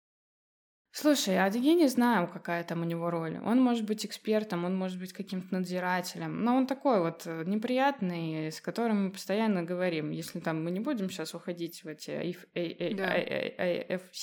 Слушай, 0.97 1.39
а 1.39 1.49
я 1.49 1.75
не 1.75 1.89
знаю, 1.89 2.29
какая 2.29 2.63
там 2.63 2.83
у 2.83 2.85
него 2.85 3.11
роль. 3.11 3.41
Он 3.45 3.61
может 3.61 3.85
быть 3.85 4.07
экспертом, 4.07 4.65
он 4.65 4.77
может 4.77 5.01
быть 5.01 5.13
каким-то 5.13 5.53
надзирателем, 5.53 6.45
но 6.45 6.55
он 6.55 6.69
такой 6.69 7.01
вот 7.01 7.23
э, 7.27 7.43
неприятный, 7.47 8.53
с 8.53 8.61
которым 8.61 9.07
мы 9.07 9.11
постоянно 9.11 9.65
говорим. 9.65 10.13
Если 10.13 10.39
там 10.39 10.63
мы 10.63 10.71
не 10.71 10.79
будем 10.79 11.11
сейчас 11.11 11.35
уходить 11.35 11.83
в 11.83 11.89
эти 11.89 12.11
AFC 12.11 12.39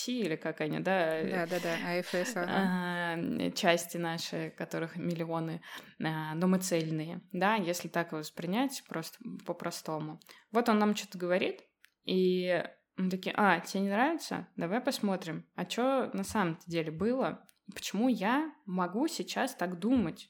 или 0.07 0.37
как 0.37 0.61
они, 0.61 0.79
да? 0.79 1.21
Да, 1.23 1.45
да, 1.45 1.59
да, 1.61 1.75
AFS. 1.93 2.37
А, 2.37 3.51
части 3.51 3.97
наши, 3.97 4.53
которых 4.57 4.95
миллионы, 4.95 5.61
а, 6.01 6.33
но 6.35 6.47
мы 6.47 6.59
цельные, 6.59 7.19
да, 7.33 7.55
если 7.55 7.89
так 7.89 8.13
воспринять 8.13 8.81
просто 8.87 9.17
по-простому. 9.45 10.21
Вот 10.53 10.69
он 10.69 10.79
нам 10.79 10.95
что-то 10.95 11.17
говорит, 11.17 11.65
и 12.05 12.63
мы 13.01 13.09
такие, 13.09 13.33
а, 13.37 13.59
тебе 13.59 13.83
не 13.83 13.89
нравится? 13.89 14.47
Давай 14.55 14.81
посмотрим. 14.81 15.45
А 15.55 15.69
что 15.69 16.09
на 16.13 16.23
самом-то 16.23 16.69
деле 16.69 16.91
было? 16.91 17.45
Почему 17.73 18.07
я 18.07 18.53
могу 18.65 19.07
сейчас 19.07 19.55
так 19.55 19.79
думать? 19.79 20.29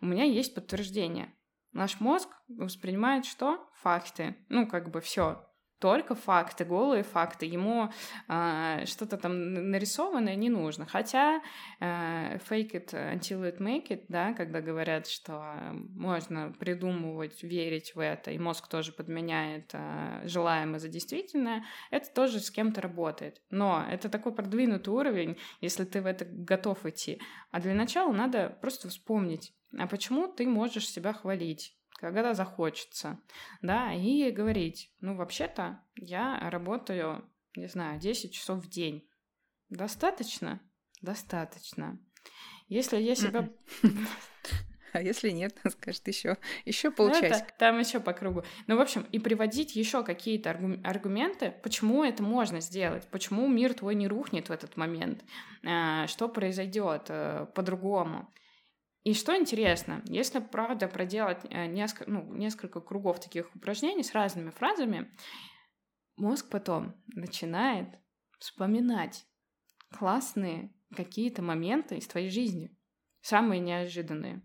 У 0.00 0.06
меня 0.06 0.24
есть 0.24 0.54
подтверждение. 0.54 1.34
Наш 1.72 2.00
мозг 2.00 2.28
воспринимает 2.48 3.24
что? 3.24 3.68
Факты. 3.74 4.36
Ну, 4.48 4.66
как 4.66 4.90
бы 4.90 5.00
все 5.00 5.49
только 5.80 6.14
факты, 6.14 6.64
голые 6.64 7.02
факты. 7.02 7.46
Ему 7.46 7.90
э, 8.28 8.84
что-то 8.86 9.16
там 9.16 9.70
нарисованное 9.70 10.36
не 10.36 10.50
нужно. 10.50 10.86
Хотя 10.86 11.40
э, 11.80 12.38
fake 12.48 12.72
it 12.72 12.92
until 12.92 13.42
it 13.42 13.58
make 13.58 13.88
it, 13.88 14.04
да, 14.08 14.34
когда 14.34 14.60
говорят, 14.60 15.06
что 15.06 15.56
можно 15.72 16.52
придумывать, 16.58 17.42
верить 17.42 17.94
в 17.94 18.00
это, 18.00 18.30
и 18.30 18.38
мозг 18.38 18.68
тоже 18.68 18.92
подменяет 18.92 19.70
э, 19.72 20.22
желаемое 20.24 20.78
за 20.78 20.88
действительное, 20.88 21.64
это 21.90 22.12
тоже 22.14 22.40
с 22.40 22.50
кем-то 22.50 22.80
работает. 22.82 23.40
Но 23.50 23.84
это 23.90 24.08
такой 24.08 24.34
продвинутый 24.34 24.92
уровень, 24.92 25.38
если 25.60 25.84
ты 25.84 26.02
в 26.02 26.06
это 26.06 26.26
готов 26.26 26.84
идти. 26.84 27.20
А 27.50 27.60
для 27.60 27.74
начала 27.74 28.12
надо 28.12 28.56
просто 28.60 28.88
вспомнить, 28.88 29.54
а 29.78 29.86
почему 29.86 30.28
ты 30.28 30.46
можешь 30.46 30.88
себя 30.88 31.12
хвалить? 31.12 31.79
Когда 32.00 32.34
захочется, 32.34 33.20
да, 33.62 33.92
и 33.92 34.30
говорить, 34.30 34.92
ну, 35.00 35.16
вообще-то 35.16 35.80
я 35.96 36.38
работаю, 36.50 37.24
не 37.56 37.66
знаю, 37.66 38.00
10 38.00 38.32
часов 38.32 38.64
в 38.64 38.68
день. 38.68 39.08
Достаточно? 39.68 40.60
Достаточно. 41.02 41.98
Если 42.68 42.98
я 42.98 43.14
себя... 43.14 43.48
А 44.92 45.00
если 45.00 45.30
нет, 45.30 45.56
скажет 45.70 46.06
еще, 46.08 46.36
еще 46.64 46.90
полчаса. 46.90 47.46
Там 47.58 47.78
еще 47.78 48.00
по 48.00 48.12
кругу. 48.12 48.42
Ну, 48.66 48.76
в 48.76 48.80
общем, 48.80 49.06
и 49.12 49.20
приводить 49.20 49.76
еще 49.76 50.02
какие-то 50.02 50.50
аргументы, 50.50 51.54
почему 51.62 52.02
это 52.02 52.24
можно 52.24 52.60
сделать, 52.60 53.06
почему 53.08 53.46
мир 53.46 53.74
твой 53.74 53.94
не 53.94 54.08
рухнет 54.08 54.48
в 54.48 54.52
этот 54.52 54.76
момент, 54.76 55.22
а, 55.64 56.08
что 56.08 56.28
произойдет 56.28 57.06
э, 57.08 57.46
по-другому. 57.54 58.28
И 59.02 59.14
что 59.14 59.34
интересно, 59.36 60.02
если 60.06 60.40
правда 60.40 60.86
проделать 60.86 61.38
э, 61.48 61.66
несколько, 61.66 62.10
ну, 62.10 62.34
несколько 62.34 62.80
кругов 62.80 63.18
таких 63.20 63.54
упражнений 63.54 64.02
с 64.02 64.12
разными 64.12 64.50
фразами, 64.50 65.10
мозг 66.16 66.50
потом 66.50 66.94
начинает 67.06 67.88
вспоминать 68.38 69.24
классные 69.90 70.74
какие-то 70.94 71.40
моменты 71.40 71.96
из 71.96 72.06
твоей 72.06 72.30
жизни, 72.30 72.76
самые 73.22 73.60
неожиданные. 73.60 74.42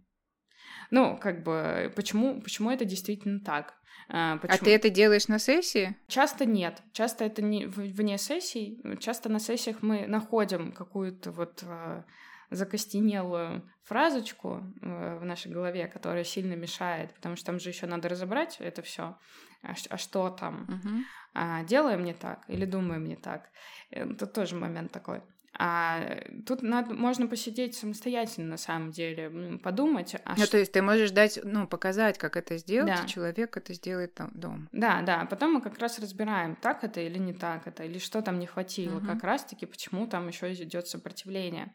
Ну, 0.90 1.18
как 1.18 1.44
бы, 1.44 1.92
почему, 1.96 2.42
почему 2.42 2.72
это 2.72 2.86
действительно 2.86 3.42
так? 3.42 3.76
А, 4.08 4.38
почему? 4.38 4.56
а 4.56 4.64
ты 4.64 4.76
это 4.76 4.90
делаешь 4.90 5.28
на 5.28 5.40
сессии? 5.40 5.96
Часто 6.08 6.46
нет. 6.46 6.82
Часто 6.94 7.26
это 7.26 7.42
не 7.42 7.66
вне 7.66 8.18
сессий. 8.18 8.82
Часто 9.00 9.30
на 9.30 9.40
сессиях 9.40 9.82
мы 9.82 10.06
находим 10.08 10.72
какую-то 10.72 11.32
вот 11.32 11.64
а, 11.64 12.06
закостенелую 12.50 13.70
фразочку 13.84 14.64
э, 14.82 15.18
в 15.20 15.26
нашей 15.26 15.52
голове, 15.52 15.88
которая 15.88 16.24
сильно 16.24 16.54
мешает, 16.54 17.14
потому 17.14 17.36
что 17.36 17.46
там 17.48 17.60
же 17.60 17.70
еще 17.70 17.86
надо 17.86 18.10
разобрать 18.10 18.58
это 18.60 18.82
все, 18.82 19.18
а, 19.64 19.74
а 19.90 19.98
что 19.98 20.30
там, 20.30 20.66
uh-huh. 20.68 21.02
а, 21.34 21.64
делаем 21.64 22.04
не 22.04 22.14
так 22.14 22.44
или 22.48 22.66
думаем 22.66 23.06
не 23.06 23.16
так. 23.16 23.50
Это 23.92 24.26
тоже 24.26 24.56
момент 24.56 24.92
такой. 24.92 25.22
А 25.58 26.18
тут 26.46 26.62
надо, 26.62 26.94
можно 26.94 27.28
посидеть 27.28 27.76
самостоятельно, 27.76 28.50
на 28.50 28.58
самом 28.58 28.92
деле, 28.92 29.58
подумать. 29.60 30.16
А 30.26 30.36
ну, 30.36 30.44
что... 30.44 30.52
то 30.52 30.58
есть 30.58 30.74
ты 30.74 30.82
можешь 30.82 31.12
дать, 31.12 31.40
ну, 31.44 31.66
показать, 31.66 32.18
как 32.18 32.36
это 32.36 32.58
сделать, 32.58 33.02
да. 33.02 33.08
человек 33.08 33.56
это 33.56 33.74
сделает 33.74 34.14
там 34.14 34.32
дома. 34.34 34.68
Да, 34.74 35.02
да. 35.02 35.22
А 35.22 35.26
потом 35.26 35.54
мы 35.54 35.62
как 35.62 35.80
раз 35.80 35.98
разбираем, 36.00 36.58
так 36.58 36.84
это 36.84 37.00
или 37.00 37.18
не 37.18 37.34
так 37.34 37.68
это, 37.68 37.84
или 37.84 38.00
что 38.00 38.22
там 38.22 38.40
не 38.40 38.48
хватило, 38.48 38.98
угу. 38.98 39.08
как 39.08 39.24
раз-таки, 39.24 39.66
почему 39.66 40.08
там 40.08 40.28
еще 40.28 40.52
идет 40.52 40.88
сопротивление. 40.88 41.74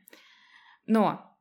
Но 0.86 1.38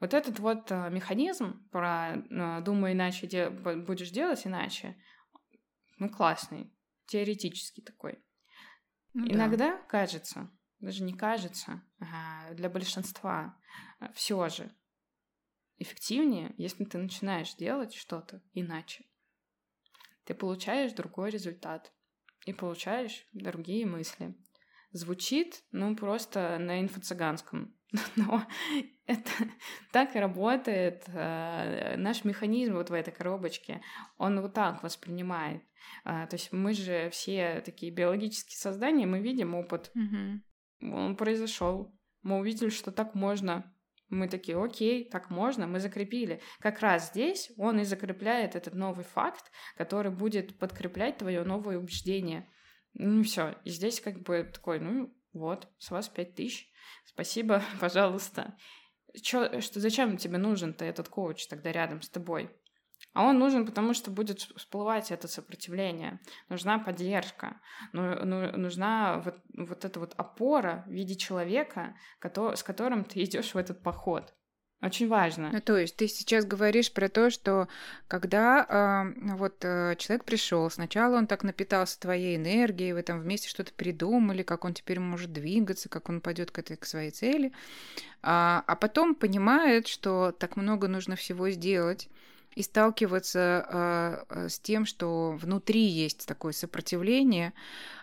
вот 0.00 0.14
этот 0.14 0.38
вот 0.38 0.70
э, 0.70 0.90
механизм 0.90 1.68
про 1.70 2.14
э, 2.14 2.60
«думай 2.62 2.92
иначе, 2.92 3.26
де, 3.26 3.50
будешь 3.50 4.10
делать 4.10 4.46
иначе», 4.46 4.96
ну, 5.98 6.08
классный, 6.08 6.72
теоретический 7.06 7.82
такой. 7.82 8.22
Ну, 9.12 9.26
Иногда 9.26 9.76
да. 9.76 9.82
кажется, 9.88 10.50
даже 10.78 11.02
не 11.02 11.14
кажется, 11.14 11.82
а 12.00 12.54
для 12.54 12.70
большинства 12.70 13.58
э, 14.00 14.12
все 14.14 14.48
же 14.48 14.72
эффективнее, 15.78 16.54
если 16.56 16.84
ты 16.84 16.98
начинаешь 16.98 17.54
делать 17.54 17.94
что-то 17.94 18.42
иначе. 18.52 19.04
Ты 20.24 20.34
получаешь 20.34 20.92
другой 20.92 21.30
результат 21.30 21.92
и 22.46 22.52
получаешь 22.52 23.26
другие 23.32 23.86
мысли. 23.86 24.36
Звучит, 24.90 25.64
ну, 25.70 25.96
просто 25.96 26.58
на 26.58 26.80
инфо-цыганском 26.80 27.77
Но 28.16 28.46
это 29.06 29.30
так 29.92 30.14
и 30.14 30.18
работает. 30.18 31.04
Э, 31.08 31.96
наш 31.96 32.24
механизм 32.24 32.74
вот 32.74 32.90
в 32.90 32.92
этой 32.92 33.12
коробочке, 33.12 33.80
он 34.16 34.40
вот 34.40 34.54
так 34.54 34.82
воспринимает. 34.82 35.62
А, 36.04 36.26
то 36.26 36.36
есть 36.36 36.52
мы 36.52 36.74
же 36.74 37.08
все 37.10 37.62
такие 37.64 37.92
биологические 37.92 38.58
создания, 38.58 39.06
мы 39.06 39.20
видим 39.20 39.54
опыт. 39.54 39.90
Угу. 39.94 40.92
Он 40.94 41.16
произошел. 41.16 41.94
Мы 42.22 42.38
увидели, 42.38 42.68
что 42.68 42.90
так 42.90 43.14
можно. 43.14 43.74
Мы 44.10 44.28
такие, 44.28 44.62
окей, 44.62 45.08
так 45.08 45.28
можно, 45.28 45.66
мы 45.66 45.80
закрепили. 45.80 46.40
Как 46.60 46.80
раз 46.80 47.10
здесь 47.10 47.52
он 47.58 47.80
и 47.80 47.84
закрепляет 47.84 48.56
этот 48.56 48.74
новый 48.74 49.04
факт, 49.04 49.50
который 49.76 50.10
будет 50.10 50.58
подкреплять 50.58 51.18
твое 51.18 51.44
новое 51.44 51.78
убеждение. 51.78 52.48
Ну 52.94 53.22
все, 53.22 53.54
и 53.64 53.70
здесь 53.70 54.00
как 54.00 54.22
бы 54.22 54.50
такой, 54.52 54.80
ну 54.80 55.14
вот, 55.32 55.68
с 55.78 55.90
вас 55.90 56.08
пять 56.08 56.34
тысяч, 56.34 56.70
спасибо, 57.04 57.62
пожалуйста. 57.80 58.56
Чё, 59.22 59.60
что, 59.60 59.80
зачем 59.80 60.16
тебе 60.16 60.38
нужен-то 60.38 60.84
этот 60.84 61.08
коуч 61.08 61.46
тогда 61.46 61.72
рядом 61.72 62.02
с 62.02 62.08
тобой? 62.08 62.50
А 63.14 63.24
он 63.24 63.38
нужен, 63.38 63.66
потому 63.66 63.94
что 63.94 64.10
будет 64.10 64.40
всплывать 64.40 65.10
это 65.10 65.28
сопротивление. 65.28 66.20
Нужна 66.48 66.78
поддержка. 66.78 67.60
Ну, 67.92 68.24
ну, 68.24 68.56
нужна 68.56 69.20
вот, 69.24 69.36
вот 69.54 69.84
эта 69.84 69.98
вот 69.98 70.14
опора 70.16 70.84
в 70.86 70.90
виде 70.90 71.16
человека, 71.16 71.96
который, 72.18 72.56
с 72.56 72.62
которым 72.62 73.04
ты 73.04 73.22
идешь 73.24 73.54
в 73.54 73.56
этот 73.56 73.82
поход. 73.82 74.34
Очень 74.80 75.08
важно. 75.08 75.50
Ну, 75.52 75.60
то 75.60 75.76
есть 75.76 75.96
ты 75.96 76.06
сейчас 76.06 76.44
говоришь 76.44 76.92
про 76.92 77.08
то, 77.08 77.30
что 77.30 77.66
когда 78.06 78.64
э, 79.16 79.34
вот 79.34 79.56
э, 79.64 79.96
человек 79.98 80.24
пришел, 80.24 80.70
сначала 80.70 81.16
он 81.16 81.26
так 81.26 81.42
напитался 81.42 81.98
твоей 81.98 82.36
энергией, 82.36 82.92
вы 82.92 83.02
там 83.02 83.20
вместе 83.20 83.48
что-то 83.48 83.72
придумали, 83.72 84.44
как 84.44 84.64
он 84.64 84.74
теперь 84.74 85.00
может 85.00 85.32
двигаться, 85.32 85.88
как 85.88 86.08
он 86.08 86.20
пойдет 86.20 86.52
к 86.52 86.60
этой 86.60 86.76
к 86.76 86.84
своей 86.84 87.10
цели, 87.10 87.52
а, 88.22 88.62
а 88.68 88.76
потом 88.76 89.16
понимает, 89.16 89.88
что 89.88 90.30
так 90.38 90.54
много 90.54 90.86
нужно 90.86 91.16
всего 91.16 91.50
сделать, 91.50 92.08
и 92.54 92.62
сталкиваться 92.62 94.24
э, 94.30 94.48
с 94.48 94.58
тем, 94.58 94.84
что 94.86 95.32
внутри 95.40 95.82
есть 95.82 96.26
такое 96.26 96.52
сопротивление, 96.52 97.52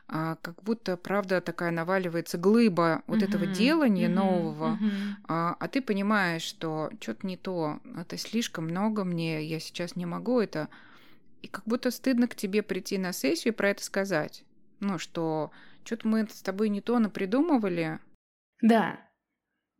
э, 0.07 0.35
как 0.41 0.63
будто, 0.63 0.97
правда, 0.97 1.41
такая 1.41 1.71
наваливается 1.71 2.37
глыба 2.37 3.03
вот 3.07 3.19
uh-huh, 3.19 3.27
этого 3.27 3.45
делания 3.45 4.07
uh-huh, 4.07 4.13
нового, 4.13 4.79
uh-huh. 4.81 4.89
А, 5.27 5.55
а 5.59 5.67
ты 5.67 5.81
понимаешь, 5.81 6.43
что 6.43 6.89
что-то 6.99 7.25
не 7.25 7.37
то, 7.37 7.79
это 7.97 8.17
слишком 8.17 8.65
много 8.65 9.03
мне, 9.03 9.43
я 9.43 9.59
сейчас 9.59 9.95
не 9.95 10.05
могу 10.05 10.39
это, 10.39 10.69
и 11.41 11.47
как 11.47 11.63
будто 11.65 11.91
стыдно 11.91 12.27
к 12.27 12.35
тебе 12.35 12.63
прийти 12.63 12.97
на 12.97 13.13
сессию 13.13 13.53
и 13.53 13.55
про 13.55 13.69
это 13.69 13.83
сказать. 13.83 14.43
Ну, 14.79 14.97
что 14.97 15.51
что-то 15.83 16.07
мы 16.07 16.27
с 16.27 16.41
тобой 16.41 16.69
не 16.69 16.81
то 16.81 16.97
напридумывали. 16.99 17.99
Да, 18.61 18.99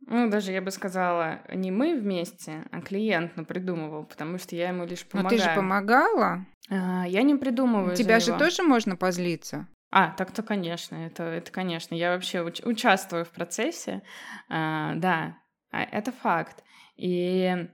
ну, 0.00 0.30
даже 0.30 0.52
я 0.52 0.62
бы 0.62 0.70
сказала, 0.70 1.40
не 1.52 1.70
мы 1.70 1.98
вместе, 1.98 2.64
а 2.70 2.80
клиент 2.80 3.36
напридумывал, 3.36 4.04
потому 4.04 4.38
что 4.38 4.54
я 4.54 4.68
ему 4.68 4.84
лишь 4.84 5.04
помогаю. 5.04 5.38
Но 5.38 5.44
ты 5.44 5.50
же 5.50 5.56
помогала? 5.56 6.46
А, 6.70 7.04
я 7.06 7.22
не 7.22 7.34
придумываю. 7.34 7.96
Тебя 7.96 8.20
же 8.20 8.36
тоже 8.38 8.62
можно 8.62 8.96
позлиться. 8.96 9.66
А, 9.98 10.10
так-то, 10.10 10.42
конечно, 10.42 10.94
это, 10.94 11.22
это, 11.22 11.50
конечно. 11.50 11.94
Я 11.94 12.10
вообще 12.12 12.40
уч- 12.44 12.62
участвую 12.68 13.24
в 13.24 13.30
процессе. 13.30 14.02
А, 14.50 14.94
да, 14.96 15.38
а, 15.70 15.84
это 15.84 16.12
факт. 16.12 16.62
И, 16.96 17.66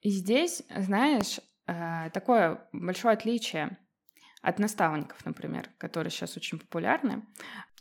и 0.00 0.10
здесь, 0.10 0.62
знаешь, 0.76 1.40
а, 1.66 2.10
такое 2.10 2.68
большое 2.72 3.14
отличие 3.14 3.76
от 4.48 4.58
наставников, 4.58 5.24
например, 5.26 5.68
которые 5.76 6.10
сейчас 6.10 6.36
очень 6.36 6.58
популярны. 6.58 7.22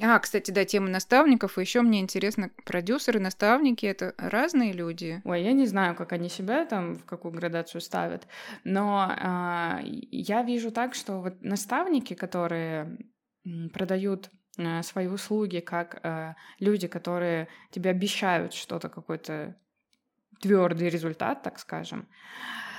А, 0.01 0.19
кстати, 0.19 0.51
да, 0.51 0.65
тема 0.65 0.89
наставников. 0.89 1.57
И 1.57 1.61
еще 1.61 1.81
мне 1.81 2.01
интересно, 2.01 2.51
продюсеры, 2.65 3.19
наставники 3.21 3.85
это 3.85 4.13
разные 4.17 4.73
люди. 4.73 5.21
Ой, 5.23 5.43
я 5.43 5.53
не 5.53 5.65
знаю, 5.65 5.95
как 5.95 6.11
они 6.11 6.27
себя 6.27 6.65
там 6.65 6.95
в 6.95 7.05
какую 7.05 7.31
градацию 7.33 7.79
ставят, 7.79 8.27
но 8.65 9.09
э, 9.09 9.79
я 9.85 10.43
вижу 10.43 10.71
так, 10.71 10.93
что 10.93 11.21
вот 11.21 11.41
наставники, 11.41 12.13
которые 12.15 12.97
продают 13.73 14.29
э, 14.57 14.83
свои 14.83 15.07
услуги 15.07 15.59
как 15.61 16.01
э, 16.03 16.35
люди, 16.59 16.87
которые 16.87 17.47
тебе 17.71 17.91
обещают 17.91 18.53
что-то 18.53 18.89
какой-то 18.89 19.55
твердый 20.41 20.89
результат, 20.89 21.43
так 21.43 21.59
скажем, 21.59 22.09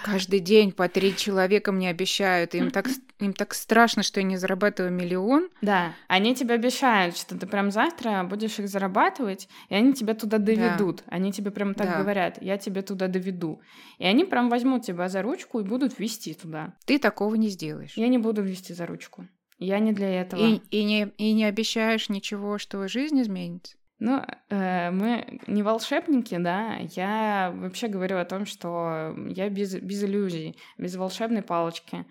Каждый 0.05 0.41
день 0.41 0.73
по 0.73 0.89
три 0.89 1.17
человека 1.17 1.73
мне 1.73 1.91
обещают. 1.91 2.55
Им 2.55 2.71
так, 2.71 2.87
им 3.19 3.33
так 3.33 3.55
страшно, 3.55 4.03
что 4.03 4.21
я 4.21 4.27
не 4.27 4.37
зарабатываю 4.37 4.93
миллион. 4.93 5.49
Да, 5.63 5.95
они 6.07 6.35
тебе 6.35 6.55
обещают, 6.55 7.17
что 7.17 7.39
ты 7.39 7.47
прям 7.47 7.71
завтра 7.71 8.25
будешь 8.25 8.59
их 8.59 8.69
зарабатывать, 8.69 9.49
и 9.69 9.75
они 9.75 9.93
тебя 9.93 10.15
туда 10.15 10.39
доведут. 10.39 10.99
Да. 11.07 11.17
Они 11.17 11.33
тебе 11.33 11.51
прям 11.51 11.75
так 11.75 11.89
да. 11.89 11.99
говорят, 11.99 12.39
я 12.43 12.59
тебе 12.59 12.83
туда 12.83 13.09
доведу. 13.09 13.61
И 13.99 14.05
они 14.05 14.25
прям 14.25 14.49
возьмут 14.49 14.85
тебя 14.85 15.09
за 15.09 15.23
ручку 15.23 15.61
и 15.61 15.65
будут 15.65 15.99
вести 15.99 16.35
туда. 16.35 16.75
Ты 16.87 16.99
такого 16.99 17.35
не 17.35 17.49
сделаешь. 17.49 17.93
Я 17.97 18.09
не 18.09 18.19
буду 18.19 18.43
вести 18.43 18.73
за 18.73 18.87
ручку. 18.87 19.27
Я 19.59 19.81
не 19.81 19.93
для 19.93 20.23
этого. 20.23 20.41
И, 20.41 20.61
и, 20.71 20.85
не, 20.85 21.09
и 21.19 21.33
не 21.33 21.45
обещаешь 21.45 22.09
ничего, 22.09 22.59
что 22.59 22.87
жизнь 22.87 23.21
изменится? 23.21 23.77
Ну, 24.01 24.23
э, 24.49 24.91
мы 24.91 25.41
не 25.49 25.63
волшебники, 25.63 26.37
да. 26.39 26.77
Я 26.95 27.53
вообще 27.55 27.89
говорю 27.89 28.19
о 28.19 28.25
том, 28.25 28.47
что 28.47 29.15
я 29.29 29.49
без, 29.49 29.75
без 29.75 30.05
иллюзий, 30.05 30.57
без 30.77 30.95
волшебной 30.95 31.43
палочки. 31.43 32.07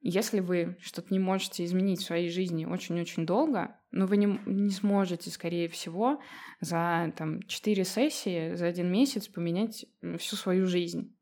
Если 0.00 0.40
вы 0.40 0.76
что-то 0.80 1.12
не 1.12 1.18
можете 1.18 1.64
изменить 1.64 2.00
в 2.00 2.04
своей 2.04 2.28
жизни 2.28 2.66
очень-очень 2.66 3.26
долго, 3.26 3.76
но 3.90 4.06
вы 4.06 4.18
не, 4.18 4.38
не 4.46 4.70
сможете, 4.70 5.30
скорее 5.30 5.68
всего, 5.68 6.20
за 6.60 7.12
там, 7.16 7.42
4 7.42 7.84
сессии, 7.84 8.54
за 8.54 8.66
один 8.66 8.92
месяц 8.92 9.26
поменять 9.26 9.86
всю 10.18 10.36
свою 10.36 10.66
жизнь. 10.66 11.16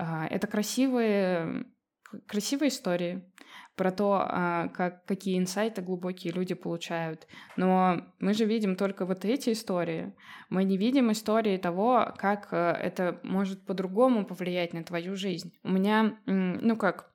Э, 0.00 0.24
это 0.30 0.48
красивые, 0.48 1.66
красивые 2.26 2.70
истории 2.70 3.22
про 3.78 3.92
то, 3.92 4.18
а, 4.20 4.68
как, 4.68 5.06
какие 5.06 5.38
инсайты 5.38 5.80
глубокие 5.80 6.32
люди 6.34 6.54
получают. 6.54 7.26
Но 7.56 8.02
мы 8.18 8.34
же 8.34 8.44
видим 8.44 8.76
только 8.76 9.06
вот 9.06 9.24
эти 9.24 9.52
истории. 9.52 10.12
Мы 10.50 10.64
не 10.64 10.76
видим 10.76 11.10
истории 11.12 11.56
того, 11.56 12.12
как 12.18 12.48
э, 12.50 12.72
это 12.72 13.20
может 13.22 13.64
по-другому 13.64 14.26
повлиять 14.26 14.74
на 14.74 14.82
твою 14.82 15.16
жизнь. 15.16 15.54
У 15.62 15.70
меня, 15.70 16.18
ну 16.26 16.76
как, 16.76 17.10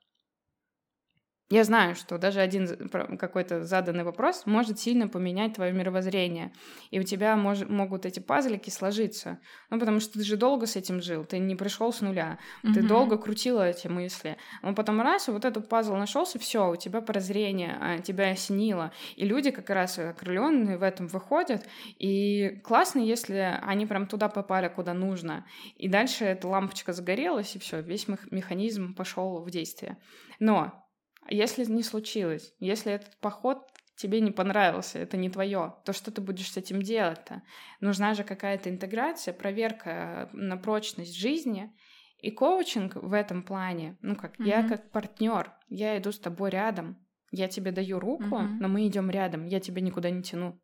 я 1.54 1.64
знаю, 1.64 1.94
что 1.94 2.18
даже 2.18 2.40
один 2.40 2.90
какой-то 3.20 3.64
заданный 3.64 4.04
вопрос 4.04 4.48
может 4.48 4.80
сильно 4.80 5.08
поменять 5.08 5.54
твое 5.54 5.72
мировоззрение, 5.72 6.52
и 6.90 7.00
у 7.00 7.04
тебя 7.04 7.36
мож, 7.36 7.60
могут 7.68 8.08
эти 8.08 8.20
пазлики 8.20 8.72
сложиться. 8.72 9.40
Ну, 9.70 9.80
потому 9.80 10.00
что 10.00 10.14
ты 10.14 10.24
же 10.24 10.36
долго 10.36 10.66
с 10.66 10.76
этим 10.76 11.00
жил, 11.00 11.26
ты 11.26 11.38
не 11.38 11.56
пришел 11.56 11.94
с 11.94 12.02
нуля, 12.02 12.40
mm-hmm. 12.64 12.74
ты 12.74 12.82
долго 12.82 13.20
крутила 13.20 13.70
эти 13.70 13.88
мысли. 13.88 14.38
Но 14.64 14.74
потом 14.74 15.00
раз, 15.00 15.28
и 15.28 15.32
вот 15.32 15.46
этот 15.46 15.70
пазл 15.70 15.94
нашелся, 15.94 16.40
все, 16.40 16.72
у 16.72 16.76
тебя 16.76 17.02
прозрение, 17.02 17.78
а, 17.80 18.00
тебя 18.00 18.32
осенило. 18.32 18.92
И 19.16 19.24
люди 19.24 19.52
как 19.52 19.70
раз 19.70 20.00
окрыленные 20.00 20.80
в 20.80 20.82
этом 20.82 21.06
выходят, 21.06 21.64
и 22.00 22.62
классно, 22.64 22.98
если 22.98 23.60
они 23.62 23.86
прям 23.86 24.08
туда 24.08 24.28
попали, 24.28 24.70
куда 24.70 24.96
нужно. 24.96 25.46
И 25.76 25.88
дальше 25.88 26.26
эта 26.26 26.48
лампочка 26.48 26.94
загорелась, 26.94 27.56
и 27.56 27.60
все, 27.60 27.80
весь 27.82 28.08
механизм 28.08 28.96
пошел 28.96 29.40
в 29.40 29.52
действие. 29.52 29.98
Но 30.40 30.83
если 31.30 31.66
не 31.66 31.84
случилось, 31.84 32.54
если 32.60 32.94
этот 32.94 33.18
поход 33.20 33.68
тебе 33.96 34.20
не 34.22 34.32
понравился, 34.32 35.00
это 35.00 35.18
не 35.18 35.30
твое, 35.30 35.76
то 35.86 35.94
что 35.94 36.12
ты 36.12 36.22
будешь 36.22 36.52
с 36.52 36.58
этим 36.58 36.82
делать-то? 36.82 37.44
Нужна 37.80 38.14
же 38.14 38.24
какая-то 38.24 38.70
интеграция, 38.70 39.34
проверка 39.34 40.30
на 40.34 40.58
прочность 40.58 41.16
жизни. 41.16 41.72
И 42.20 42.32
коучинг 42.32 42.96
в 42.96 43.12
этом 43.12 43.44
плане, 43.44 43.98
ну 44.02 44.16
как, 44.16 44.40
mm-hmm. 44.40 44.48
я 44.48 44.68
как 44.68 44.92
партнер, 44.92 45.52
я 45.68 45.98
иду 45.98 46.14
с 46.14 46.20
тобой 46.20 46.52
рядом, 46.52 46.98
я 47.32 47.50
тебе 47.50 47.72
даю 47.72 48.00
руку, 48.00 48.24
mm-hmm. 48.24 48.58
но 48.62 48.68
мы 48.70 48.88
идем 48.88 49.10
рядом, 49.10 49.46
я 49.46 49.60
тебя 49.60 49.82
никуда 49.82 50.10
не 50.10 50.24
тяну. 50.24 50.58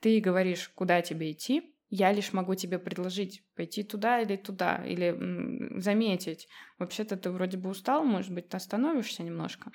Ты 0.00 0.20
говоришь, 0.20 0.68
куда 0.74 1.00
тебе 1.00 1.30
идти, 1.30 1.71
я 1.94 2.10
лишь 2.10 2.32
могу 2.32 2.54
тебе 2.54 2.78
предложить 2.78 3.44
пойти 3.54 3.82
туда 3.82 4.22
или 4.22 4.36
туда, 4.36 4.82
или 4.86 5.08
м, 5.08 5.78
заметить. 5.78 6.48
Вообще-то 6.78 7.18
ты 7.18 7.30
вроде 7.30 7.58
бы 7.58 7.68
устал, 7.68 8.02
может 8.02 8.32
быть, 8.32 8.48
ты 8.48 8.56
остановишься 8.56 9.22
немножко. 9.22 9.70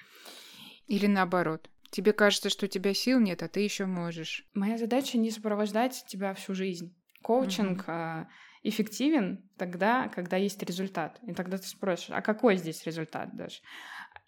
Или 0.88 1.06
наоборот. 1.06 1.70
Тебе 1.92 2.14
кажется, 2.14 2.50
что 2.50 2.66
у 2.66 2.70
тебя 2.70 2.96
сил 2.96 3.20
нет, 3.20 3.44
а 3.44 3.48
ты 3.48 3.60
еще 3.60 3.86
можешь. 3.86 4.48
Моя 4.56 4.80
задача 4.80 5.20
не 5.20 5.30
сопровождать 5.30 6.06
тебя 6.08 6.34
всю 6.34 6.56
жизнь. 6.56 6.98
Коучинг 7.22 7.84
э, 7.88 8.26
эффективен 8.64 9.48
тогда, 9.56 10.08
когда 10.08 10.38
есть 10.38 10.64
результат. 10.64 11.20
И 11.22 11.36
тогда 11.36 11.60
ты 11.60 11.68
спросишь, 11.68 12.10
а 12.10 12.24
какой 12.24 12.58
здесь 12.58 12.84
результат 12.88 13.36
даже? 13.36 13.60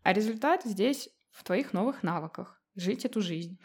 А 0.03 0.13
результат 0.13 0.63
здесь 0.63 1.09
в 1.31 1.43
твоих 1.43 1.73
новых 1.73 2.03
навыках. 2.03 2.61
Жить 2.75 3.03
эту 3.03 3.21
жизнь. 3.21 3.57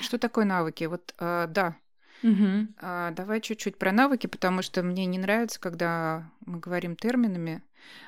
Что 0.00 0.18
такое 0.18 0.44
навыки? 0.44 0.84
Вот, 0.84 1.14
э, 1.18 1.46
да, 1.48 1.76
Угу. 2.22 2.74
А, 2.80 3.10
давай 3.12 3.40
чуть-чуть 3.40 3.78
про 3.78 3.92
навыки, 3.92 4.26
потому 4.26 4.62
что 4.62 4.82
мне 4.82 5.06
не 5.06 5.18
нравится, 5.18 5.60
когда 5.60 6.30
мы 6.44 6.58
говорим 6.58 6.96
терминами. 6.96 7.62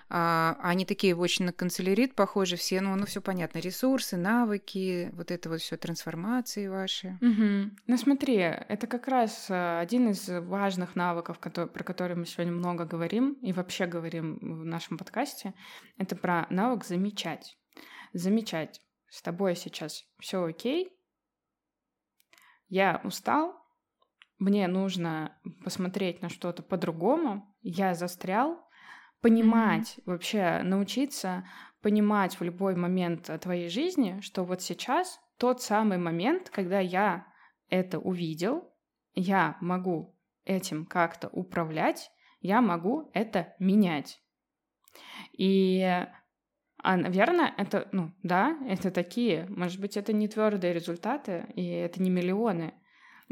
А, 0.08 0.58
они 0.62 0.84
такие 0.84 1.16
очень 1.16 1.46
на 1.46 1.52
канцелярит 1.52 2.14
похожи 2.14 2.56
все, 2.56 2.80
ну, 2.80 2.94
ну 2.96 3.06
все 3.06 3.22
понятно, 3.22 3.58
ресурсы, 3.58 4.16
навыки, 4.16 5.10
вот 5.14 5.30
это 5.30 5.48
вот 5.48 5.60
все 5.60 5.76
трансформации 5.76 6.68
ваши. 6.68 7.18
Угу. 7.22 7.76
Ну 7.86 7.96
смотри, 7.96 8.34
это 8.34 8.86
как 8.86 9.08
раз 9.08 9.46
э, 9.48 9.78
один 9.78 10.10
из 10.10 10.28
важных 10.28 10.94
навыков, 10.94 11.38
который, 11.38 11.68
про 11.68 11.84
который 11.84 12.16
мы 12.16 12.26
сегодня 12.26 12.52
много 12.52 12.84
говорим 12.84 13.32
и 13.40 13.52
вообще 13.52 13.86
говорим 13.86 14.38
в 14.40 14.64
нашем 14.64 14.98
подкасте. 14.98 15.54
Это 15.96 16.14
про 16.16 16.46
навык 16.50 16.84
замечать. 16.84 17.56
Замечать. 18.12 18.82
С 19.08 19.22
тобой 19.22 19.56
сейчас 19.56 20.04
все 20.18 20.44
окей, 20.44 20.90
я 22.68 23.02
устал, 23.04 23.61
мне 24.42 24.66
нужно 24.66 25.38
посмотреть 25.64 26.20
на 26.20 26.28
что-то 26.28 26.62
по-другому, 26.62 27.54
я 27.62 27.94
застрял, 27.94 28.68
понимать 29.20 29.94
mm-hmm. 29.96 30.02
вообще, 30.06 30.60
научиться 30.64 31.44
понимать 31.80 32.38
в 32.38 32.44
любой 32.44 32.76
момент 32.76 33.30
твоей 33.40 33.68
жизни, 33.68 34.20
что 34.20 34.44
вот 34.44 34.62
сейчас 34.62 35.20
тот 35.36 35.62
самый 35.62 35.98
момент, 35.98 36.50
когда 36.50 36.78
я 36.78 37.26
это 37.68 37.98
увидел, 37.98 38.72
я 39.14 39.56
могу 39.60 40.16
этим 40.44 40.86
как-то 40.86 41.28
управлять, 41.28 42.10
я 42.40 42.60
могу 42.60 43.10
это 43.14 43.54
менять. 43.58 44.22
И, 45.32 45.82
а, 46.78 46.96
наверное, 46.96 47.52
это, 47.56 47.88
ну, 47.92 48.12
да, 48.22 48.56
это 48.68 48.90
такие, 48.90 49.46
может 49.48 49.80
быть, 49.80 49.96
это 49.96 50.12
не 50.12 50.28
твердые 50.28 50.72
результаты, 50.72 51.46
и 51.54 51.66
это 51.66 52.00
не 52.02 52.10
миллионы, 52.10 52.74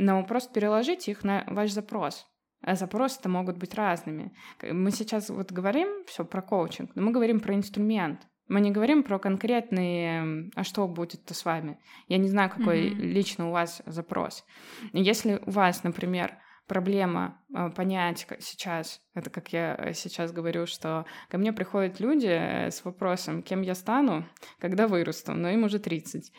но 0.00 0.24
просто 0.24 0.52
переложить 0.52 1.08
их 1.08 1.24
на 1.24 1.44
ваш 1.46 1.70
запрос. 1.70 2.26
А 2.62 2.74
запросы-то 2.74 3.28
могут 3.28 3.58
быть 3.58 3.74
разными. 3.74 4.32
Мы 4.62 4.90
сейчас 4.90 5.30
вот 5.30 5.52
говорим 5.52 6.04
все 6.06 6.24
про 6.24 6.42
коучинг, 6.42 6.90
но 6.94 7.02
мы 7.02 7.12
говорим 7.12 7.40
про 7.40 7.54
инструмент. 7.54 8.26
Мы 8.48 8.60
не 8.60 8.70
говорим 8.70 9.02
про 9.02 9.18
конкретные, 9.18 10.50
а 10.56 10.64
что 10.64 10.88
будет-то 10.88 11.34
с 11.34 11.44
вами. 11.44 11.78
Я 12.08 12.18
не 12.18 12.28
знаю, 12.28 12.50
какой 12.50 12.88
mm-hmm. 12.88 12.94
лично 12.94 13.48
у 13.48 13.52
вас 13.52 13.82
запрос. 13.86 14.44
Если 14.92 15.40
у 15.46 15.50
вас, 15.50 15.84
например, 15.84 16.36
проблема 16.70 17.36
а, 17.52 17.68
понять 17.68 18.28
сейчас, 18.38 19.00
это 19.14 19.28
как 19.28 19.52
я 19.52 19.74
э, 19.76 19.92
сейчас 19.92 20.30
говорю, 20.30 20.66
что 20.66 21.04
ко 21.28 21.36
мне 21.36 21.52
приходят 21.52 21.98
люди 21.98 22.28
э, 22.28 22.70
с 22.70 22.84
вопросом, 22.84 23.42
кем 23.42 23.62
я 23.62 23.74
стану, 23.74 24.24
когда 24.60 24.86
вырасту, 24.86 25.32
но 25.32 25.50
им 25.50 25.64
уже 25.64 25.80
30. 25.80 26.32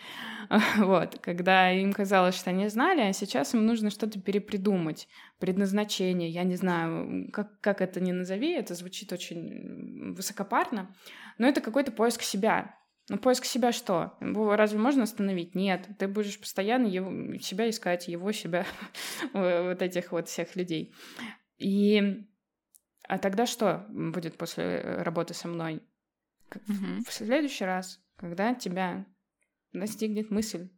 Вот, 0.78 1.20
когда 1.20 1.70
им 1.74 1.92
казалось, 1.92 2.36
что 2.36 2.52
они 2.52 2.70
знали, 2.70 3.02
а 3.02 3.12
сейчас 3.12 3.54
им 3.54 3.66
нужно 3.66 3.90
что-то 3.90 4.22
перепридумать, 4.22 5.10
предназначение, 5.40 6.30
я 6.30 6.44
не 6.44 6.56
знаю, 6.56 7.30
как, 7.34 7.60
как 7.60 7.82
это 7.82 8.00
ни 8.00 8.14
назови, 8.14 8.54
это 8.54 8.74
звучит 8.74 9.12
очень 9.12 10.14
высокопарно, 10.14 10.96
но 11.38 11.46
это 11.46 11.60
какой-то 11.60 11.92
поиск 11.92 12.22
себя, 12.22 12.74
ну, 13.12 13.18
поиск 13.18 13.44
себя 13.44 13.74
что? 13.74 14.18
Разве 14.22 14.80
можно 14.80 15.04
остановить? 15.04 15.54
Нет. 15.54 15.86
Ты 16.00 16.08
будешь 16.08 16.40
постоянно 16.40 16.88
его, 16.88 17.38
себя 17.40 17.70
искать, 17.70 18.08
его, 18.08 18.32
себя, 18.32 18.66
вот 19.34 19.82
этих 19.82 20.14
вот 20.14 20.30
всех 20.30 20.56
людей. 20.56 20.94
И 21.58 22.26
а 23.04 23.18
тогда 23.18 23.46
что 23.46 23.86
будет 23.90 24.38
после 24.38 24.80
работы 25.04 25.34
со 25.34 25.50
мной? 25.50 25.84
Mm-hmm. 26.52 27.04
В 27.06 27.12
следующий 27.12 27.66
раз, 27.66 28.02
когда 28.16 28.56
тебя 28.56 29.06
настигнет 29.74 30.32
мысль, 30.32 30.70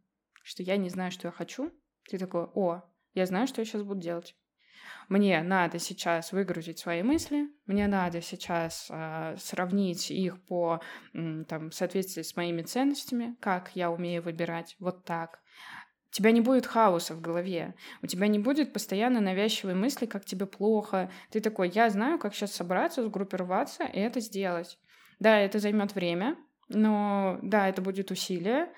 что 0.44 0.64
я 0.64 0.78
не 0.78 0.90
знаю, 0.90 1.12
что 1.12 1.28
я 1.28 1.32
хочу, 1.32 1.72
ты 2.10 2.18
такой, 2.18 2.46
о, 2.56 2.82
я 3.14 3.28
знаю, 3.28 3.46
что 3.46 3.62
я 3.62 3.66
сейчас 3.66 3.84
буду 3.84 4.02
делать. 4.02 4.36
Мне 5.10 5.42
надо 5.44 5.80
сейчас 5.80 6.32
выгрузить 6.32 6.80
свои 6.80 7.04
мысли, 7.04 7.48
мне 7.66 7.88
надо 7.88 8.22
сейчас 8.22 8.88
э, 8.90 9.36
сравнить 9.38 10.12
их 10.12 10.42
по 10.46 10.82
там, 11.14 11.72
соответствии 11.72 12.22
с 12.22 12.36
моими 12.36 12.62
ценностями, 12.62 13.36
как 13.40 13.72
я 13.76 13.92
умею 13.92 14.22
выбирать, 14.24 14.76
вот 14.80 15.04
так. 15.06 15.40
У 16.10 16.16
тебя 16.16 16.32
не 16.32 16.42
будет 16.42 16.68
хаоса 16.68 17.16
в 17.16 17.22
голове, 17.22 17.74
у 18.04 18.08
тебя 18.08 18.28
не 18.28 18.38
будет 18.38 18.72
постоянно 18.72 19.20
навязчивой 19.20 19.74
мысли, 19.74 20.06
как 20.06 20.26
тебе 20.26 20.46
плохо. 20.46 21.10
Ты 21.32 21.40
такой, 21.40 21.70
я 21.70 21.90
знаю, 21.90 22.20
как 22.20 22.36
сейчас 22.36 22.54
собраться, 22.54 23.04
сгруппироваться 23.04 23.86
и 23.86 24.00
это 24.00 24.20
сделать. 24.20 24.78
Да, 25.20 25.40
это 25.40 25.58
займет 25.58 25.96
время, 25.96 26.38
но 26.70 27.40
да, 27.42 27.68
это 27.68 27.82
будет 27.82 28.12
усилие, 28.12 28.70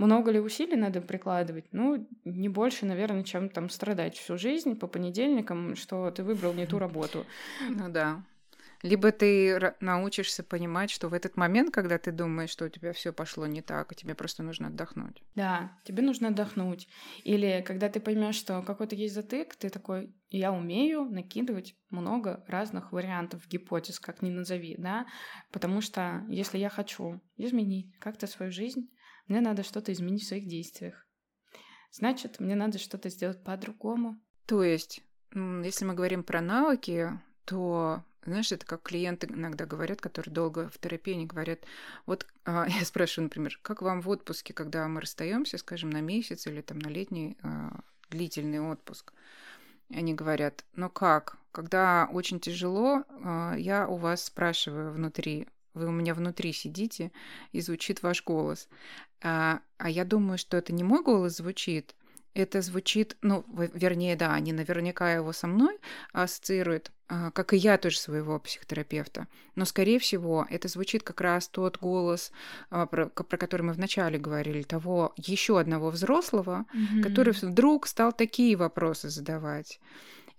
много 0.00 0.30
ли 0.30 0.40
усилий 0.40 0.76
надо 0.76 1.00
прикладывать? 1.00 1.66
Ну, 1.72 2.08
не 2.24 2.48
больше, 2.48 2.86
наверное, 2.86 3.22
чем 3.22 3.48
там 3.48 3.68
страдать 3.68 4.16
всю 4.16 4.38
жизнь 4.38 4.76
по 4.76 4.86
понедельникам, 4.86 5.76
что 5.76 6.10
ты 6.10 6.22
выбрал 6.22 6.54
не 6.54 6.66
ту 6.66 6.78
работу. 6.78 7.26
Ну 7.68 7.88
да. 7.88 8.22
Либо 8.82 9.12
ты 9.12 9.74
научишься 9.80 10.42
понимать, 10.42 10.90
что 10.90 11.08
в 11.08 11.14
этот 11.14 11.36
момент, 11.36 11.70
когда 11.70 11.98
ты 11.98 12.12
думаешь, 12.12 12.48
что 12.48 12.64
у 12.64 12.68
тебя 12.70 12.94
все 12.94 13.12
пошло 13.12 13.46
не 13.46 13.60
так, 13.60 13.92
и 13.92 13.94
тебе 13.94 14.14
просто 14.14 14.42
нужно 14.42 14.68
отдохнуть. 14.68 15.22
Да, 15.34 15.78
тебе 15.84 16.02
нужно 16.02 16.28
отдохнуть. 16.28 16.88
Или 17.24 17.62
когда 17.66 17.90
ты 17.90 18.00
поймешь, 18.00 18.36
что 18.36 18.62
какой-то 18.62 18.96
есть 18.96 19.14
затык, 19.14 19.54
ты 19.56 19.68
такой, 19.68 20.14
я 20.30 20.50
умею 20.50 21.04
накидывать 21.04 21.74
много 21.90 22.42
разных 22.48 22.92
вариантов, 22.92 23.46
гипотез, 23.48 24.00
как 24.00 24.22
ни 24.22 24.30
назови, 24.30 24.76
да, 24.78 25.06
потому 25.52 25.82
что 25.82 26.24
если 26.30 26.56
я 26.56 26.70
хочу 26.70 27.20
изменить 27.36 27.94
как-то 27.98 28.26
свою 28.26 28.50
жизнь, 28.50 28.88
мне 29.28 29.40
надо 29.40 29.62
что-то 29.62 29.92
изменить 29.92 30.22
в 30.22 30.28
своих 30.28 30.46
действиях. 30.46 31.06
Значит, 31.92 32.40
мне 32.40 32.54
надо 32.54 32.78
что-то 32.78 33.08
сделать 33.08 33.42
по-другому. 33.42 34.20
То 34.46 34.62
есть, 34.62 35.02
если 35.34 35.84
мы 35.84 35.94
говорим 35.94 36.22
про 36.22 36.40
навыки, 36.40 37.10
то 37.44 38.04
знаешь, 38.24 38.52
это 38.52 38.66
как 38.66 38.82
клиенты 38.82 39.26
иногда 39.28 39.64
говорят, 39.64 40.00
которые 40.00 40.32
долго 40.32 40.68
в 40.68 40.78
терапии, 40.78 41.14
они 41.14 41.26
говорят, 41.26 41.60
вот 42.06 42.26
а, 42.44 42.66
я 42.80 42.84
спрашиваю, 42.84 43.24
например, 43.24 43.58
как 43.62 43.82
вам 43.82 44.00
в 44.00 44.08
отпуске, 44.08 44.52
когда 44.52 44.86
мы 44.88 45.00
расстаемся, 45.00 45.58
скажем, 45.58 45.90
на 45.90 46.00
месяц 46.00 46.46
или 46.46 46.60
там 46.60 46.78
на 46.78 46.88
летний 46.88 47.36
а, 47.42 47.80
длительный 48.10 48.60
отпуск? 48.60 49.12
Они 49.92 50.14
говорят, 50.14 50.64
ну 50.74 50.88
как, 50.88 51.38
когда 51.50 52.08
очень 52.12 52.40
тяжело, 52.40 53.04
а, 53.24 53.54
я 53.56 53.88
у 53.88 53.96
вас 53.96 54.24
спрашиваю 54.24 54.92
внутри, 54.92 55.48
вы 55.74 55.86
у 55.86 55.92
меня 55.92 56.14
внутри 56.14 56.52
сидите, 56.52 57.12
и 57.52 57.60
звучит 57.60 58.02
ваш 58.02 58.24
голос. 58.24 58.68
А, 59.22 59.60
а 59.78 59.90
я 59.90 60.04
думаю, 60.04 60.38
что 60.38 60.56
это 60.56 60.72
не 60.72 60.82
мой 60.82 61.02
голос 61.02 61.36
звучит, 61.36 61.94
это 62.34 62.62
звучит, 62.62 63.16
ну, 63.22 63.44
вернее, 63.74 64.16
да, 64.16 64.34
они 64.34 64.52
наверняка 64.52 65.12
его 65.12 65.32
со 65.32 65.46
мной 65.46 65.78
ассоциируют, 66.12 66.92
а, 67.08 67.30
как 67.32 67.52
и 67.52 67.56
я 67.56 67.76
тоже 67.76 67.98
своего 67.98 68.38
психотерапевта. 68.38 69.26
Но, 69.56 69.64
скорее 69.64 69.98
всего, 69.98 70.46
это 70.48 70.68
звучит 70.68 71.02
как 71.02 71.20
раз 71.20 71.48
тот 71.48 71.78
голос, 71.78 72.30
а, 72.70 72.86
про, 72.86 73.06
про 73.06 73.36
который 73.36 73.62
мы 73.62 73.72
вначале 73.72 74.18
говорили, 74.18 74.62
того 74.62 75.12
еще 75.16 75.58
одного 75.58 75.90
взрослого, 75.90 76.66
mm-hmm. 76.72 77.02
который 77.02 77.32
вдруг 77.32 77.86
стал 77.88 78.12
такие 78.12 78.56
вопросы 78.56 79.08
задавать 79.08 79.80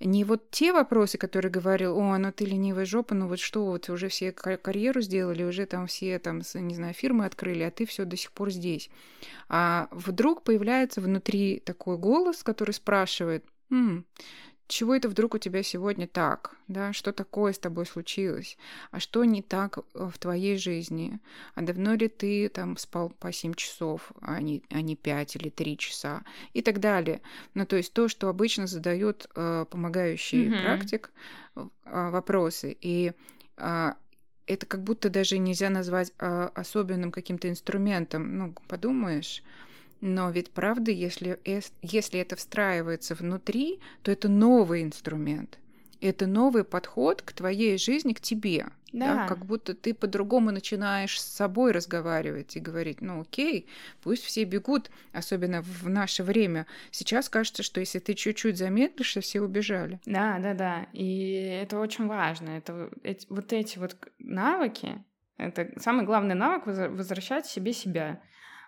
не 0.04 0.24
вот 0.24 0.50
те 0.52 0.74
вопросы, 0.74 1.18
которые 1.18 1.52
говорил, 1.52 1.98
о, 1.98 2.18
ну 2.18 2.32
ты 2.32 2.46
ленивая 2.46 2.86
жопа, 2.86 3.16
ну 3.16 3.28
вот 3.28 3.40
что, 3.40 3.66
вот 3.66 3.90
уже 3.90 4.08
все 4.08 4.32
карьеру 4.32 5.02
сделали, 5.02 5.44
уже 5.44 5.66
там 5.66 5.88
все 5.88 6.20
там, 6.20 6.42
не 6.56 6.76
знаю, 6.76 6.94
фирмы 6.94 7.26
открыли, 7.26 7.64
а 7.64 7.72
ты 7.72 7.86
все 7.86 8.06
до 8.06 8.18
сих 8.18 8.32
пор 8.32 8.52
здесь. 8.52 8.90
А 9.50 9.88
вдруг 9.92 10.44
появляется 10.44 11.02
внутри 11.02 11.62
такой 11.66 11.98
голос, 11.98 12.44
который 12.44 12.72
спрашивает, 12.72 13.44
М, 13.72 14.06
чего 14.72 14.96
это 14.96 15.10
вдруг 15.10 15.36
у 15.36 15.38
тебя 15.38 15.64
сегодня 15.64 16.08
так, 16.08 16.56
да, 16.68 16.94
что 16.94 17.12
такое 17.12 17.54
с 17.54 17.60
тобой 17.60 17.86
случилось, 17.86 18.58
а 18.92 19.00
что 19.00 19.24
не 19.26 19.42
так 19.42 19.78
э, 19.78 20.10
в 20.12 20.18
твоей 20.18 20.58
жизни, 20.58 21.20
а 21.56 21.62
давно 21.62 21.94
ли 21.94 22.08
ты 22.08 22.50
там 22.50 22.78
спал 22.78 23.10
по 23.10 23.32
7 23.32 23.54
часов, 23.54 24.12
а 24.22 24.42
не, 24.42 24.64
а 24.70 24.82
не 24.82 24.96
5 24.96 25.36
или 25.36 25.50
3 25.50 25.78
часа? 25.78 26.24
И 26.54 26.62
так 26.62 26.80
далее. 26.80 27.22
Ну, 27.54 27.66
то 27.66 27.76
есть 27.76 27.94
то, 27.94 28.08
что 28.08 28.30
обычно 28.30 28.68
задает 28.68 29.28
э, 29.36 29.66
помогающий 29.70 30.48
mm-hmm. 30.48 30.64
практик 30.64 31.12
э, 31.56 31.62
вопросы, 31.86 32.76
и 32.80 33.12
э, 33.58 33.94
это 34.48 34.66
как 34.66 34.84
будто 34.84 35.10
даже 35.10 35.38
нельзя 35.38 35.70
назвать 35.70 36.14
э, 36.18 36.50
особенным 36.56 37.12
каким-то 37.12 37.50
инструментом, 37.50 38.38
ну, 38.38 38.56
подумаешь, 38.68 39.44
но 40.02 40.32
ведь 40.32 40.52
правда, 40.52 40.92
если, 40.92 41.40
если 41.82 42.20
это 42.20 42.36
встраивается 42.36 43.16
внутри, 43.16 43.80
то 44.02 44.12
это 44.12 44.28
новый 44.28 44.82
инструмент. 44.82 45.60
Это 46.02 46.26
новый 46.26 46.64
подход 46.64 47.22
к 47.22 47.32
твоей 47.32 47.78
жизни, 47.78 48.14
к 48.14 48.22
тебе. 48.22 48.66
Да. 48.92 49.16
Да, 49.16 49.28
как 49.28 49.46
будто 49.46 49.74
ты 49.74 49.94
по-другому 49.94 50.52
начинаешь 50.52 51.22
с 51.22 51.24
собой 51.24 51.72
разговаривать 51.72 52.58
и 52.58 52.60
говорить, 52.60 53.00
ну 53.00 53.22
окей, 53.22 53.70
пусть 54.02 54.24
все 54.24 54.44
бегут, 54.44 54.90
особенно 55.14 55.62
в 55.62 55.88
наше 55.88 56.24
время. 56.24 56.66
Сейчас 56.90 57.30
кажется, 57.30 57.64
что 57.64 57.80
если 57.80 58.00
ты 58.00 58.16
чуть-чуть 58.16 58.58
замедлишься, 58.58 59.22
все 59.22 59.42
убежали. 59.42 60.02
Да, 60.06 60.40
да, 60.40 60.54
да. 60.54 60.88
И 60.92 61.32
это 61.62 61.80
очень 61.80 62.08
важно. 62.08 62.50
Это 62.50 62.90
эти, 63.04 63.28
вот 63.30 63.54
эти 63.54 63.78
вот 63.78 63.96
навыки, 64.20 65.06
это 65.38 65.70
самый 65.78 66.06
главный 66.06 66.36
навык 66.36 66.66
возвращать 66.66 67.46
себе 67.46 67.72
себя 67.72 68.22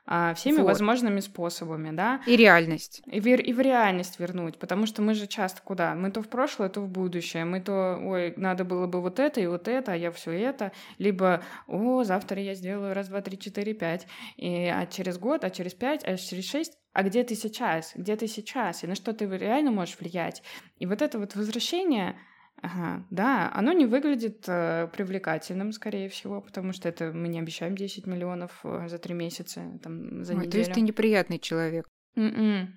а, 0.05 0.33
всеми 0.33 0.57
вот. 0.57 0.65
возможными 0.65 1.21
способами, 1.21 1.95
да. 1.95 2.21
И 2.27 2.35
реальность. 2.35 3.01
И 3.05 3.19
в, 3.19 3.27
и 3.27 3.53
в 3.53 3.59
реальность 3.59 4.19
вернуть, 4.19 4.57
потому 4.57 4.85
что 4.85 5.01
мы 5.01 5.13
же 5.13 5.27
часто 5.27 5.61
куда? 5.61 5.95
Мы 5.95 6.11
то 6.11 6.21
в 6.21 6.27
прошлое, 6.27 6.69
то 6.69 6.81
в 6.81 6.89
будущее. 6.89 7.45
Мы 7.45 7.61
то, 7.61 7.97
ой, 8.01 8.33
надо 8.35 8.65
было 8.65 8.85
бы 8.85 9.01
вот 9.01 9.19
это 9.19 9.39
и 9.39 9.47
вот 9.47 9.67
это, 9.67 9.93
а 9.93 9.95
я 9.95 10.11
все 10.11 10.31
это. 10.31 10.71
Либо, 10.97 11.41
о, 11.67 12.03
завтра 12.03 12.41
я 12.41 12.53
сделаю 12.53 12.93
раз, 12.93 13.07
два, 13.07 13.21
три, 13.21 13.39
четыре, 13.39 13.73
пять. 13.73 14.05
И, 14.35 14.65
а 14.65 14.85
через 14.87 15.17
год, 15.17 15.43
а 15.43 15.49
через 15.49 15.73
пять, 15.73 16.03
а 16.03 16.17
через 16.17 16.49
шесть 16.49 16.77
а 16.93 17.01
где 17.01 17.23
ты 17.23 17.33
сейчас, 17.33 17.93
где 17.95 18.15
ты 18.15 18.27
сейчас, 18.27 18.83
и 18.83 18.87
на 18.87 18.93
что 18.93 19.13
ты 19.13 19.25
реально 19.25 19.71
можешь 19.71 19.97
влиять. 19.99 20.43
И 20.77 20.85
вот 20.85 21.01
это 21.01 21.17
вот 21.17 21.35
возвращение, 21.35 22.15
Ага, 22.61 23.05
да, 23.09 23.51
оно 23.53 23.73
не 23.73 23.85
выглядит 23.85 24.45
э, 24.47 24.87
привлекательным, 24.93 25.73
скорее 25.73 26.07
всего, 26.07 26.39
потому 26.39 26.71
что 26.71 26.87
это 26.87 27.11
мы 27.11 27.27
не 27.27 27.39
обещаем 27.39 27.75
10 27.75 28.07
миллионов 28.07 28.61
э, 28.63 28.87
за 28.87 28.97
три 28.99 29.13
месяца, 29.13 29.79
там, 29.83 30.23
за 30.23 30.33
Ой, 30.33 30.39
неделю. 30.39 30.51
То 30.51 30.57
есть 30.59 30.73
ты 30.73 30.81
неприятный 30.81 31.39
человек. 31.39 31.85
Mm-mm. 32.15 32.67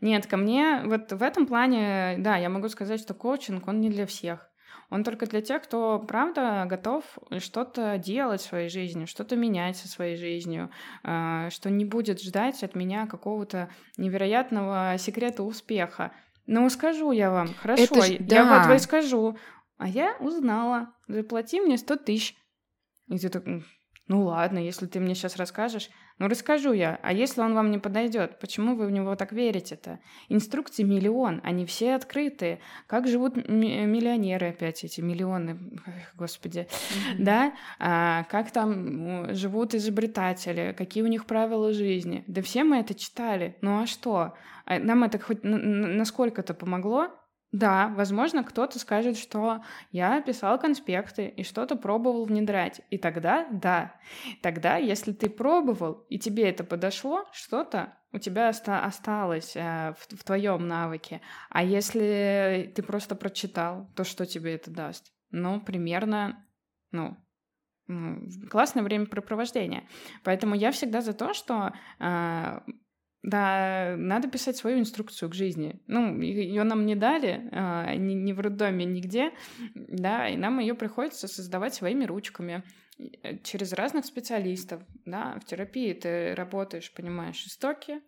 Нет, 0.00 0.26
ко 0.26 0.36
мне 0.36 0.82
вот 0.84 1.12
в 1.12 1.22
этом 1.22 1.46
плане, 1.46 2.16
да, 2.18 2.36
я 2.36 2.48
могу 2.48 2.68
сказать, 2.68 3.00
что 3.00 3.14
коучинг, 3.14 3.68
он 3.68 3.80
не 3.80 3.90
для 3.90 4.06
всех. 4.06 4.50
Он 4.88 5.02
только 5.02 5.26
для 5.26 5.42
тех, 5.42 5.62
кто, 5.62 5.98
правда, 5.98 6.64
готов 6.68 7.04
что-то 7.38 7.98
делать 7.98 8.40
в 8.40 8.44
своей 8.44 8.68
жизни, 8.68 9.04
что-то 9.06 9.34
менять 9.34 9.76
со 9.76 9.88
своей 9.88 10.16
жизнью, 10.16 10.70
а, 11.02 11.50
что 11.50 11.70
не 11.70 11.84
будет 11.84 12.22
ждать 12.22 12.62
от 12.62 12.76
меня 12.76 13.06
какого-то 13.06 13.68
невероятного 13.96 14.96
секрета 14.98 15.42
успеха. 15.42 16.12
Ну, 16.46 16.68
скажу 16.70 17.10
я 17.12 17.30
вам, 17.30 17.54
хорошо, 17.54 17.82
Это 17.82 18.02
ж, 18.02 18.10
я 18.10 18.44
да. 18.44 18.68
вот 18.68 18.82
скажу. 18.82 19.36
А 19.76 19.88
я 19.88 20.16
узнала, 20.20 20.94
заплати 21.08 21.60
мне 21.60 21.76
100 21.76 21.96
тысяч. 21.96 22.36
И 23.08 23.18
ты 23.18 23.28
так, 23.28 23.44
ну 24.08 24.24
ладно, 24.24 24.58
если 24.58 24.86
ты 24.86 25.00
мне 25.00 25.14
сейчас 25.14 25.36
расскажешь. 25.36 25.90
Ну 26.18 26.28
расскажу 26.28 26.72
я. 26.72 26.98
А 27.02 27.12
если 27.12 27.42
он 27.42 27.54
вам 27.54 27.70
не 27.70 27.78
подойдет, 27.78 28.38
почему 28.38 28.74
вы 28.74 28.86
в 28.86 28.90
него 28.90 29.16
так 29.16 29.32
верите-то? 29.32 29.98
Инструкций 30.30 30.84
миллион, 30.84 31.42
они 31.44 31.66
все 31.66 31.94
открытые. 31.94 32.60
Как 32.86 33.06
живут 33.06 33.36
миллионеры 33.36 34.48
опять 34.48 34.82
эти 34.82 35.02
миллионы, 35.02 35.58
господи, 36.14 36.68
mm-hmm. 36.70 37.14
да? 37.18 37.52
А, 37.78 38.24
как 38.30 38.50
там 38.50 39.34
живут 39.34 39.74
изобретатели, 39.74 40.74
какие 40.76 41.02
у 41.02 41.08
них 41.08 41.26
правила 41.26 41.72
жизни? 41.74 42.24
Да 42.26 42.40
все 42.40 42.64
мы 42.64 42.78
это 42.78 42.94
читали. 42.94 43.56
Ну 43.60 43.82
а 43.82 43.86
что? 43.86 44.34
А 44.64 44.78
нам 44.78 45.04
это 45.04 45.18
хоть 45.18 45.40
насколько-то 45.42 46.54
помогло? 46.54 47.10
Да, 47.56 47.88
возможно, 47.96 48.44
кто-то 48.44 48.78
скажет, 48.78 49.16
что 49.16 49.62
я 49.90 50.20
писал 50.20 50.58
конспекты 50.58 51.26
и 51.26 51.42
что-то 51.42 51.74
пробовал 51.76 52.26
внедрять. 52.26 52.82
И 52.90 52.98
тогда, 52.98 53.48
да, 53.50 53.94
тогда, 54.42 54.76
если 54.76 55.12
ты 55.12 55.30
пробовал 55.30 56.04
и 56.10 56.18
тебе 56.18 56.50
это 56.50 56.64
подошло, 56.64 57.24
что-то 57.32 57.96
у 58.12 58.18
тебя 58.18 58.50
оста- 58.50 58.84
осталось 58.84 59.56
э, 59.56 59.94
в, 59.98 60.18
в 60.18 60.24
твоем 60.24 60.68
навыке. 60.68 61.22
А 61.48 61.64
если 61.64 62.70
ты 62.74 62.82
просто 62.82 63.14
прочитал, 63.14 63.90
то 63.96 64.04
что 64.04 64.26
тебе 64.26 64.56
это 64.56 64.70
даст? 64.70 65.14
Ну, 65.30 65.58
примерно, 65.58 66.46
ну, 66.90 67.16
классное 68.50 68.82
времяпрепровождение. 68.82 69.88
Поэтому 70.24 70.54
я 70.54 70.72
всегда 70.72 71.00
за 71.00 71.14
то, 71.14 71.32
что 71.32 71.72
э, 72.00 72.60
да, 73.26 73.96
надо 73.98 74.28
писать 74.28 74.56
свою 74.56 74.78
инструкцию 74.78 75.28
к 75.28 75.34
жизни. 75.34 75.80
Ну, 75.88 76.20
ее 76.20 76.62
нам 76.62 76.86
не 76.86 76.94
дали, 76.94 77.48
а, 77.50 77.92
ни, 77.96 78.14
ни 78.14 78.32
в 78.32 78.38
роддоме, 78.38 78.84
нигде, 78.84 79.32
да, 79.74 80.28
и 80.28 80.36
нам 80.36 80.60
ее 80.60 80.74
приходится 80.74 81.26
создавать 81.26 81.74
своими 81.74 82.04
ручками 82.04 82.62
э, 82.98 83.38
через 83.42 83.72
разных 83.72 84.06
специалистов, 84.06 84.80
да, 85.04 85.40
в 85.40 85.44
терапии 85.44 85.92
ты 85.92 86.36
работаешь, 86.36 86.94
понимаешь 86.94 87.44
истоки, 87.44 88.00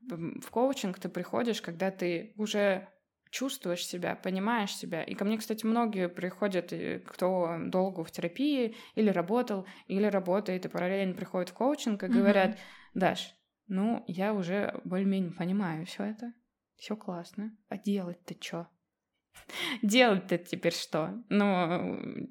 в 0.00 0.50
коучинг 0.50 0.98
ты 0.98 1.08
приходишь, 1.08 1.62
когда 1.62 1.92
ты 1.92 2.34
уже 2.36 2.88
чувствуешь 3.30 3.86
себя, 3.86 4.16
понимаешь 4.16 4.74
себя. 4.74 5.04
И 5.04 5.14
ко 5.14 5.24
мне, 5.24 5.38
кстати, 5.38 5.64
многие 5.64 6.08
приходят, 6.08 6.74
кто 7.06 7.58
долго 7.60 8.02
в 8.02 8.10
терапии 8.10 8.74
или 8.96 9.08
работал, 9.08 9.66
или 9.86 10.06
работает, 10.06 10.66
и 10.66 10.68
параллельно 10.68 11.14
приходят 11.14 11.50
в 11.50 11.54
коучинг 11.54 12.02
и 12.02 12.08
говорят, 12.08 12.58
Даш, 12.94 13.34
ну, 13.66 14.04
я 14.06 14.34
уже 14.34 14.80
более-менее 14.84 15.32
понимаю 15.32 15.86
все 15.86 16.04
это. 16.04 16.32
Все 16.76 16.96
классно. 16.96 17.56
А 17.68 17.78
делать-то 17.78 18.34
что? 18.40 18.68
Делать-то 19.82 20.38
теперь 20.38 20.74
что? 20.74 21.22
Ну, 21.28 22.28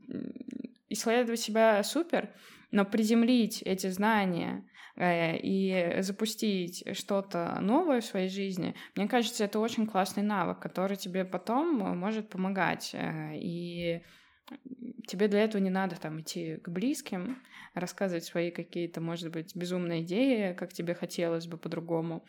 исследовать 0.89 1.39
себя 1.39 1.84
супер, 1.84 2.34
но 2.71 2.86
приземлить 2.86 3.61
эти 3.63 3.88
знания 3.88 4.65
э, 4.95 5.38
и 5.38 6.01
запустить 6.01 6.84
что-то 6.95 7.57
новое 7.61 8.01
в 8.01 8.05
своей 8.05 8.29
жизни, 8.29 8.75
мне 8.95 9.07
кажется, 9.07 9.43
это 9.45 9.59
очень 9.59 9.88
классный 9.88 10.23
навык, 10.23 10.59
который 10.59 10.97
тебе 10.97 11.25
потом 11.25 11.97
может 11.97 12.29
помогать. 12.29 12.91
Э, 12.93 13.36
и 13.36 14.03
тебе 15.07 15.27
для 15.27 15.41
этого 15.43 15.61
не 15.61 15.69
надо 15.69 15.99
там 15.99 16.21
идти 16.21 16.57
к 16.57 16.69
близким, 16.69 17.41
рассказывать 17.74 18.26
свои 18.26 18.51
какие-то, 18.51 19.01
может 19.01 19.32
быть, 19.32 19.55
безумные 19.55 20.01
идеи, 20.01 20.53
как 20.53 20.74
тебе 20.74 20.93
хотелось 20.93 21.47
бы 21.47 21.57
по-другому. 21.57 22.26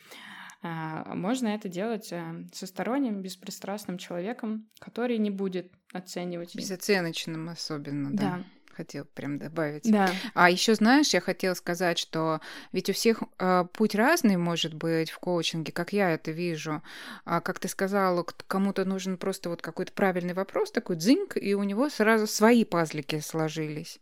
А, 0.63 1.15
можно 1.15 1.49
это 1.49 1.69
делать 1.69 2.11
э, 2.11 2.47
со 2.53 2.67
сторонним, 2.67 3.21
беспристрастным 3.21 3.99
человеком, 3.99 4.67
который 4.79 5.19
не 5.19 5.31
будет 5.31 5.71
оценивать. 5.93 6.57
Безоценочным 6.57 7.51
особенно, 7.51 8.11
да. 8.11 8.23
да 8.23 8.45
хотел 8.75 9.05
прям 9.05 9.39
добавить. 9.39 9.91
Да. 9.91 10.11
А 10.35 10.51
еще 10.51 10.75
знаешь, 10.75 11.15
я 11.15 11.21
хотела 11.21 11.55
сказать, 11.55 11.99
что 11.99 12.41
ведь 12.73 12.91
у 12.91 12.93
всех 12.93 13.23
э, 13.39 13.65
путь 13.73 13.95
разный 13.95 14.37
может 14.37 14.75
быть 14.75 15.11
в 15.11 15.19
коучинге, 15.19 15.73
как 15.73 15.93
я 15.93 16.11
это 16.11 16.33
вижу. 16.33 16.83
А, 17.25 17.41
как 17.41 17.59
ты 17.59 17.69
сказала, 17.69 18.25
кому-то 18.47 18.85
нужен 18.85 19.17
просто 19.17 19.49
вот 19.49 19.63
какой-то 19.63 19.93
правильный 19.93 20.35
вопрос, 20.35 20.71
такой 20.73 20.97
дзиньк, 20.97 21.37
и 21.37 21.55
у 21.55 21.63
него 21.63 21.89
сразу 21.89 22.27
свои 22.27 22.65
пазлики 22.65 23.21
сложились. 23.21 24.01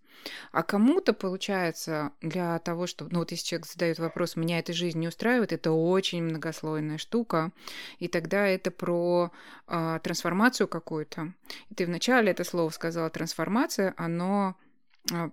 А 0.52 0.62
кому-то, 0.62 1.12
получается, 1.12 2.12
для 2.20 2.58
того, 2.58 2.86
чтобы... 2.86 3.10
Ну, 3.12 3.20
вот 3.20 3.30
если 3.30 3.46
человек 3.46 3.66
задает 3.66 3.98
вопрос, 3.98 4.36
меня 4.36 4.58
эта 4.58 4.72
жизнь 4.72 4.98
не 4.98 5.08
устраивает, 5.08 5.52
это 5.52 5.72
очень 5.72 6.22
многослойная 6.22 6.98
штука. 6.98 7.52
И 7.98 8.08
тогда 8.08 8.46
это 8.46 8.70
про 8.70 9.30
э, 9.68 10.00
трансформацию 10.02 10.68
какую-то. 10.68 11.32
И 11.70 11.74
ты 11.74 11.86
вначале 11.86 12.30
это 12.30 12.44
слово 12.44 12.70
сказала, 12.70 13.10
трансформация, 13.10 13.94
оно 13.96 14.56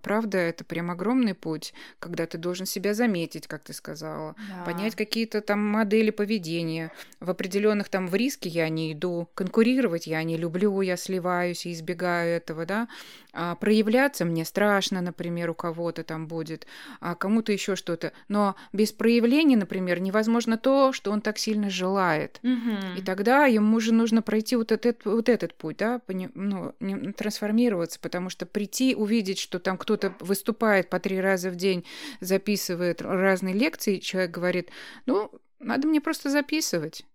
правда, 0.02 0.38
это 0.38 0.64
прям 0.64 0.92
огромный 0.92 1.34
путь, 1.34 1.74
когда 2.00 2.26
ты 2.26 2.38
должен 2.38 2.66
себя 2.66 2.94
заметить, 2.94 3.48
как 3.48 3.64
ты 3.64 3.74
сказала, 3.74 4.36
да. 4.50 4.64
понять 4.64 4.96
какие-то 4.96 5.42
там 5.42 5.64
модели 5.66 6.10
поведения. 6.10 6.92
В 7.20 7.30
определенных 7.30 7.90
там 7.90 8.08
в 8.08 8.16
риски 8.16 8.48
я 8.48 8.68
не 8.70 8.94
иду, 8.94 9.30
конкурировать 9.36 10.08
я 10.08 10.24
не 10.24 10.38
люблю, 10.38 10.82
я 10.82 10.98
сливаюсь 10.98 11.66
и 11.66 11.74
избегаю 11.74 12.36
этого, 12.38 12.66
да. 12.66 12.88
А 13.32 13.56
проявляться 13.56 14.26
мне 14.26 14.44
страшно, 14.44 15.02
например, 15.02 15.52
у 15.52 15.54
кого-то 15.54 16.04
там 16.04 16.28
будет, 16.28 16.66
а 17.00 17.14
кому-то 17.14 17.52
еще 17.52 17.76
что-то. 17.76 18.12
Но 18.28 18.56
без 18.74 18.92
проявления, 18.92 19.56
например, 19.56 20.00
невозможно 20.00 20.58
то, 20.58 20.94
что 20.94 21.12
он 21.12 21.22
так 21.22 21.38
сильно 21.38 21.70
желает. 21.70 22.40
Угу. 22.44 22.98
И 22.98 23.02
тогда 23.04 23.46
ему 23.46 23.80
же 23.80 23.94
нужно 23.94 24.24
пройти 24.24 24.56
вот 24.56 24.72
этот, 24.72 25.06
вот 25.06 25.30
этот 25.30 25.54
путь, 25.54 25.78
да, 25.78 26.02
ну, 26.08 26.74
трансформироваться, 27.16 28.00
потому 28.00 28.30
что 28.30 28.48
прийти, 28.48 28.96
увидеть, 28.96 29.38
что 29.38 29.59
там 29.60 29.78
кто-то 29.78 30.16
выступает 30.20 30.90
по 30.90 31.00
три 31.00 31.20
раза 31.20 31.50
в 31.50 31.56
день, 31.56 31.86
записывает 32.20 33.02
разные 33.02 33.54
лекции, 33.54 34.00
человек 34.00 34.32
говорит, 34.32 34.72
ну, 35.06 35.32
надо 35.60 35.88
мне 35.88 36.02
просто 36.02 36.30
записывать. 36.30 37.06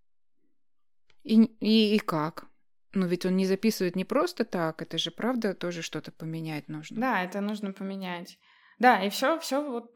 И, 1.22 1.42
и, 1.61 1.97
и 1.97 1.99
как? 1.99 2.47
Ну, 2.92 3.07
ведь 3.07 3.26
он 3.26 3.36
не 3.36 3.47
записывает 3.47 3.97
не 3.97 4.05
просто 4.05 4.45
так, 4.45 4.80
это 4.82 4.99
же 4.99 5.11
правда 5.11 5.55
тоже 5.55 5.82
что-то 5.82 6.12
поменять 6.12 6.68
нужно. 6.68 7.01
Да, 7.01 7.24
это 7.24 7.40
нужно 7.40 7.72
поменять. 7.72 8.38
Да, 8.78 9.03
и 9.03 9.09
все, 9.11 9.38
все 9.40 9.68
вот 9.68 9.95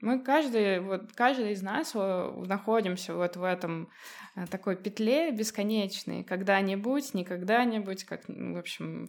мы 0.00 0.22
каждый, 0.22 0.80
вот 0.80 1.12
каждый 1.14 1.52
из 1.52 1.62
нас 1.62 1.94
находимся 1.94 3.14
вот 3.14 3.36
в 3.36 3.42
этом 3.42 3.88
э, 4.34 4.46
такой 4.46 4.76
петле 4.76 5.30
бесконечной, 5.30 6.22
когда-нибудь, 6.22 7.14
никогда-нибудь, 7.14 8.04
как, 8.04 8.22
в 8.28 8.58
общем, 8.58 9.08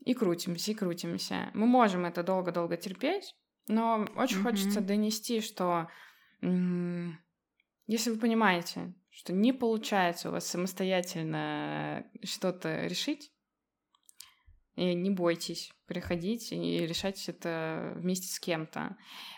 и 0.00 0.14
крутимся, 0.14 0.72
и 0.72 0.74
крутимся. 0.74 1.50
Мы 1.54 1.66
можем 1.66 2.04
это 2.04 2.22
долго-долго 2.22 2.76
терпеть, 2.76 3.34
но 3.68 4.06
очень 4.16 4.38
mm-hmm. 4.38 4.42
хочется 4.42 4.80
донести, 4.80 5.40
что 5.40 5.88
если 7.86 8.10
вы 8.10 8.18
понимаете, 8.18 8.94
что 9.10 9.32
не 9.32 9.52
получается 9.52 10.28
у 10.28 10.32
вас 10.32 10.46
самостоятельно 10.46 12.06
что-то 12.24 12.86
решить, 12.86 13.32
и 14.76 14.94
не 14.94 15.10
бойтесь 15.10 15.72
приходить 15.86 16.52
и 16.52 16.86
решать 16.86 17.28
это 17.28 17.92
вместе 17.96 18.28
с 18.28 18.40
кем-то. 18.40 18.96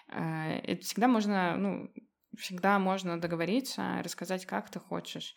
Э, 0.08 0.60
это 0.62 0.84
всегда 0.84 1.08
можно, 1.08 1.56
ну, 1.56 1.92
всегда 2.38 2.78
можно 2.78 3.20
договориться, 3.20 4.00
рассказать, 4.04 4.46
как 4.46 4.70
ты 4.70 4.78
хочешь. 4.78 5.34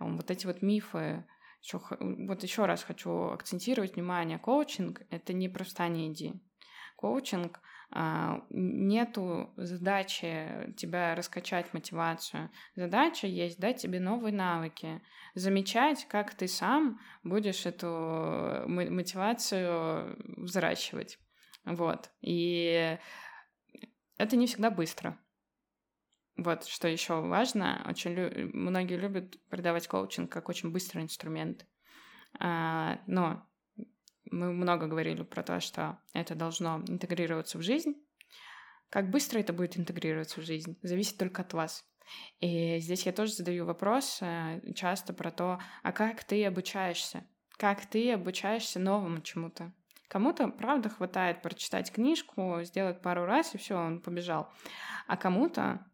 Вот 0.00 0.30
эти 0.30 0.46
вот 0.46 0.62
мифы, 0.62 1.24
еще, 1.64 1.80
вот 1.98 2.42
еще 2.42 2.66
раз 2.66 2.82
хочу 2.82 3.30
акцентировать 3.30 3.94
внимание, 3.94 4.38
коучинг— 4.38 5.02
это 5.10 5.32
не 5.32 5.48
просто 5.48 5.88
не 5.88 6.12
иди. 6.12 6.34
Коучинг 6.96 7.60
а, 7.90 8.42
нету 8.50 9.52
задачи 9.56 10.74
тебя 10.76 11.14
раскачать 11.14 11.72
мотивацию. 11.72 12.50
Задача 12.76 13.26
есть 13.26 13.58
дать 13.58 13.78
тебе 13.78 14.00
новые 14.00 14.32
навыки, 14.32 15.02
замечать, 15.34 16.06
как 16.08 16.34
ты 16.34 16.48
сам 16.48 17.00
будешь 17.22 17.66
эту 17.66 18.64
мотивацию 18.66 20.16
взращивать. 20.36 21.18
Вот. 21.64 22.10
И 22.20 22.98
это 24.18 24.36
не 24.36 24.46
всегда 24.46 24.70
быстро. 24.70 25.18
Вот, 26.36 26.64
что 26.64 26.88
еще 26.88 27.20
важно, 27.20 27.84
очень 27.88 28.12
лю- 28.12 28.50
многие 28.52 28.96
любят 28.96 29.38
продавать 29.48 29.86
коучинг 29.86 30.30
как 30.32 30.48
очень 30.48 30.72
быстрый 30.72 31.02
инструмент. 31.02 31.64
А, 32.40 32.98
но 33.06 33.46
мы 34.30 34.52
много 34.52 34.86
говорили 34.86 35.22
про 35.22 35.42
то, 35.42 35.60
что 35.60 35.98
это 36.12 36.34
должно 36.34 36.82
интегрироваться 36.88 37.58
в 37.58 37.62
жизнь. 37.62 37.94
Как 38.90 39.10
быстро 39.10 39.38
это 39.38 39.52
будет 39.52 39.78
интегрироваться 39.78 40.40
в 40.40 40.44
жизнь, 40.44 40.76
зависит 40.82 41.18
только 41.18 41.42
от 41.42 41.52
вас. 41.52 41.84
И 42.40 42.78
здесь 42.80 43.06
я 43.06 43.12
тоже 43.12 43.32
задаю 43.32 43.64
вопрос 43.64 44.18
э, 44.20 44.60
часто 44.74 45.12
про 45.14 45.30
то, 45.30 45.58
а 45.82 45.92
как 45.92 46.24
ты 46.24 46.44
обучаешься? 46.44 47.24
Как 47.56 47.86
ты 47.86 48.12
обучаешься 48.12 48.78
новому 48.78 49.20
чему-то? 49.20 49.72
Кому-то, 50.08 50.48
правда, 50.48 50.90
хватает 50.90 51.42
прочитать 51.42 51.90
книжку, 51.90 52.58
сделать 52.62 53.00
пару 53.00 53.24
раз, 53.24 53.54
и 53.54 53.58
все, 53.58 53.76
он 53.76 54.00
побежал. 54.00 54.52
А 55.06 55.16
кому-то 55.16 55.84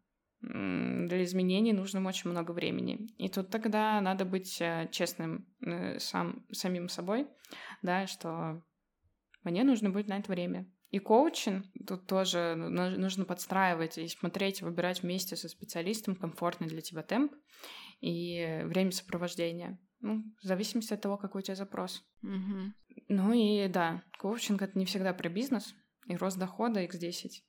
для 0.43 1.22
изменений 1.24 1.72
нужно 1.72 2.07
очень 2.07 2.30
много 2.30 2.53
времени. 2.53 3.09
И 3.18 3.28
тут 3.28 3.51
тогда 3.51 4.01
надо 4.01 4.24
быть 4.24 4.61
э, 4.61 4.88
честным 4.91 5.47
э, 5.61 5.99
сам, 5.99 6.47
самим 6.51 6.88
собой, 6.88 7.26
да, 7.82 8.07
что 8.07 8.62
мне 9.45 9.64
нужно 9.64 9.91
будет 9.91 10.09
на 10.09 10.18
это 10.18 10.30
время. 10.32 10.70
И 10.91 10.99
коучинг 10.99 11.66
тут 11.86 12.07
тоже 12.07 12.55
нужно 12.57 13.24
подстраивать 13.24 13.99
и 13.99 14.09
смотреть, 14.09 14.61
выбирать 14.61 15.03
вместе 15.03 15.36
со 15.36 15.49
специалистом 15.49 16.16
комфортный 16.16 16.66
для 16.66 16.80
тебя 16.80 17.03
темп 17.03 17.32
и 18.01 18.62
время 18.64 18.91
сопровождения. 18.91 19.78
Ну, 20.01 20.24
в 20.43 20.47
зависимости 20.47 20.95
от 20.95 21.01
того, 21.03 21.16
какой 21.16 21.43
у 21.43 21.45
тебя 21.45 21.55
запрос. 21.55 22.03
Угу. 22.22 22.72
Ну 23.09 23.32
и 23.34 23.68
да, 23.68 24.03
коучинг 24.18 24.62
это 24.62 24.78
не 24.78 24.86
всегда 24.86 25.12
про 25.12 25.28
бизнес 25.28 25.74
и 26.07 26.16
рост 26.16 26.38
дохода 26.38 26.82
X10. 26.82 27.43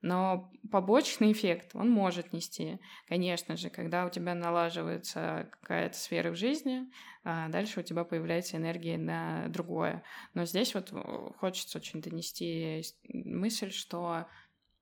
Но 0.00 0.52
побочный 0.70 1.32
эффект 1.32 1.70
он 1.74 1.90
может 1.90 2.32
нести. 2.32 2.78
Конечно 3.08 3.56
же, 3.56 3.68
когда 3.68 4.06
у 4.06 4.10
тебя 4.10 4.34
налаживается 4.34 5.50
какая-то 5.60 5.96
сфера 5.96 6.30
в 6.30 6.36
жизни, 6.36 6.88
а 7.24 7.48
дальше 7.48 7.80
у 7.80 7.82
тебя 7.82 8.04
появляется 8.04 8.56
энергия 8.56 8.96
на 8.96 9.48
другое. 9.48 10.04
Но 10.34 10.44
здесь 10.44 10.74
вот 10.74 10.92
хочется 11.38 11.78
очень 11.78 12.00
донести 12.00 12.82
мысль, 13.08 13.70
что 13.70 14.26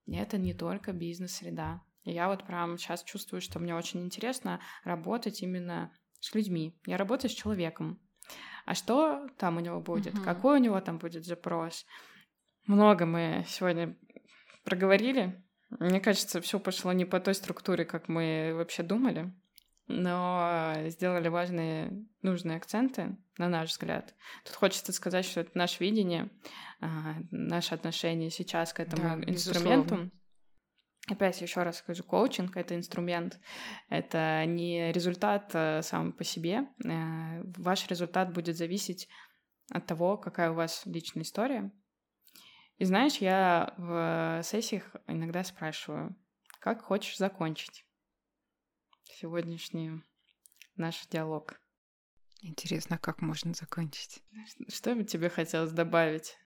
это 0.07 0.37
не 0.37 0.53
только 0.53 0.93
бизнес-среда. 0.93 1.83
Я 2.05 2.29
вот 2.29 2.45
прям 2.45 2.79
сейчас 2.79 3.03
чувствую, 3.03 3.41
что 3.41 3.59
мне 3.59 3.75
очень 3.75 4.05
интересно 4.05 4.61
работать 4.85 5.43
именно 5.43 5.93
с 6.21 6.35
людьми. 6.35 6.79
Я 6.87 6.99
работаю 6.99 7.31
с 7.31 7.35
человеком. 7.35 8.01
А 8.64 8.75
что 8.75 9.29
там 9.39 9.57
у 9.57 9.61
него 9.61 9.81
будет? 9.81 10.14
Uh-huh. 10.14 10.25
Какой 10.25 10.59
у 10.59 10.62
него 10.62 10.81
там 10.81 10.99
будет 10.99 11.25
запрос? 11.25 11.87
Много 12.67 13.07
мы 13.07 13.45
сегодня 13.49 13.97
проговорили. 14.67 15.43
Мне 15.71 16.01
кажется, 16.01 16.41
все 16.43 16.61
пошло 16.61 16.93
не 16.93 17.07
по 17.07 17.19
той 17.19 17.35
структуре, 17.35 17.87
как 17.87 18.09
мы 18.09 18.53
вообще 18.55 18.83
думали, 18.83 19.33
но 19.87 20.75
сделали 20.89 21.29
важные, 21.29 22.05
нужные 22.23 22.59
акценты, 22.59 23.17
на 23.39 23.49
наш 23.49 23.71
взгляд. 23.71 24.14
Тут 24.45 24.57
хочется 24.57 24.93
сказать, 24.93 25.25
что 25.25 25.41
это 25.41 25.51
наше 25.55 25.83
видение, 25.83 26.31
а, 26.81 27.14
наше 27.31 27.75
отношение 27.75 28.31
сейчас 28.31 28.73
к 28.73 28.81
этому 28.81 29.03
да, 29.03 29.31
инструменту. 29.31 29.95
Безусловно. 29.95 30.11
Опять 31.09 31.41
еще 31.41 31.62
раз 31.62 31.79
скажу, 31.79 32.03
коучинг— 32.03 32.57
это 32.57 32.75
инструмент, 32.75 33.39
это 33.89 34.45
не 34.45 34.91
результат 34.91 35.51
э, 35.55 35.81
сам 35.83 36.12
по 36.12 36.25
себе. 36.25 36.67
Э, 36.85 37.43
ваш 37.59 37.87
результат 37.89 38.33
будет 38.33 38.57
зависеть 38.57 39.09
от 39.71 39.87
того, 39.87 40.17
какая 40.17 40.51
у 40.51 40.55
вас 40.55 40.83
личная 40.85 41.23
история, 41.23 41.71
и 42.79 42.85
знаешь, 42.85 43.16
я 43.16 43.74
в 43.77 44.43
сессиях 44.43 44.85
иногда 45.07 45.45
спрашиваю, 45.45 46.14
как 46.61 46.83
хочешь 46.83 47.16
закончить 47.16 47.87
сегодняшний 49.05 50.03
наш 50.77 51.07
диалог? 51.07 51.61
Интересно, 52.43 52.99
как 52.99 53.22
можно 53.22 53.55
закончить? 53.55 54.22
Что 54.68 54.95
бы 54.95 55.05
тебе 55.05 55.31
хотелось 55.31 55.72
добавить? 55.72 56.37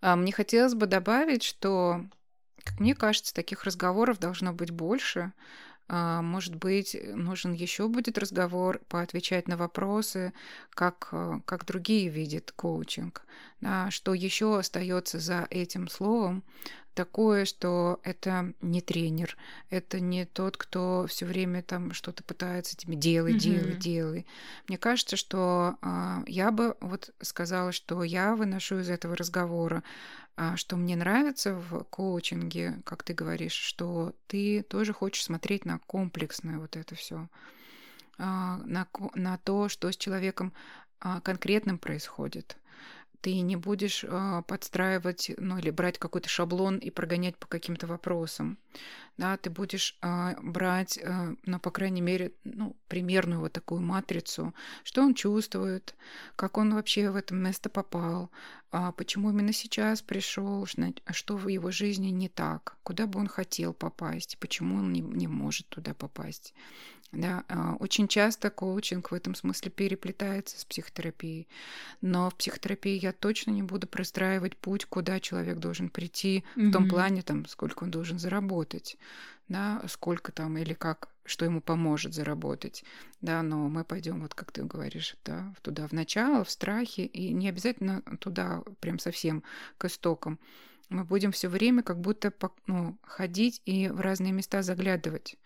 А, 0.00 0.16
мне 0.16 0.32
хотелось 0.32 0.74
бы 0.74 0.86
добавить, 0.86 1.42
что, 1.42 2.04
как 2.64 2.80
мне 2.80 2.94
кажется, 2.94 3.34
таких 3.34 3.64
разговоров 3.64 4.18
должно 4.18 4.52
быть 4.52 4.70
больше, 4.70 5.20
а, 5.22 5.32
может 5.92 6.54
быть, 6.54 6.96
нужен 7.14 7.52
еще 7.52 7.88
будет 7.88 8.16
разговор, 8.18 8.80
поотвечать 8.88 9.46
на 9.48 9.56
вопросы, 9.56 10.32
как, 10.70 11.08
э, 11.12 11.40
как 11.44 11.66
другие 11.66 12.08
видят 12.08 12.52
коучинг. 12.52 13.22
Да, 13.60 13.90
что 13.90 14.14
еще 14.14 14.58
остается 14.58 15.20
за 15.20 15.46
этим 15.50 15.88
словом, 15.88 16.42
такое, 16.94 17.44
что 17.44 18.00
это 18.02 18.52
не 18.60 18.80
тренер, 18.80 19.36
это 19.70 20.00
не 20.00 20.24
тот, 20.24 20.56
кто 20.56 21.06
все 21.08 21.26
время 21.26 21.62
там 21.62 21.92
что-то 21.92 22.22
пытается 22.22 22.76
тебе 22.76 22.96
делай, 22.96 23.34
mm-hmm. 23.34 23.38
делай, 23.38 23.76
делай. 23.76 24.26
Мне 24.68 24.78
кажется, 24.78 25.16
что 25.16 25.76
э, 25.82 26.22
я 26.26 26.50
бы 26.50 26.76
вот 26.80 27.10
сказала, 27.20 27.72
что 27.72 28.02
я 28.02 28.34
выношу 28.34 28.80
из 28.80 28.90
этого 28.90 29.16
разговора, 29.16 29.82
э, 29.82 30.21
что 30.56 30.76
мне 30.76 30.96
нравится 30.96 31.54
в 31.54 31.84
коучинге, 31.84 32.80
как 32.84 33.02
ты 33.02 33.12
говоришь, 33.12 33.52
что 33.52 34.14
ты 34.26 34.62
тоже 34.62 34.92
хочешь 34.92 35.24
смотреть 35.24 35.64
на 35.64 35.78
комплексное 35.78 36.58
вот 36.58 36.76
это 36.76 36.94
все, 36.94 37.28
э, 38.18 38.22
на, 38.22 38.86
на 39.14 39.38
то, 39.38 39.68
что 39.68 39.90
с 39.90 39.96
человеком 39.96 40.52
э, 41.00 41.20
конкретным 41.22 41.78
происходит 41.78 42.56
ты 43.22 43.40
не 43.40 43.56
будешь 43.56 44.04
э, 44.04 44.42
подстраивать, 44.46 45.30
ну 45.38 45.56
или 45.56 45.70
брать 45.70 45.98
какой-то 45.98 46.28
шаблон 46.28 46.78
и 46.78 46.90
прогонять 46.90 47.36
по 47.36 47.46
каким-то 47.46 47.86
вопросам. 47.86 48.58
Да, 49.16 49.36
ты 49.36 49.48
будешь 49.48 49.96
э, 50.02 50.34
брать, 50.42 50.98
э, 50.98 51.36
ну, 51.44 51.60
по 51.60 51.70
крайней 51.70 52.00
мере, 52.00 52.32
ну, 52.42 52.76
примерную 52.88 53.40
вот 53.40 53.52
такую 53.52 53.80
матрицу, 53.80 54.54
что 54.82 55.02
он 55.02 55.14
чувствует, 55.14 55.94
как 56.34 56.58
он 56.58 56.74
вообще 56.74 57.10
в 57.10 57.16
это 57.16 57.32
место 57.32 57.68
попал, 57.68 58.30
э, 58.72 58.92
почему 58.96 59.30
именно 59.30 59.52
сейчас 59.52 60.02
пришел, 60.02 60.66
что 60.66 61.36
в 61.36 61.46
его 61.46 61.70
жизни 61.70 62.08
не 62.08 62.28
так, 62.28 62.76
куда 62.82 63.06
бы 63.06 63.20
он 63.20 63.28
хотел 63.28 63.72
попасть, 63.72 64.36
почему 64.38 64.76
он 64.76 64.92
не, 64.92 65.00
не 65.00 65.28
может 65.28 65.68
туда 65.68 65.94
попасть. 65.94 66.54
Да, 67.12 67.44
а, 67.48 67.76
очень 67.78 68.08
часто 68.08 68.48
коучинг 68.48 69.10
в 69.10 69.14
этом 69.14 69.34
смысле 69.34 69.70
переплетается 69.70 70.58
с 70.58 70.64
психотерапией. 70.64 71.46
Но 72.00 72.30
в 72.30 72.34
психотерапии 72.36 72.98
я 72.98 73.12
точно 73.12 73.50
не 73.50 73.62
буду 73.62 73.86
простраивать 73.86 74.56
путь, 74.56 74.86
куда 74.86 75.20
человек 75.20 75.58
должен 75.58 75.90
прийти, 75.90 76.42
mm-hmm. 76.56 76.68
в 76.68 76.72
том 76.72 76.88
плане, 76.88 77.20
там, 77.20 77.44
сколько 77.46 77.84
он 77.84 77.90
должен 77.90 78.18
заработать, 78.18 78.96
да, 79.48 79.82
сколько 79.88 80.32
там 80.32 80.56
или 80.56 80.72
как, 80.72 81.10
что 81.26 81.44
ему 81.44 81.60
поможет 81.60 82.14
заработать. 82.14 82.82
Да, 83.20 83.42
но 83.42 83.68
мы 83.68 83.84
пойдем, 83.84 84.22
вот 84.22 84.32
как 84.34 84.50
ты 84.50 84.64
говоришь, 84.64 85.16
да, 85.22 85.54
туда 85.60 85.86
в 85.86 85.92
начало, 85.92 86.44
в 86.44 86.50
страхе, 86.50 87.04
и 87.04 87.34
не 87.34 87.50
обязательно 87.50 88.00
туда 88.20 88.62
прям 88.80 88.98
совсем 88.98 89.42
к 89.76 89.84
истокам 89.84 90.38
мы 90.88 91.04
будем 91.04 91.32
все 91.32 91.48
время 91.48 91.82
как 91.82 92.00
будто 92.00 92.32
ну, 92.66 92.98
ходить 93.02 93.62
и 93.64 93.88
в 93.88 94.00
разные 94.00 94.32
места 94.32 94.62
заглядывать. 94.62 95.36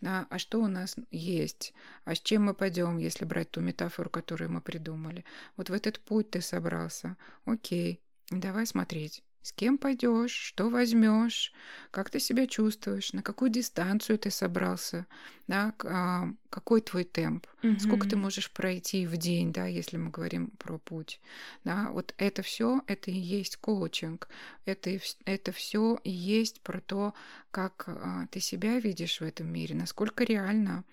Да, 0.00 0.26
а 0.30 0.38
что 0.38 0.60
у 0.60 0.66
нас 0.66 0.96
есть? 1.10 1.74
А 2.04 2.14
с 2.14 2.20
чем 2.20 2.44
мы 2.44 2.54
пойдем, 2.54 2.98
если 2.98 3.24
брать 3.24 3.50
ту 3.50 3.60
метафору, 3.60 4.08
которую 4.08 4.50
мы 4.50 4.60
придумали? 4.60 5.24
Вот 5.56 5.68
в 5.68 5.72
этот 5.72 6.00
путь 6.00 6.30
ты 6.30 6.40
собрался. 6.40 7.16
Окей, 7.44 8.00
давай 8.30 8.66
смотреть. 8.66 9.22
С 9.42 9.52
кем 9.52 9.78
пойдешь, 9.78 10.32
что 10.32 10.68
возьмешь, 10.68 11.52
как 11.90 12.10
ты 12.10 12.20
себя 12.20 12.46
чувствуешь, 12.46 13.14
на 13.14 13.22
какую 13.22 13.50
дистанцию 13.50 14.18
ты 14.18 14.30
собрался, 14.30 15.06
да, 15.48 15.72
а, 15.82 16.28
какой 16.50 16.82
твой 16.82 17.04
темп, 17.04 17.46
mm-hmm. 17.62 17.78
сколько 17.78 18.06
ты 18.06 18.16
можешь 18.16 18.50
пройти 18.50 19.06
в 19.06 19.16
день, 19.16 19.50
да, 19.50 19.66
если 19.66 19.96
мы 19.96 20.10
говорим 20.10 20.48
про 20.58 20.76
путь. 20.76 21.20
Да, 21.64 21.88
вот 21.90 22.14
это 22.18 22.42
все, 22.42 22.82
это 22.86 23.10
и 23.10 23.18
есть 23.18 23.56
коучинг, 23.56 24.28
это, 24.66 24.98
это 25.24 25.52
все 25.52 25.98
и 26.04 26.10
есть 26.10 26.60
про 26.60 26.80
то, 26.80 27.14
как 27.50 27.84
а, 27.86 28.26
ты 28.30 28.40
себя 28.40 28.78
видишь 28.78 29.20
в 29.20 29.24
этом 29.24 29.50
мире, 29.50 29.74
насколько 29.74 30.22
реально. 30.24 30.84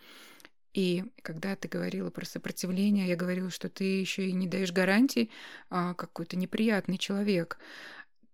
И 0.77 1.05
когда 1.23 1.55
ты 1.55 1.67
говорила 1.67 2.11
про 2.11 2.23
сопротивление, 2.23 3.07
я 3.07 3.15
говорила, 3.15 3.49
что 3.49 3.67
ты 3.67 3.99
еще 3.99 4.27
и 4.27 4.31
не 4.31 4.47
даешь 4.47 4.71
гарантий, 4.71 5.31
а, 5.71 5.95
какой-то 5.95 6.37
неприятный 6.37 6.99
человек 6.99 7.57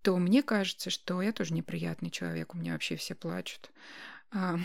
то 0.03 0.17
мне 0.17 0.43
кажется, 0.43 0.89
что 0.89 1.21
я 1.21 1.31
тоже 1.31 1.53
неприятный 1.53 2.11
человек, 2.11 2.53
у 2.53 2.57
меня 2.57 2.73
вообще 2.73 2.97
все 2.97 3.15
плачут. 3.15 3.71
А, 4.31 4.59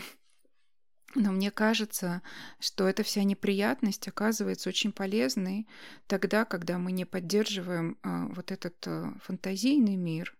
но 1.15 1.31
мне 1.31 1.49
кажется, 1.49 2.21
что 2.59 2.87
эта 2.87 3.03
вся 3.03 3.23
неприятность 3.23 4.07
оказывается 4.07 4.69
очень 4.69 4.91
полезной 4.91 5.67
тогда, 6.07 6.45
когда 6.45 6.77
мы 6.77 6.91
не 6.91 7.05
поддерживаем 7.05 7.97
а, 8.03 8.27
вот 8.27 8.51
этот 8.51 8.75
а, 8.85 9.13
фантазийный 9.23 9.95
мир, 9.95 10.35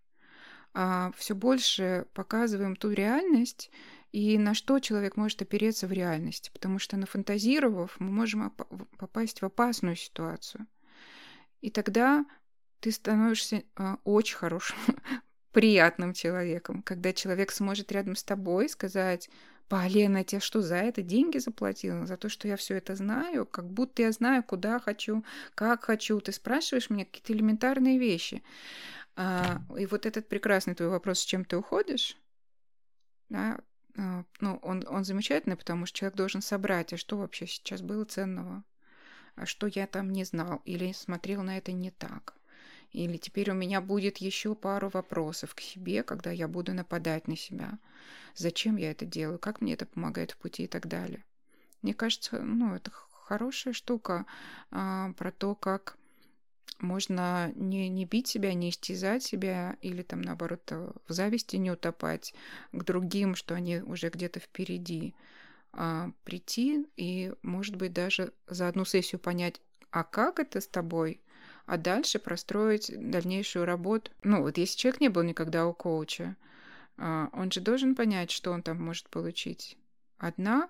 а 0.73 1.11
все 1.15 1.33
больше 1.33 2.05
показываем 2.13 2.75
ту 2.75 2.91
реальность 2.91 3.71
и 4.11 4.37
на 4.37 4.53
что 4.53 4.79
человек 4.79 5.15
может 5.15 5.41
опереться 5.41 5.87
в 5.87 5.93
реальности. 5.93 6.49
Потому 6.53 6.77
что 6.77 6.97
нафантазировав, 6.97 7.95
мы 7.99 8.11
можем 8.11 8.51
попасть 8.97 9.41
в 9.41 9.45
опасную 9.45 9.95
ситуацию. 9.95 10.67
И 11.61 11.69
тогда 11.69 12.25
ты 12.79 12.91
становишься 12.91 13.63
э, 13.77 13.95
очень 14.03 14.37
хорошим, 14.37 14.77
приятным 15.51 16.13
человеком, 16.13 16.81
когда 16.83 17.13
человек 17.13 17.51
сможет 17.51 17.91
рядом 17.91 18.15
с 18.15 18.23
тобой 18.23 18.69
сказать, 18.69 19.29
Полена, 19.69 20.23
тебе 20.23 20.41
что, 20.41 20.61
за 20.61 20.77
это 20.77 21.03
деньги 21.03 21.37
заплатила? 21.37 22.07
За 22.07 22.17
то, 22.17 22.27
что 22.27 22.47
я 22.47 22.57
все 22.57 22.77
это 22.77 22.95
знаю? 22.95 23.45
Как 23.45 23.69
будто 23.69 24.01
я 24.01 24.11
знаю, 24.11 24.43
куда 24.43 24.79
хочу, 24.79 25.23
как 25.53 25.83
хочу. 25.83 26.19
Ты 26.21 26.31
спрашиваешь 26.31 26.89
меня 26.89 27.05
какие-то 27.05 27.33
элементарные 27.33 27.99
вещи. 27.99 28.41
А, 29.15 29.61
и 29.77 29.85
вот 29.85 30.07
этот 30.07 30.27
прекрасный 30.27 30.73
твой 30.73 30.89
вопрос, 30.89 31.19
с 31.19 31.25
чем 31.25 31.45
ты 31.45 31.55
уходишь, 31.55 32.17
да, 33.29 33.59
а, 33.95 34.23
ну, 34.39 34.59
он, 34.63 34.83
он 34.87 35.03
замечательный, 35.03 35.55
потому 35.57 35.85
что 35.85 35.99
человек 35.99 36.15
должен 36.15 36.41
собрать, 36.41 36.93
а 36.93 36.97
что 36.97 37.17
вообще 37.17 37.45
сейчас 37.45 37.81
было 37.81 38.05
ценного, 38.05 38.63
а 39.35 39.45
что 39.45 39.67
я 39.67 39.85
там 39.85 40.11
не 40.11 40.23
знал 40.23 40.61
или 40.65 40.93
смотрел 40.93 41.43
на 41.43 41.57
это 41.57 41.73
не 41.73 41.91
так. 41.91 42.33
Или 42.91 43.17
теперь 43.17 43.51
у 43.51 43.53
меня 43.53 43.81
будет 43.81 44.17
еще 44.17 44.55
пару 44.55 44.89
вопросов 44.89 45.53
к 45.53 45.61
себе, 45.61 46.03
когда 46.03 46.31
я 46.31 46.47
буду 46.47 46.73
нападать 46.73 47.27
на 47.27 47.35
себя. 47.35 47.77
Зачем 48.35 48.77
я 48.77 48.91
это 48.91 49.05
делаю? 49.05 49.39
Как 49.39 49.61
мне 49.61 49.73
это 49.73 49.85
помогает 49.85 50.31
в 50.31 50.37
пути 50.37 50.63
и 50.63 50.67
так 50.67 50.87
далее. 50.87 51.23
Мне 51.81 51.93
кажется, 51.93 52.41
ну, 52.41 52.75
это 52.75 52.91
хорошая 53.11 53.73
штука 53.73 54.25
а, 54.71 55.13
про 55.13 55.31
то, 55.31 55.55
как 55.55 55.97
можно 56.79 57.51
не, 57.55 57.89
не 57.89 58.05
бить 58.05 58.27
себя, 58.27 58.53
не 58.53 58.69
истязать 58.69 59.23
себя 59.23 59.77
или 59.81 60.01
там 60.01 60.21
наоборот 60.21 60.61
э, 60.71 60.91
в 61.07 61.13
зависти 61.13 61.57
не 61.57 61.71
утопать 61.71 62.33
к 62.71 62.83
другим, 62.83 63.35
что 63.35 63.55
они 63.55 63.81
уже 63.81 64.09
где-то 64.09 64.39
впереди. 64.39 65.13
А 65.73 66.11
прийти 66.23 66.87
и, 66.95 67.33
может 67.41 67.75
быть, 67.75 67.93
даже 67.93 68.33
за 68.47 68.67
одну 68.67 68.85
сессию 68.85 69.19
понять, 69.19 69.61
а 69.91 70.03
как 70.03 70.39
это 70.39 70.61
с 70.61 70.67
тобой, 70.67 71.21
а 71.69 71.77
дальше 71.77 72.17
простроить 72.17 72.91
дальнейшую 72.97 73.63
работу. 73.65 74.11
Ну, 74.23 74.41
вот 74.41 74.57
если 74.57 74.75
человек 74.75 75.01
не 75.01 75.09
был 75.09 75.21
никогда 75.21 75.67
у 75.67 75.73
коуча, 75.73 76.35
а, 76.97 77.29
он 77.31 77.51
же 77.51 77.61
должен 77.61 77.95
понять, 77.95 78.31
что 78.31 78.51
он 78.51 78.63
там 78.63 78.83
может 78.83 79.07
получить. 79.09 79.77
Одна 80.17 80.67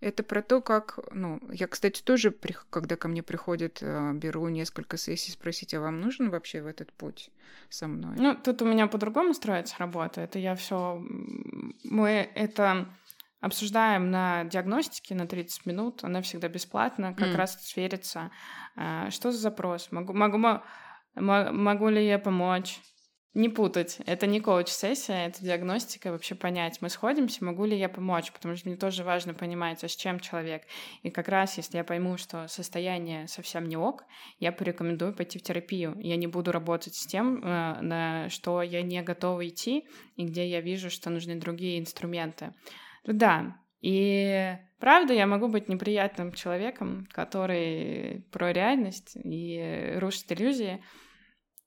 это 0.00 0.22
про 0.22 0.40
то, 0.40 0.62
как, 0.62 0.98
ну, 1.12 1.40
я, 1.52 1.66
кстати, 1.66 2.00
тоже, 2.00 2.34
когда 2.70 2.96
ко 2.96 3.06
мне 3.06 3.22
приходят, 3.22 3.80
э, 3.82 4.12
беру 4.14 4.48
несколько 4.48 4.96
сессий, 4.96 5.30
спросить, 5.30 5.74
а 5.74 5.80
вам 5.80 6.00
нужен 6.00 6.30
вообще 6.30 6.62
в 6.62 6.66
этот 6.66 6.90
путь 6.94 7.30
со 7.68 7.86
мной? 7.86 8.16
Ну, 8.16 8.34
тут 8.34 8.62
у 8.62 8.64
меня 8.64 8.86
по-другому 8.86 9.34
строится 9.34 9.76
работа. 9.78 10.22
Это 10.22 10.38
я 10.38 10.54
все, 10.54 11.04
мы 11.84 12.30
это 12.34 12.88
обсуждаем 13.40 14.10
на 14.10 14.44
диагностике 14.44 15.14
на 15.14 15.26
30 15.26 15.66
минут, 15.66 16.04
она 16.04 16.22
всегда 16.22 16.48
бесплатна, 16.48 17.14
как 17.14 17.28
mm. 17.28 17.36
раз 17.36 17.62
свериться, 17.62 18.30
э, 18.76 19.10
что 19.10 19.32
за 19.32 19.38
запрос, 19.38 19.90
могу, 19.92 20.12
могу, 20.12 20.38
могу 21.14 21.88
ли 21.88 22.06
я 22.06 22.18
помочь, 22.18 22.80
не 23.32 23.48
путать. 23.48 23.98
Это 24.06 24.26
не 24.26 24.40
коуч-сессия, 24.40 25.26
это 25.26 25.44
диагностика, 25.44 26.10
вообще 26.10 26.34
понять, 26.34 26.78
мы 26.80 26.88
сходимся, 26.88 27.44
могу 27.44 27.64
ли 27.64 27.78
я 27.78 27.88
помочь, 27.88 28.32
потому 28.32 28.56
что 28.56 28.68
мне 28.68 28.76
тоже 28.76 29.04
важно 29.04 29.34
понимать, 29.34 29.84
а 29.84 29.88
с 29.88 29.94
чем 29.94 30.18
человек. 30.18 30.62
И 31.02 31.10
как 31.10 31.28
раз, 31.28 31.56
если 31.56 31.76
я 31.76 31.84
пойму, 31.84 32.16
что 32.16 32.48
состояние 32.48 33.28
совсем 33.28 33.68
не 33.68 33.76
ок, 33.76 34.04
я 34.40 34.50
порекомендую 34.50 35.14
пойти 35.14 35.38
в 35.38 35.42
терапию. 35.42 35.96
Я 36.00 36.16
не 36.16 36.26
буду 36.26 36.50
работать 36.50 36.96
с 36.96 37.06
тем, 37.06 37.40
э, 37.42 37.80
на 37.80 38.28
что 38.30 38.62
я 38.62 38.82
не 38.82 39.00
готова 39.02 39.46
идти, 39.46 39.86
и 40.16 40.24
где 40.24 40.48
я 40.48 40.60
вижу, 40.60 40.90
что 40.90 41.08
нужны 41.08 41.36
другие 41.36 41.78
инструменты. 41.78 42.52
Да, 43.04 43.56
и 43.80 44.56
правда, 44.78 45.14
я 45.14 45.26
могу 45.26 45.48
быть 45.48 45.68
неприятным 45.68 46.32
человеком, 46.32 47.06
который 47.12 48.26
про 48.30 48.52
реальность 48.52 49.16
и 49.16 49.94
рушит 49.96 50.30
иллюзии, 50.32 50.82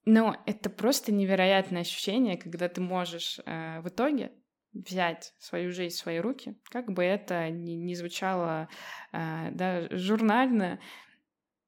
но 0.05 0.35
это 0.45 0.69
просто 0.69 1.13
невероятное 1.13 1.81
ощущение, 1.81 2.37
когда 2.37 2.67
ты 2.67 2.81
можешь 2.81 3.39
э, 3.45 3.79
в 3.81 3.87
итоге 3.87 4.31
взять 4.73 5.33
свою 5.37 5.71
жизнь 5.71 5.95
в 5.95 5.99
свои 5.99 6.19
руки, 6.19 6.59
как 6.69 6.91
бы 6.91 7.03
это 7.03 7.49
ни, 7.49 7.73
ни 7.73 7.93
звучало 7.93 8.67
э, 9.11 9.49
да, 9.51 9.87
журнально, 9.91 10.79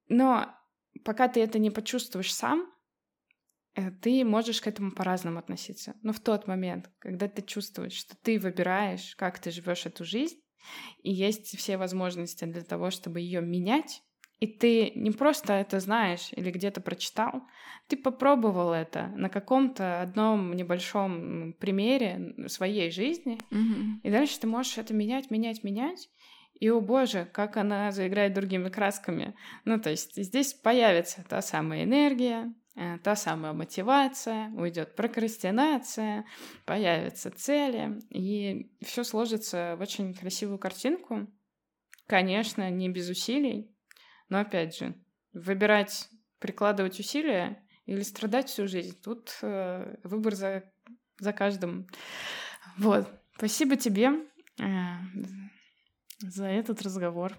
но 0.10 0.54
пока 1.04 1.28
ты 1.28 1.42
это 1.42 1.60
не 1.60 1.70
почувствуешь 1.70 2.34
сам, 2.34 2.70
ты 4.02 4.24
можешь 4.24 4.62
к 4.62 4.68
этому 4.68 4.92
по-разному 4.92 5.40
относиться. 5.40 5.96
Но 6.02 6.14
в 6.14 6.20
тот 6.20 6.48
момент, 6.48 6.90
когда 7.00 7.28
ты 7.28 7.42
чувствуешь, 7.42 7.94
что 7.94 8.16
ты 8.22 8.40
выбираешь, 8.40 9.16
как 9.16 9.40
ты 9.40 9.52
живешь 9.52 9.86
эту 9.86 10.06
жизнь, 10.06 10.40
и 11.04 11.12
есть 11.12 11.58
все 11.58 11.78
возможности 11.78 12.46
для 12.46 12.64
того, 12.64 12.90
чтобы 12.90 13.20
ее 13.20 13.42
менять, 13.42 14.02
и 14.40 14.48
ты 14.48 14.92
не 14.96 15.12
просто 15.12 15.54
это 15.54 15.80
знаешь 15.80 16.30
или 16.32 16.52
где-то 16.52 16.82
прочитал, 16.82 17.44
ты 17.88 17.96
попробовал 17.96 18.74
это 18.74 19.08
на 19.16 19.30
каком-то 19.30 20.02
одном 20.02 20.54
небольшом 20.54 21.54
примере 21.54 22.36
своей 22.48 22.92
жизни, 22.92 23.40
mm-hmm. 23.52 24.02
и 24.04 24.12
дальше 24.12 24.40
ты 24.40 24.48
можешь 24.48 24.78
это 24.78 24.94
менять, 24.94 25.32
менять, 25.32 25.64
менять. 25.64 26.10
И, 26.54 26.70
о 26.70 26.80
боже, 26.80 27.28
как 27.34 27.58
она 27.58 27.92
заиграет 27.92 28.34
другими 28.34 28.70
красками. 28.70 29.36
Ну, 29.66 29.78
то 29.78 29.90
есть 29.90 30.16
здесь 30.16 30.54
появится 30.54 31.26
та 31.28 31.42
самая 31.42 31.84
энергия, 31.84 32.44
э, 32.46 32.65
та 33.04 33.16
самая 33.16 33.54
мотивация, 33.54 34.50
уйдет 34.50 34.96
прокрастинация, 34.96 36.26
появятся 36.66 37.32
цели, 37.32 38.02
и 38.10 38.72
все 38.84 39.04
сложится 39.04 39.76
в 39.78 39.82
очень 39.82 40.14
красивую 40.14 40.60
картинку. 40.60 41.28
Конечно, 42.08 42.70
не 42.70 42.90
без 42.90 43.10
усилий, 43.10 43.74
но 44.30 44.40
опять 44.40 44.78
же, 44.78 44.96
выбирать, 45.34 46.10
прикладывать 46.40 47.00
усилия 47.00 47.64
или 47.86 48.02
страдать 48.02 48.50
всю 48.50 48.68
жизнь, 48.68 49.00
тут 49.02 49.38
э, 49.42 49.96
выбор 50.04 50.36
за, 50.36 50.72
за 51.20 51.34
каждым. 51.34 51.88
Вот. 52.78 53.08
Спасибо 53.38 53.76
тебе 53.76 54.12
э, 54.60 54.66
за 56.20 56.46
этот 56.46 56.82
разговор. 56.82 57.34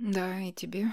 Да, 0.00 0.40
и 0.40 0.50
тебе 0.50 0.86